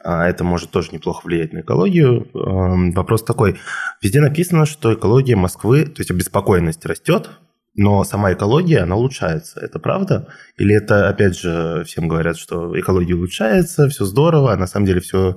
а, 0.03 0.29
это 0.29 0.45
может 0.45 0.71
тоже 0.71 0.91
неплохо 0.93 1.27
влиять 1.27 1.53
на 1.53 1.61
экологию. 1.61 2.29
Эм, 2.35 2.93
вопрос 2.93 3.25
такой. 3.25 3.59
Везде 4.01 4.21
написано, 4.21 4.67
что 4.67 4.95
экология 4.95 5.37
Москвы, 5.37 5.87
то 5.87 6.01
есть 6.01 6.11
обеспокоенность 6.11 6.87
растет, 6.87 7.31
но 7.75 8.05
сама 8.05 8.33
экология, 8.33 8.81
она 8.81 8.97
улучшается. 8.97 9.59
Это 9.61 9.79
правда? 9.79 10.29
Или 10.57 10.75
это, 10.75 11.09
опять 11.09 11.39
же, 11.39 11.85
всем 11.85 12.07
говорят, 12.07 12.37
что 12.37 12.79
экология 12.79 13.15
улучшается, 13.15 13.89
все 13.89 14.05
здорово, 14.05 14.53
а 14.53 14.57
на 14.57 14.67
самом 14.67 14.87
деле 14.87 15.01
все 15.01 15.37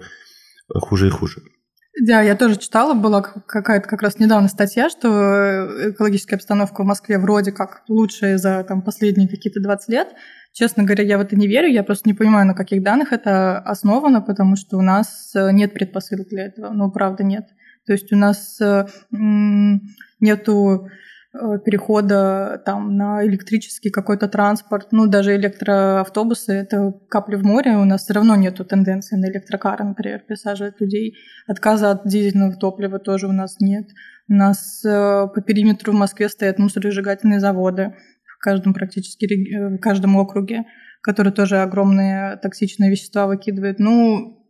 хуже 0.70 1.08
и 1.08 1.12
хуже? 1.12 1.42
Да, 2.02 2.22
я 2.22 2.36
тоже 2.36 2.58
читала, 2.58 2.94
была 2.94 3.22
какая-то 3.22 3.88
как 3.88 4.02
раз 4.02 4.20
недавно 4.20 4.50
статья, 4.50 4.90
что 4.90 5.08
э, 5.08 5.92
экологическая 5.92 6.36
обстановка 6.36 6.84
в 6.84 6.86
Москве 6.86 7.18
вроде 7.18 7.54
как 7.54 7.84
лучшая 7.88 8.38
за 8.38 8.66
там, 8.66 8.82
последние 8.82 9.30
какие-то 9.30 9.62
20 9.62 9.90
лет. 9.90 10.10
Честно 10.52 10.84
говоря, 10.84 11.06
я 11.06 11.18
в 11.18 11.22
это 11.22 11.38
не 11.38 11.48
верю, 11.48 11.70
я 11.70 11.84
просто 11.84 12.10
не 12.10 12.14
понимаю, 12.14 12.48
на 12.48 12.54
каких 12.54 12.84
данных 12.84 13.14
это 13.14 13.60
основано, 13.60 14.22
потому 14.22 14.58
что 14.58 14.78
у 14.78 14.82
нас 14.82 15.32
э, 15.36 15.52
нет 15.54 15.74
предпосылок 15.74 16.28
для 16.28 16.48
этого, 16.48 16.72
ну, 16.74 16.92
правда, 16.92 17.24
нет. 17.24 17.46
То 17.86 17.94
есть 17.94 18.12
у 18.12 18.18
нас 18.18 18.60
э, 18.60 18.88
нету 20.20 20.90
перехода 21.66 22.62
там, 22.66 22.98
на 22.98 23.26
электрический 23.26 23.90
какой-то 23.90 24.28
транспорт, 24.28 24.88
ну, 24.92 25.08
даже 25.08 25.36
электроавтобусы, 25.36 26.54
это 26.54 26.94
капли 27.10 27.36
в 27.36 27.44
море, 27.44 27.78
у 27.78 27.86
нас 27.86 28.04
все 28.04 28.14
равно 28.14 28.36
нету 28.36 28.66
тенденции 28.66 29.16
на 29.18 29.26
электрокары, 29.26 29.84
например, 29.84 30.22
пересаживать 30.28 30.80
людей. 30.80 31.16
Отказа 31.48 31.92
от 31.92 32.08
дизельного 32.08 32.56
топлива 32.56 33.00
тоже 33.00 33.28
у 33.28 33.32
нас 33.32 33.60
нет. 33.60 33.88
У 34.28 34.34
нас 34.34 34.84
э, 34.86 35.28
по 35.34 35.42
периметру 35.42 35.92
в 35.94 35.96
Москве 35.96 36.30
стоят 36.30 36.58
мусоросжигательные 36.58 37.40
заводы 37.40 37.96
в 38.24 38.40
каждом 38.40 38.74
практически 38.74 39.26
э, 39.26 39.78
в 39.78 39.80
каждом 39.80 40.16
округе, 40.18 40.64
которые 41.02 41.34
тоже 41.34 41.58
огромные 41.58 42.38
токсичные 42.38 42.90
вещества 42.90 43.28
выкидывают. 43.28 43.80
Ну, 43.80 44.45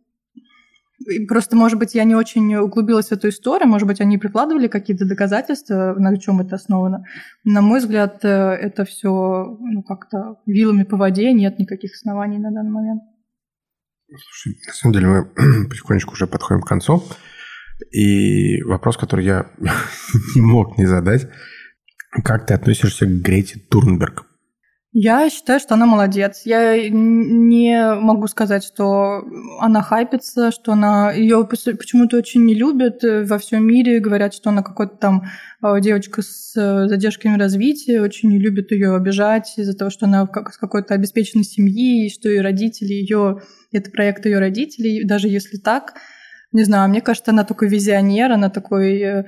Просто, 1.28 1.56
может 1.56 1.78
быть, 1.78 1.94
я 1.94 2.04
не 2.04 2.14
очень 2.14 2.54
углубилась 2.56 3.08
в 3.08 3.12
эту 3.12 3.28
историю, 3.28 3.68
может 3.68 3.86
быть, 3.86 4.00
они 4.00 4.16
прикладывали 4.16 4.66
какие-то 4.66 5.06
доказательства, 5.06 5.94
на 5.98 6.16
чем 6.18 6.40
это 6.40 6.56
основано. 6.56 7.04
На 7.44 7.60
мой 7.60 7.80
взгляд, 7.80 8.24
э, 8.24 8.28
это 8.28 8.84
все 8.84 9.10
ну, 9.60 9.82
как-то 9.82 10.40
вилами 10.46 10.84
по 10.84 10.96
воде, 10.96 11.32
нет 11.32 11.58
никаких 11.58 11.92
оснований 11.92 12.38
на 12.38 12.50
данный 12.50 12.70
момент. 12.70 13.02
Слушай, 14.08 14.56
на 14.66 14.72
самом 14.72 14.92
деле 14.94 15.06
мы 15.06 15.24
потихонечку 15.68 16.12
уже 16.12 16.26
подходим 16.26 16.62
к 16.62 16.68
концу. 16.68 17.02
И 17.90 18.62
вопрос, 18.62 18.96
который 18.96 19.24
я 19.24 19.50
не 20.34 20.40
мог 20.40 20.78
не 20.78 20.86
задать. 20.86 21.28
Как 22.24 22.46
ты 22.46 22.54
относишься 22.54 23.06
к 23.06 23.10
Грете 23.10 23.58
Турнберг? 23.58 24.25
Я 24.98 25.28
считаю, 25.28 25.60
что 25.60 25.74
она 25.74 25.84
молодец. 25.84 26.40
Я 26.46 26.88
не 26.88 27.96
могу 28.00 28.28
сказать, 28.28 28.64
что 28.64 29.24
она 29.60 29.82
хайпится, 29.82 30.50
что 30.50 30.72
она 30.72 31.12
ее 31.12 31.46
почему-то 31.46 32.16
очень 32.16 32.46
не 32.46 32.54
любят 32.54 33.02
во 33.02 33.36
всем 33.36 33.66
мире. 33.66 34.00
Говорят, 34.00 34.32
что 34.32 34.48
она 34.48 34.62
какой-то 34.62 34.96
там 34.96 35.24
э, 35.62 35.80
девочка 35.82 36.22
с 36.22 36.56
э, 36.56 36.88
задержками 36.88 37.38
развития, 37.38 38.00
очень 38.00 38.30
не 38.30 38.38
любят 38.38 38.72
ее 38.72 38.96
обижать 38.96 39.52
из-за 39.58 39.76
того, 39.76 39.90
что 39.90 40.06
она 40.06 40.26
с 40.50 40.56
какой-то 40.56 40.94
обеспеченной 40.94 41.44
семьи, 41.44 42.06
и 42.06 42.10
что 42.10 42.30
ее 42.30 42.40
родители 42.40 42.94
ее 42.94 43.42
это 43.72 43.90
проект 43.90 44.24
ее 44.24 44.38
родителей. 44.38 45.04
Даже 45.04 45.28
если 45.28 45.58
так, 45.58 45.92
не 46.52 46.64
знаю, 46.64 46.88
мне 46.88 47.02
кажется, 47.02 47.32
она 47.32 47.44
такой 47.44 47.68
визионер, 47.68 48.32
она 48.32 48.48
такой 48.48 48.98
э, 49.02 49.24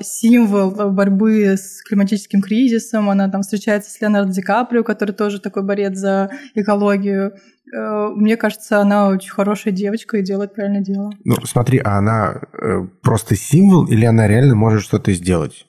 символ 0.00 0.70
борьбы 0.90 1.56
с 1.56 1.82
климатическим 1.82 2.40
кризисом. 2.40 3.10
Она 3.10 3.28
там 3.28 3.42
встречается 3.42 3.90
с 3.90 4.00
Леонардо 4.00 4.32
Ди 4.32 4.40
Каприо, 4.40 4.82
который 4.82 5.12
тоже 5.12 5.40
такой 5.40 5.62
борец 5.62 5.96
за 5.96 6.30
экологию. 6.54 7.34
Э, 7.74 8.08
мне 8.14 8.36
кажется, 8.36 8.80
она 8.80 9.08
очень 9.08 9.30
хорошая 9.30 9.72
девочка 9.72 10.18
и 10.18 10.22
делает 10.22 10.54
правильное 10.54 10.80
дело. 10.80 11.10
Ну, 11.24 11.36
смотри, 11.44 11.78
а 11.78 11.98
она 11.98 12.40
э, 12.52 12.86
просто 13.02 13.36
символ 13.36 13.86
или 13.86 14.04
она 14.04 14.26
реально 14.26 14.54
может 14.54 14.82
что-то 14.82 15.12
сделать? 15.12 15.66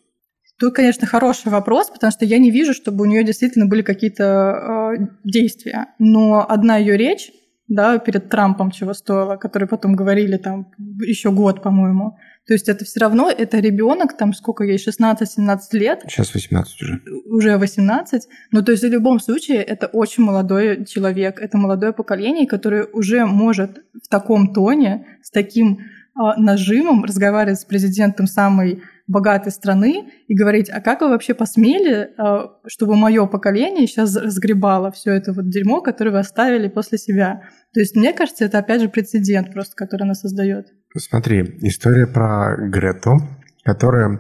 Тут, 0.60 0.76
конечно, 0.76 1.08
хороший 1.08 1.52
вопрос, 1.52 1.90
потому 1.90 2.12
что 2.12 2.24
я 2.24 2.38
не 2.38 2.52
вижу, 2.52 2.74
чтобы 2.74 3.04
у 3.04 3.08
нее 3.08 3.24
действительно 3.24 3.66
были 3.66 3.82
какие-то 3.82 4.96
э, 4.96 5.06
действия. 5.24 5.88
Но 5.98 6.46
одна 6.48 6.78
ее 6.78 6.98
речь, 6.98 7.32
да, 7.68 7.98
перед 7.98 8.30
Трампом 8.30 8.70
чего 8.72 8.94
стоила, 8.94 9.38
который 9.38 9.68
потом 9.68 9.96
говорили 9.96 10.38
там 10.38 10.72
еще 11.00 11.32
год, 11.32 11.64
по-моему, 11.64 12.18
то 12.48 12.54
есть 12.54 12.68
это 12.70 12.86
все 12.86 13.00
равно, 13.00 13.30
это 13.30 13.60
ребенок, 13.60 14.18
там 14.18 14.34
сколько 14.34 14.64
ей, 14.64 14.78
16-17 14.78 15.60
лет. 15.74 16.02
Сейчас 16.08 16.34
18 16.34 16.82
уже. 16.82 17.02
Уже 17.26 17.58
18. 17.58 18.24
Но 18.52 18.62
то 18.62 18.72
есть 18.72 18.84
в 18.84 18.88
любом 18.88 19.20
случае 19.20 19.62
это 19.62 19.88
очень 19.88 20.24
молодой 20.24 20.86
человек, 20.86 21.40
это 21.40 21.58
молодое 21.58 21.94
поколение, 21.94 22.48
которое 22.48 22.86
уже 22.86 23.26
может 23.26 23.84
в 24.04 24.08
таком 24.10 24.54
тоне, 24.54 25.06
с 25.22 25.30
таким 25.30 25.80
а, 26.14 26.36
нажимом 26.36 27.06
разговаривать 27.06 27.60
с 27.60 27.66
президентом 27.66 28.28
самой 28.28 28.82
богатой 29.08 29.52
страны 29.52 30.12
и 30.28 30.36
говорить, 30.36 30.70
а 30.70 30.82
как 30.82 31.02
вы 31.02 31.10
вообще 31.10 31.34
посмели, 31.34 32.10
а, 32.18 32.58
чтобы 32.66 32.96
мое 32.96 33.28
поколение 33.28 33.86
сейчас 33.86 34.16
разгребало 34.16 34.92
все 34.92 35.12
это 35.12 35.32
вот 35.32 35.50
дерьмо, 35.50 35.82
которое 35.82 36.12
вы 36.12 36.20
оставили 36.20 36.70
после 36.70 36.98
себя. 36.98 37.44
То 37.74 37.80
есть 37.80 37.96
мне 37.96 38.14
кажется, 38.14 38.46
это 38.46 38.58
опять 38.58 38.82
же 38.82 38.90
прецедент 38.90 39.54
просто, 39.54 39.76
который 39.76 40.04
она 40.04 40.16
создает. 40.16 40.68
Смотри, 40.98 41.58
история 41.62 42.08
про 42.08 42.56
Грету, 42.58 43.18
которая, 43.64 44.20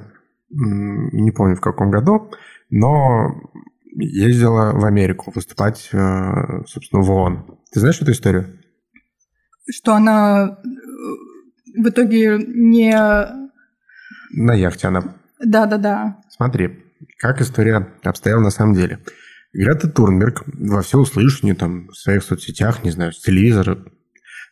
не 0.49 1.31
помню 1.31 1.55
в 1.55 1.61
каком 1.61 1.91
году, 1.91 2.31
но 2.69 3.41
ездила 3.93 4.71
в 4.71 4.85
Америку 4.85 5.31
выступать, 5.35 5.89
э, 5.91 6.63
собственно, 6.65 7.01
в 7.01 7.11
ООН. 7.11 7.59
Ты 7.73 7.79
знаешь 7.81 8.01
эту 8.01 8.11
историю? 8.11 8.57
Что 9.69 9.95
она 9.95 10.57
э, 10.63 11.81
в 11.81 11.89
итоге 11.89 12.37
не... 12.37 12.93
На 14.33 14.53
яхте 14.53 14.87
она. 14.87 15.15
Да-да-да. 15.43 16.21
Смотри, 16.29 16.85
как 17.17 17.41
история 17.41 17.87
обстояла 18.03 18.41
на 18.41 18.49
самом 18.49 18.75
деле. 18.75 18.99
Грета 19.53 19.89
Турнберг 19.89 20.43
во 20.45 20.81
всеуслышание 20.81 21.55
там 21.55 21.87
в 21.87 21.97
своих 21.97 22.23
соцсетях, 22.23 22.85
не 22.85 22.91
знаю, 22.91 23.11
с 23.11 23.19
телевизора 23.19 23.83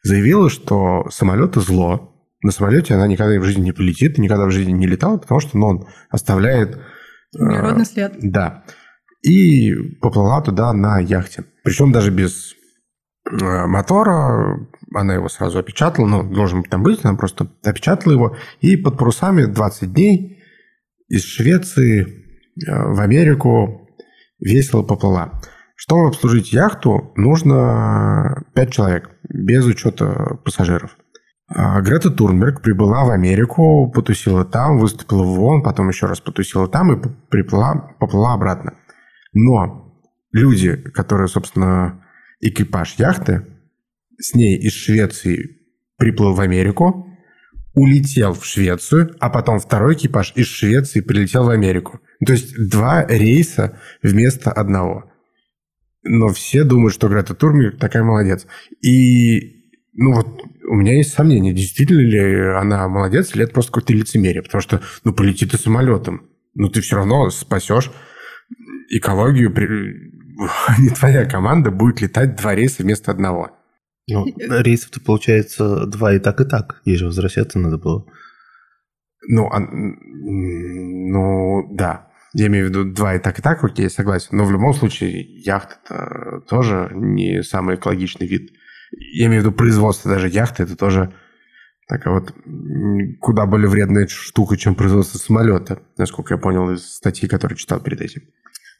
заявила, 0.03 0.49
что 0.49 1.09
самолеты 1.09 1.59
зло. 1.61 2.15
На 2.41 2.51
самолете 2.51 2.93
она 2.93 3.07
никогда 3.07 3.39
в 3.39 3.43
жизни 3.43 3.63
не 3.63 3.71
полетит, 3.73 4.17
никогда 4.17 4.45
в 4.45 4.51
жизни 4.51 4.71
не 4.71 4.87
летала, 4.87 5.17
потому 5.17 5.39
что 5.39 5.57
ну, 5.57 5.67
он 5.67 5.87
оставляет... 6.09 6.79
Э, 7.37 7.83
след. 7.83 8.15
Да. 8.21 8.63
И 9.21 9.73
поплыла 10.01 10.41
туда 10.41 10.71
на 10.73 10.99
яхте. 10.99 11.43
Причем 11.63 11.91
даже 11.91 12.11
без 12.11 12.53
э, 13.29 13.65
мотора, 13.65 14.67
она 14.95 15.15
его 15.15 15.27
сразу 15.27 15.59
опечатала, 15.59 16.07
ну, 16.07 16.23
должен 16.23 16.63
там 16.63 16.81
быть, 16.81 17.03
она 17.03 17.15
просто 17.15 17.51
опечатала 17.63 18.13
его, 18.13 18.37
и 18.61 18.77
под 18.77 18.97
парусами 18.97 19.43
20 19.43 19.93
дней 19.93 20.41
из 21.09 21.25
Швеции 21.25 22.01
э, 22.01 22.07
в 22.67 23.01
Америку 23.01 23.89
весело 24.39 24.83
поплыла. 24.83 25.41
Чтобы 25.81 26.07
обслужить 26.07 26.51
яхту, 26.51 27.13
нужно 27.15 28.43
5 28.53 28.71
человек, 28.71 29.11
без 29.29 29.65
учета 29.65 30.37
пассажиров. 30.43 30.97
А 31.47 31.79
Грета 31.79 32.11
Турнберг 32.11 32.61
прибыла 32.61 33.05
в 33.05 33.11
Америку, 33.11 33.89
потусила 33.89 34.43
там, 34.43 34.77
выступила 34.77 35.23
в 35.23 35.39
ООН, 35.39 35.63
потом 35.63 35.87
еще 35.87 36.07
раз 36.07 36.19
потусила 36.19 36.67
там 36.67 36.91
и 36.91 37.09
приплыла, 37.29 37.95
поплыла 37.97 38.33
обратно. 38.33 38.73
Но 39.31 39.97
люди, 40.33 40.75
которые, 40.75 41.29
собственно, 41.29 42.03
экипаж 42.41 42.95
яхты, 42.97 43.45
с 44.19 44.35
ней 44.35 44.57
из 44.57 44.73
Швеции 44.73 45.61
приплыл 45.97 46.33
в 46.33 46.41
Америку, 46.41 47.07
улетел 47.73 48.33
в 48.33 48.43
Швецию, 48.43 49.15
а 49.21 49.29
потом 49.29 49.59
второй 49.59 49.93
экипаж 49.93 50.33
из 50.35 50.47
Швеции 50.47 50.99
прилетел 50.99 51.45
в 51.45 51.49
Америку. 51.49 52.01
То 52.25 52.33
есть 52.33 52.69
два 52.69 53.05
рейса 53.05 53.79
вместо 54.03 54.51
одного 54.51 55.08
но 56.09 56.29
все 56.29 56.63
думают, 56.63 56.95
что 56.95 57.07
Грета 57.07 57.35
Турмик 57.35 57.77
такая 57.77 58.03
молодец. 58.03 58.47
И, 58.81 59.63
ну 59.93 60.15
вот, 60.15 60.41
у 60.67 60.73
меня 60.73 60.97
есть 60.97 61.13
сомнения, 61.13 61.53
действительно 61.53 62.01
ли 62.01 62.55
она 62.55 62.87
молодец, 62.87 63.35
или 63.35 63.43
это 63.43 63.53
просто 63.53 63.71
какое-то 63.71 63.93
лицемерие, 63.93 64.41
потому 64.41 64.61
что, 64.61 64.81
ну, 65.03 65.13
полети 65.13 65.45
ты 65.45 65.59
самолетом, 65.59 66.27
ну, 66.55 66.67
ты 66.67 66.81
все 66.81 66.95
равно 66.95 67.29
спасешь 67.29 67.91
экологию, 68.89 69.51
не 70.79 70.89
твоя 70.89 71.25
команда 71.25 71.69
будет 71.69 72.01
летать 72.01 72.35
два 72.35 72.55
рейса 72.55 72.81
вместо 72.81 73.11
одного. 73.11 73.51
Ну, 74.07 74.25
рейсов-то 74.39 74.99
получается 75.01 75.85
два 75.85 76.15
и 76.15 76.19
так, 76.19 76.41
и 76.41 76.45
так. 76.45 76.81
Ей 76.85 76.97
же 76.97 77.05
возвращаться 77.05 77.59
надо 77.59 77.77
было. 77.77 78.07
Ну, 79.27 79.45
а, 79.45 79.59
ну, 79.59 81.71
да. 81.71 82.08
Я 82.33 82.47
имею 82.47 82.67
в 82.67 82.69
виду 82.69 82.85
два 82.85 83.15
и 83.15 83.19
так, 83.19 83.39
и 83.39 83.41
так, 83.41 83.63
окей, 83.63 83.89
согласен. 83.89 84.37
Но 84.37 84.45
в 84.45 84.51
любом 84.51 84.73
случае 84.73 85.21
яхта 85.21 85.77
это 85.85 86.41
тоже 86.41 86.91
не 86.93 87.43
самый 87.43 87.75
экологичный 87.75 88.27
вид. 88.27 88.51
Я 88.91 89.27
имею 89.27 89.41
в 89.41 89.45
виду 89.45 89.55
производство 89.55 90.11
даже 90.11 90.27
яхты, 90.27 90.63
это 90.63 90.75
тоже 90.75 91.13
такая 91.87 92.13
вот 92.13 92.33
куда 93.19 93.45
более 93.47 93.67
вредная 93.67 94.07
штука, 94.07 94.57
чем 94.57 94.75
производство 94.75 95.17
самолета, 95.17 95.81
насколько 95.97 96.35
я 96.35 96.37
понял 96.39 96.69
из 96.71 96.85
статьи, 96.85 97.27
которую 97.27 97.57
читал 97.57 97.79
перед 97.79 98.01
этим. 98.01 98.21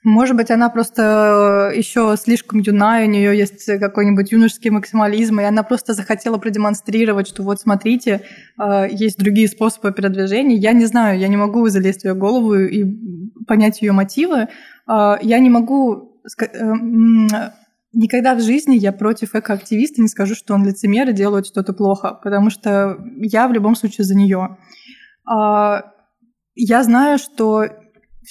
Может 0.04 0.38
быть, 0.38 0.50
она 0.50 0.70
просто 0.70 1.72
э, 1.74 1.78
еще 1.78 2.16
слишком 2.18 2.60
юная, 2.60 3.06
у 3.06 3.10
нее 3.10 3.38
есть 3.38 3.66
какой-нибудь 3.66 4.32
юношеский 4.32 4.70
максимализм, 4.70 5.42
и 5.42 5.44
она 5.44 5.62
просто 5.62 5.94
захотела 5.94 6.38
продемонстрировать, 6.38 7.28
что 7.28 7.44
вот 7.44 7.60
смотрите, 7.60 8.22
э, 8.58 8.88
есть 8.90 9.18
другие 9.18 9.50
способы 9.50 9.92
передвижения. 9.92 10.56
Я 10.56 10.72
не 10.72 10.86
знаю, 10.86 11.20
я 11.20 11.28
не 11.28 11.36
могу 11.36 11.68
залезть 11.68 12.04
в 12.04 12.06
ее 12.06 12.16
голову 12.16 12.56
и 12.56 12.86
понять 13.46 13.82
ее 13.82 13.92
мотивы. 13.92 14.48
Э, 14.88 15.18
я 15.22 15.40
не 15.40 15.50
могу 15.50 16.06
Никогда 17.92 18.36
в 18.36 18.42
жизни 18.42 18.76
я 18.76 18.92
против 18.92 19.34
экоактивиста 19.34 20.00
не 20.00 20.08
скажу, 20.08 20.36
что 20.36 20.54
он 20.54 20.64
лицемер 20.64 21.10
и 21.10 21.14
делает 21.14 21.48
что-то 21.48 21.74
плохо, 21.74 22.20
потому 22.22 22.52
что 22.52 23.00
я 23.18 23.48
в 23.48 23.52
любом 23.52 23.76
случае 23.76 24.06
за 24.06 24.16
нее. 24.16 24.58
Я 25.26 26.84
знаю, 26.84 27.18
что 27.18 27.66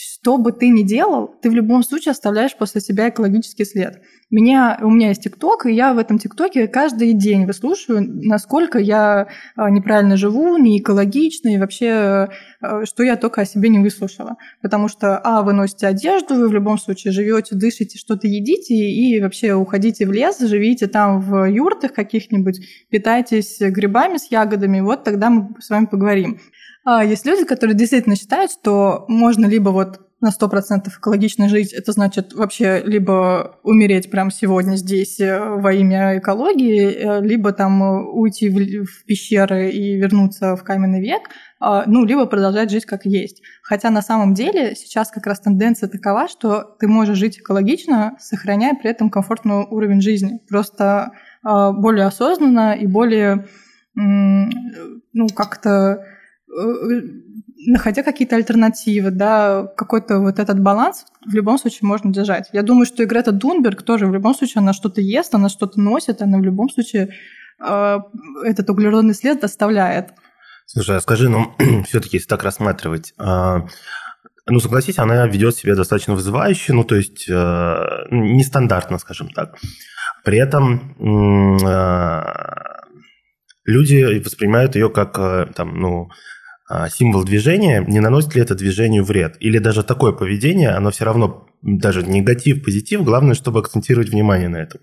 что 0.01 0.39
бы 0.39 0.53
ты 0.53 0.69
ни 0.69 0.83
делал, 0.83 1.35
ты 1.43 1.51
в 1.51 1.55
любом 1.55 1.83
случае 1.83 2.13
оставляешь 2.13 2.57
после 2.57 2.81
себя 2.81 3.09
экологический 3.09 3.65
след. 3.65 4.01
Меня, 4.31 4.79
у 4.81 4.91
меня 4.91 5.09
есть 5.09 5.25
ТикТок, 5.25 5.67
и 5.67 5.73
я 5.73 5.93
в 5.93 5.99
этом 5.99 6.21
ТикТоке 6.21 6.69
каждый 6.69 7.15
день 7.15 7.47
выслушиваю, 7.47 8.07
насколько 8.07 8.79
я 8.79 9.27
а, 9.57 9.71
неправильно 9.71 10.17
живу, 10.17 10.57
не 10.57 10.79
экологично, 10.79 11.49
и 11.49 11.59
вообще, 11.59 12.29
а, 12.61 12.85
что 12.85 13.03
я 13.03 13.17
только 13.17 13.41
о 13.41 13.45
себе 13.45 13.71
не 13.71 13.81
выслушала. 13.81 14.37
Потому 14.63 14.87
что, 14.87 15.19
а, 15.19 15.43
вы 15.43 15.53
носите 15.53 15.89
одежду, 15.89 16.37
вы 16.37 16.49
в 16.49 16.53
любом 16.53 16.79
случае 16.79 17.13
живете, 17.13 17.57
дышите, 17.57 17.99
что-то 17.99 18.29
едите, 18.29 18.75
и 18.75 19.21
вообще 19.21 19.55
уходите 19.55 20.07
в 20.07 20.13
лес, 20.13 20.39
живите 20.39 20.87
там 20.87 21.21
в 21.21 21.45
юртах 21.47 21.93
каких-нибудь, 21.93 22.61
питайтесь 22.89 23.57
грибами 23.59 24.19
с 24.19 24.31
ягодами, 24.31 24.79
вот 24.79 25.03
тогда 25.03 25.29
мы 25.29 25.61
с 25.61 25.71
вами 25.71 25.87
поговорим. 25.87 26.39
А, 26.91 27.05
есть 27.05 27.27
люди, 27.27 27.45
которые 27.45 27.77
действительно 27.77 28.17
считают, 28.17 28.51
что 28.51 29.05
можно 29.09 29.45
либо 29.45 29.69
вот 29.69 30.01
на 30.23 30.31
100% 30.31 30.89
экологично 30.89 31.47
жить, 31.51 31.75
это 31.75 31.93
значит 31.93 32.33
вообще 32.33 32.83
либо 32.83 33.59
умереть 33.63 34.11
прямо 34.11 34.31
сегодня 34.31 34.77
здесь 34.77 35.21
э, 35.21 35.39
во 35.39 35.71
имя 35.75 36.17
экологии, 36.17 36.89
э, 36.89 37.21
либо 37.21 37.53
там 37.53 37.83
э, 37.83 38.05
уйти 38.05 38.49
в, 38.49 38.87
в 38.87 39.05
пещеры 39.05 39.71
и 39.71 39.97
вернуться 39.97 40.57
в 40.57 40.65
каменный 40.65 41.03
век, 41.03 41.29
а, 41.61 41.85
ну, 41.87 42.07
либо 42.07 42.25
продолжать 42.25 42.71
жить 42.71 42.87
как 42.87 43.05
есть. 43.05 43.43
Хотя 43.63 43.91
на 43.91 44.01
самом 44.01 44.33
деле 44.33 44.75
сейчас 44.75 45.11
как 45.11 45.27
раз 45.27 45.41
тенденция 45.41 45.91
такова, 45.91 46.27
что 46.27 46.75
ты 46.81 46.89
можешь 46.89 47.19
жить 47.19 47.39
экологично, 47.39 48.17
сохраняя 48.19 48.75
при 48.75 48.89
этом 48.89 49.11
комфортный 49.11 49.67
уровень 49.67 50.01
жизни. 50.01 50.41
Просто 50.49 51.13
а, 51.43 51.71
более 51.71 52.07
осознанно 52.07 52.73
и 52.73 52.87
более, 52.87 53.47
ну, 53.95 55.29
как-то 55.35 56.03
находя 57.67 58.03
какие-то 58.03 58.37
альтернативы, 58.37 59.11
да, 59.11 59.67
какой-то 59.77 60.21
вот 60.21 60.39
этот 60.39 60.61
баланс 60.61 61.07
в 61.27 61.35
любом 61.35 61.59
случае 61.59 61.81
можно 61.83 62.13
держать. 62.13 62.49
Я 62.53 62.63
думаю, 62.63 62.87
что 62.87 63.05
Грета 63.05 63.33
Дунберг 63.33 63.83
тоже 63.83 64.07
в 64.07 64.15
любом 64.15 64.35
случае 64.35 64.61
она 64.61 64.73
что-то 64.73 65.01
ест, 65.01 65.35
она 65.35 65.49
что-то 65.49 65.81
носит, 65.81 66.23
она 66.23 66.39
в 66.39 66.43
любом 66.43 66.71
случае 66.71 67.11
э, 67.61 67.99
этот 68.45 68.71
углеродный 68.71 69.15
след 69.15 69.41
доставляет. 69.41 70.11
Слушай, 70.67 70.97
а 70.97 71.01
скажи, 71.01 71.29
ну, 71.29 71.55
все-таки 71.89 72.17
если 72.17 72.29
так 72.29 72.43
рассматривать, 72.45 73.13
э, 73.19 73.57
ну, 74.47 74.61
согласись, 74.61 74.99
она 74.99 75.27
ведет 75.27 75.57
себя 75.57 75.75
достаточно 75.75 76.15
вызывающе, 76.15 76.73
ну, 76.73 76.85
то 76.85 76.95
есть 76.95 77.29
э, 77.29 78.07
нестандартно, 78.11 78.99
скажем 78.99 79.29
так. 79.31 79.57
При 80.25 80.39
этом 80.39 80.95
э, 81.67 82.23
люди 83.65 84.23
воспринимают 84.25 84.75
ее 84.75 84.91
как, 84.91 85.19
э, 85.19 85.47
там, 85.55 85.79
ну, 85.79 86.09
символ 86.91 87.25
движения, 87.25 87.85
не 87.87 88.01
наносит 88.01 88.35
ли 88.35 88.43
это 88.43 88.55
движению 88.55 89.05
вред? 89.05 89.37
Или 89.41 89.59
даже 89.59 89.83
такое 89.83 90.13
поведение, 90.13 90.71
оно 90.71 90.91
все 90.91 91.05
равно 91.05 91.49
даже 91.63 92.03
негатив, 92.03 92.63
позитив, 92.63 93.03
главное, 93.05 93.35
чтобы 93.35 93.61
акцентировать 93.61 94.11
внимание 94.11 94.49
на 94.49 94.59
этом. 94.59 94.81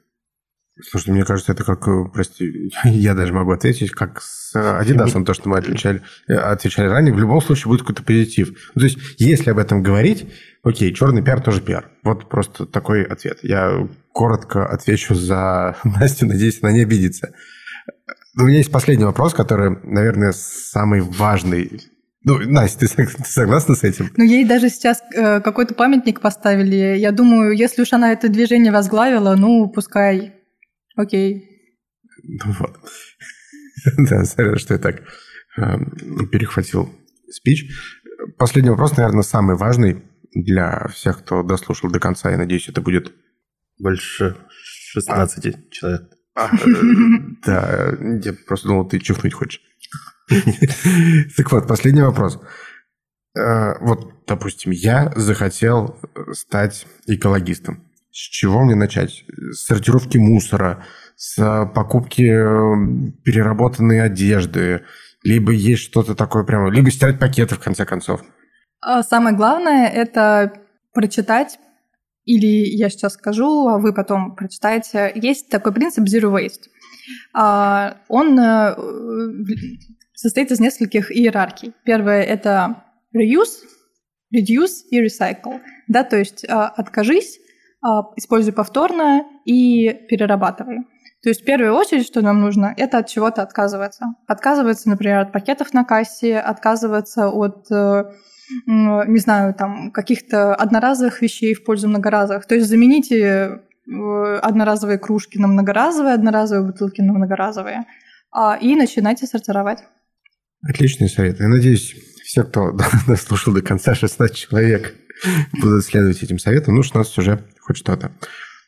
Слушай, 0.82 1.12
мне 1.12 1.24
кажется, 1.24 1.54
это 1.54 1.64
как, 1.64 1.88
э, 1.88 2.04
прости, 2.14 2.70
я 2.84 3.14
даже 3.14 3.32
могу 3.32 3.52
ответить, 3.52 3.92
как 3.92 4.22
с 4.22 4.54
Adidas, 4.56 5.24
то, 5.24 5.34
что 5.34 5.48
мы 5.48 5.58
отвечали, 5.58 6.02
э, 6.28 6.34
отвечали 6.34 6.88
ранее, 6.88 7.14
в 7.14 7.20
любом 7.20 7.42
случае 7.42 7.70
будет 7.70 7.82
какой-то 7.82 8.04
позитив. 8.04 8.50
Ну, 8.76 8.82
то 8.82 8.86
есть, 8.86 8.98
если 9.18 9.52
об 9.52 9.58
этом 9.58 9.82
говорить, 9.82 10.28
окей, 10.64 10.94
черный 10.94 11.24
пиар 11.24 11.42
тоже 11.42 11.62
пиар. 11.62 11.90
Вот 12.04 12.28
просто 12.28 12.66
такой 12.66 13.04
ответ. 13.04 13.40
Я 13.42 13.88
коротко 14.12 14.66
отвечу 14.66 15.16
за 15.16 15.78
Настю, 15.86 16.26
надеюсь, 16.26 16.60
она 16.62 16.74
не 16.74 16.82
обидится. 16.82 17.34
У 18.38 18.44
меня 18.44 18.58
есть 18.58 18.72
последний 18.72 19.06
вопрос, 19.06 19.34
который, 19.34 19.78
наверное, 19.84 20.34
самый 20.34 21.02
важный. 21.02 21.82
Ну, 22.24 22.40
Настя, 22.40 22.88
ты, 22.88 23.08
ты 23.08 23.24
согласна 23.24 23.76
с 23.76 23.84
этим? 23.84 24.12
Ну, 24.18 24.24
ей 24.26 24.44
даже 24.44 24.70
сейчас 24.70 25.02
э, 25.14 25.40
какой-то 25.40 25.74
памятник 25.74 26.20
поставили. 26.20 26.98
Я 26.98 27.12
думаю, 27.12 27.56
если 27.56 27.84
уж 27.84 27.94
она 27.94 28.12
это 28.12 28.28
движение 28.28 28.72
возглавила, 28.72 29.36
ну, 29.36 29.70
пускай. 29.70 30.34
Окей. 30.96 31.50
Ну 32.24 32.52
вот. 32.60 32.78
Да, 33.98 34.26
сорян, 34.26 34.58
что 34.58 34.74
я 34.74 34.80
так 34.80 35.04
э, 35.58 35.78
перехватил 36.32 36.90
спич. 37.30 37.66
Последний 38.38 38.72
вопрос, 38.72 38.98
наверное, 38.98 39.22
самый 39.22 39.56
важный 39.56 40.04
для 40.34 40.88
всех, 40.88 41.20
кто 41.20 41.44
дослушал 41.44 41.92
до 41.92 42.00
конца. 42.00 42.32
Я 42.32 42.38
надеюсь, 42.38 42.68
это 42.68 42.82
будет... 42.82 43.14
Больше 43.78 44.36
16 44.94 45.46
а. 45.46 45.52
человек. 45.70 46.15
А, 46.36 46.50
да, 47.46 47.94
я 48.24 48.34
просто 48.46 48.68
думал, 48.68 48.88
ты 48.88 49.00
чихнуть 49.00 49.34
хочешь. 49.34 49.62
Так 51.38 51.52
вот, 51.52 51.68
последний 51.68 52.02
вопрос. 52.02 52.40
Э, 53.38 53.78
вот, 53.80 54.26
допустим, 54.28 54.72
я 54.72 55.12
захотел 55.16 56.00
стать 56.34 56.88
экологистом. 57.08 57.84
С 58.12 58.18
чего 58.18 58.64
мне 58.64 58.76
начать? 58.76 59.26
С 59.52 59.66
сортировки 59.66 60.18
мусора, 60.18 60.84
с 61.16 61.70
покупки 61.74 62.24
э, 62.24 63.12
переработанной 63.24 64.02
одежды, 64.02 64.84
либо 65.24 65.52
есть 65.52 65.84
что-то 65.84 66.16
такое 66.16 66.44
прямо, 66.44 66.70
либо 66.70 66.90
стирать 66.92 67.20
пакеты, 67.20 67.56
в 67.56 67.60
конце 67.60 67.86
концов. 67.86 68.22
А 68.82 69.04
самое 69.04 69.36
главное– 69.36 69.88
это 69.94 70.54
прочитать 70.94 71.60
или 72.26 72.76
я 72.76 72.90
сейчас 72.90 73.14
скажу, 73.14 73.68
а 73.68 73.78
вы 73.78 73.94
потом 73.94 74.36
прочитаете. 74.36 75.12
Есть 75.16 75.50
такой 75.50 75.74
принцип 75.74 76.06
Zero 76.06 76.34
Waste. 76.34 76.70
А, 77.34 77.98
он 78.08 78.40
э, 78.40 78.76
состоит 80.14 80.52
из 80.52 80.60
нескольких 80.60 81.12
иерархий. 81.12 81.74
Первое— 81.84 82.24
это 82.24 82.84
reuse, 83.16 83.64
reduce 84.36 84.84
и 84.90 85.06
recycle. 85.06 85.62
Да, 85.88 86.04
то 86.04 86.18
есть 86.18 86.46
а, 86.50 86.68
откажись, 86.68 87.40
используй 88.16 88.52
повторно 88.52 89.24
и 89.46 89.94
перерабатывай. 90.10 90.80
То 91.26 91.30
есть 91.30 91.42
в 91.42 91.46
первую 91.46 91.74
очередь, 91.74 92.06
что 92.06 92.22
нам 92.22 92.40
нужно, 92.40 92.72
это 92.78 93.00
от 93.00 93.08
чего-то 93.08 93.42
отказываться. 93.42 94.14
Отказываться, 94.28 94.90
например, 94.90 95.20
от 95.20 95.32
пакетов 95.32 95.74
на 95.74 95.84
кассе, 95.84 96.38
отказываться 96.38 97.30
от 97.30 97.66
э, 97.72 98.12
не 98.66 99.20
знаю, 99.20 99.54
там, 99.54 99.92
каких-то 99.92 100.56
одноразовых 100.56 101.22
вещей 101.22 101.54
в 101.54 101.64
пользу 101.64 101.88
многоразовых. 101.88 102.46
То 102.46 102.56
есть 102.56 102.68
замените 102.68 103.18
э, 103.18 104.36
одноразовые 104.42 105.00
кружки 105.00 105.38
на 105.38 105.48
многоразовые, 105.48 106.14
одноразовые 106.14 106.72
бутылки 106.72 107.02
на 107.02 107.14
многоразовые, 107.14 107.86
а, 108.32 108.58
и 108.62 108.76
начинайте 108.76 109.26
сортировать. 109.26 109.80
Отличный 110.68 111.10
совет. 111.10 111.40
Я 111.40 111.48
надеюсь, 111.48 111.96
все, 112.24 112.44
кто 112.44 112.72
дослушал 113.08 113.54
до 113.54 113.62
конца, 113.62 113.96
16 113.96 114.36
человек, 114.36 114.96
будут 115.54 115.86
следовать 115.86 116.22
этим 116.22 116.40
советам. 116.40 116.76
Ну, 116.76 116.84
16 116.84 117.18
уже 117.18 117.44
хоть 117.62 117.78
что-то. 117.78 118.12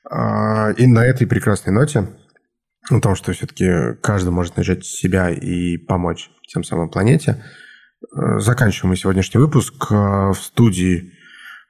А, 0.10 0.72
и 0.72 0.88
на 0.88 1.06
этой 1.06 1.28
прекрасной 1.28 1.74
ноте, 1.74 2.08
о 2.90 3.00
том, 3.02 3.16
что 3.16 3.34
все-таки 3.34 3.96
каждый 4.02 4.30
может 4.30 4.56
начать 4.56 4.86
себя 4.86 5.30
и 5.30 5.78
помочь 5.78 6.30
тем 6.48 6.64
самым 6.64 6.90
планете– 6.90 7.44
заканчиваем 8.12 8.92
мы 8.92 8.98
сегодняшний 8.98 9.40
выпуск. 9.40 9.92
Э, 9.92 10.32
в 10.32 10.36
студии 10.36 11.14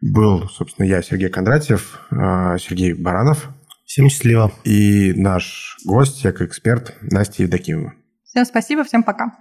был, 0.01 0.47
собственно, 0.49 0.85
я, 0.85 1.01
Сергей 1.01 1.29
Кондратьев, 1.29 2.01
э, 2.11 2.57
Сергей 2.59 2.93
Баранов. 2.93 3.49
Всем 3.85 4.09
счастливо. 4.09 4.51
И 4.63 5.13
наш 5.15 5.77
гость, 5.85 6.21
как 6.21 6.41
эксперт, 6.41 6.95
Настя 7.01 7.43
Евдокимова. 7.43 7.93
Всем 8.23 8.45
спасибо, 8.45 8.83
всем 8.83 9.03
пока. 9.03 9.37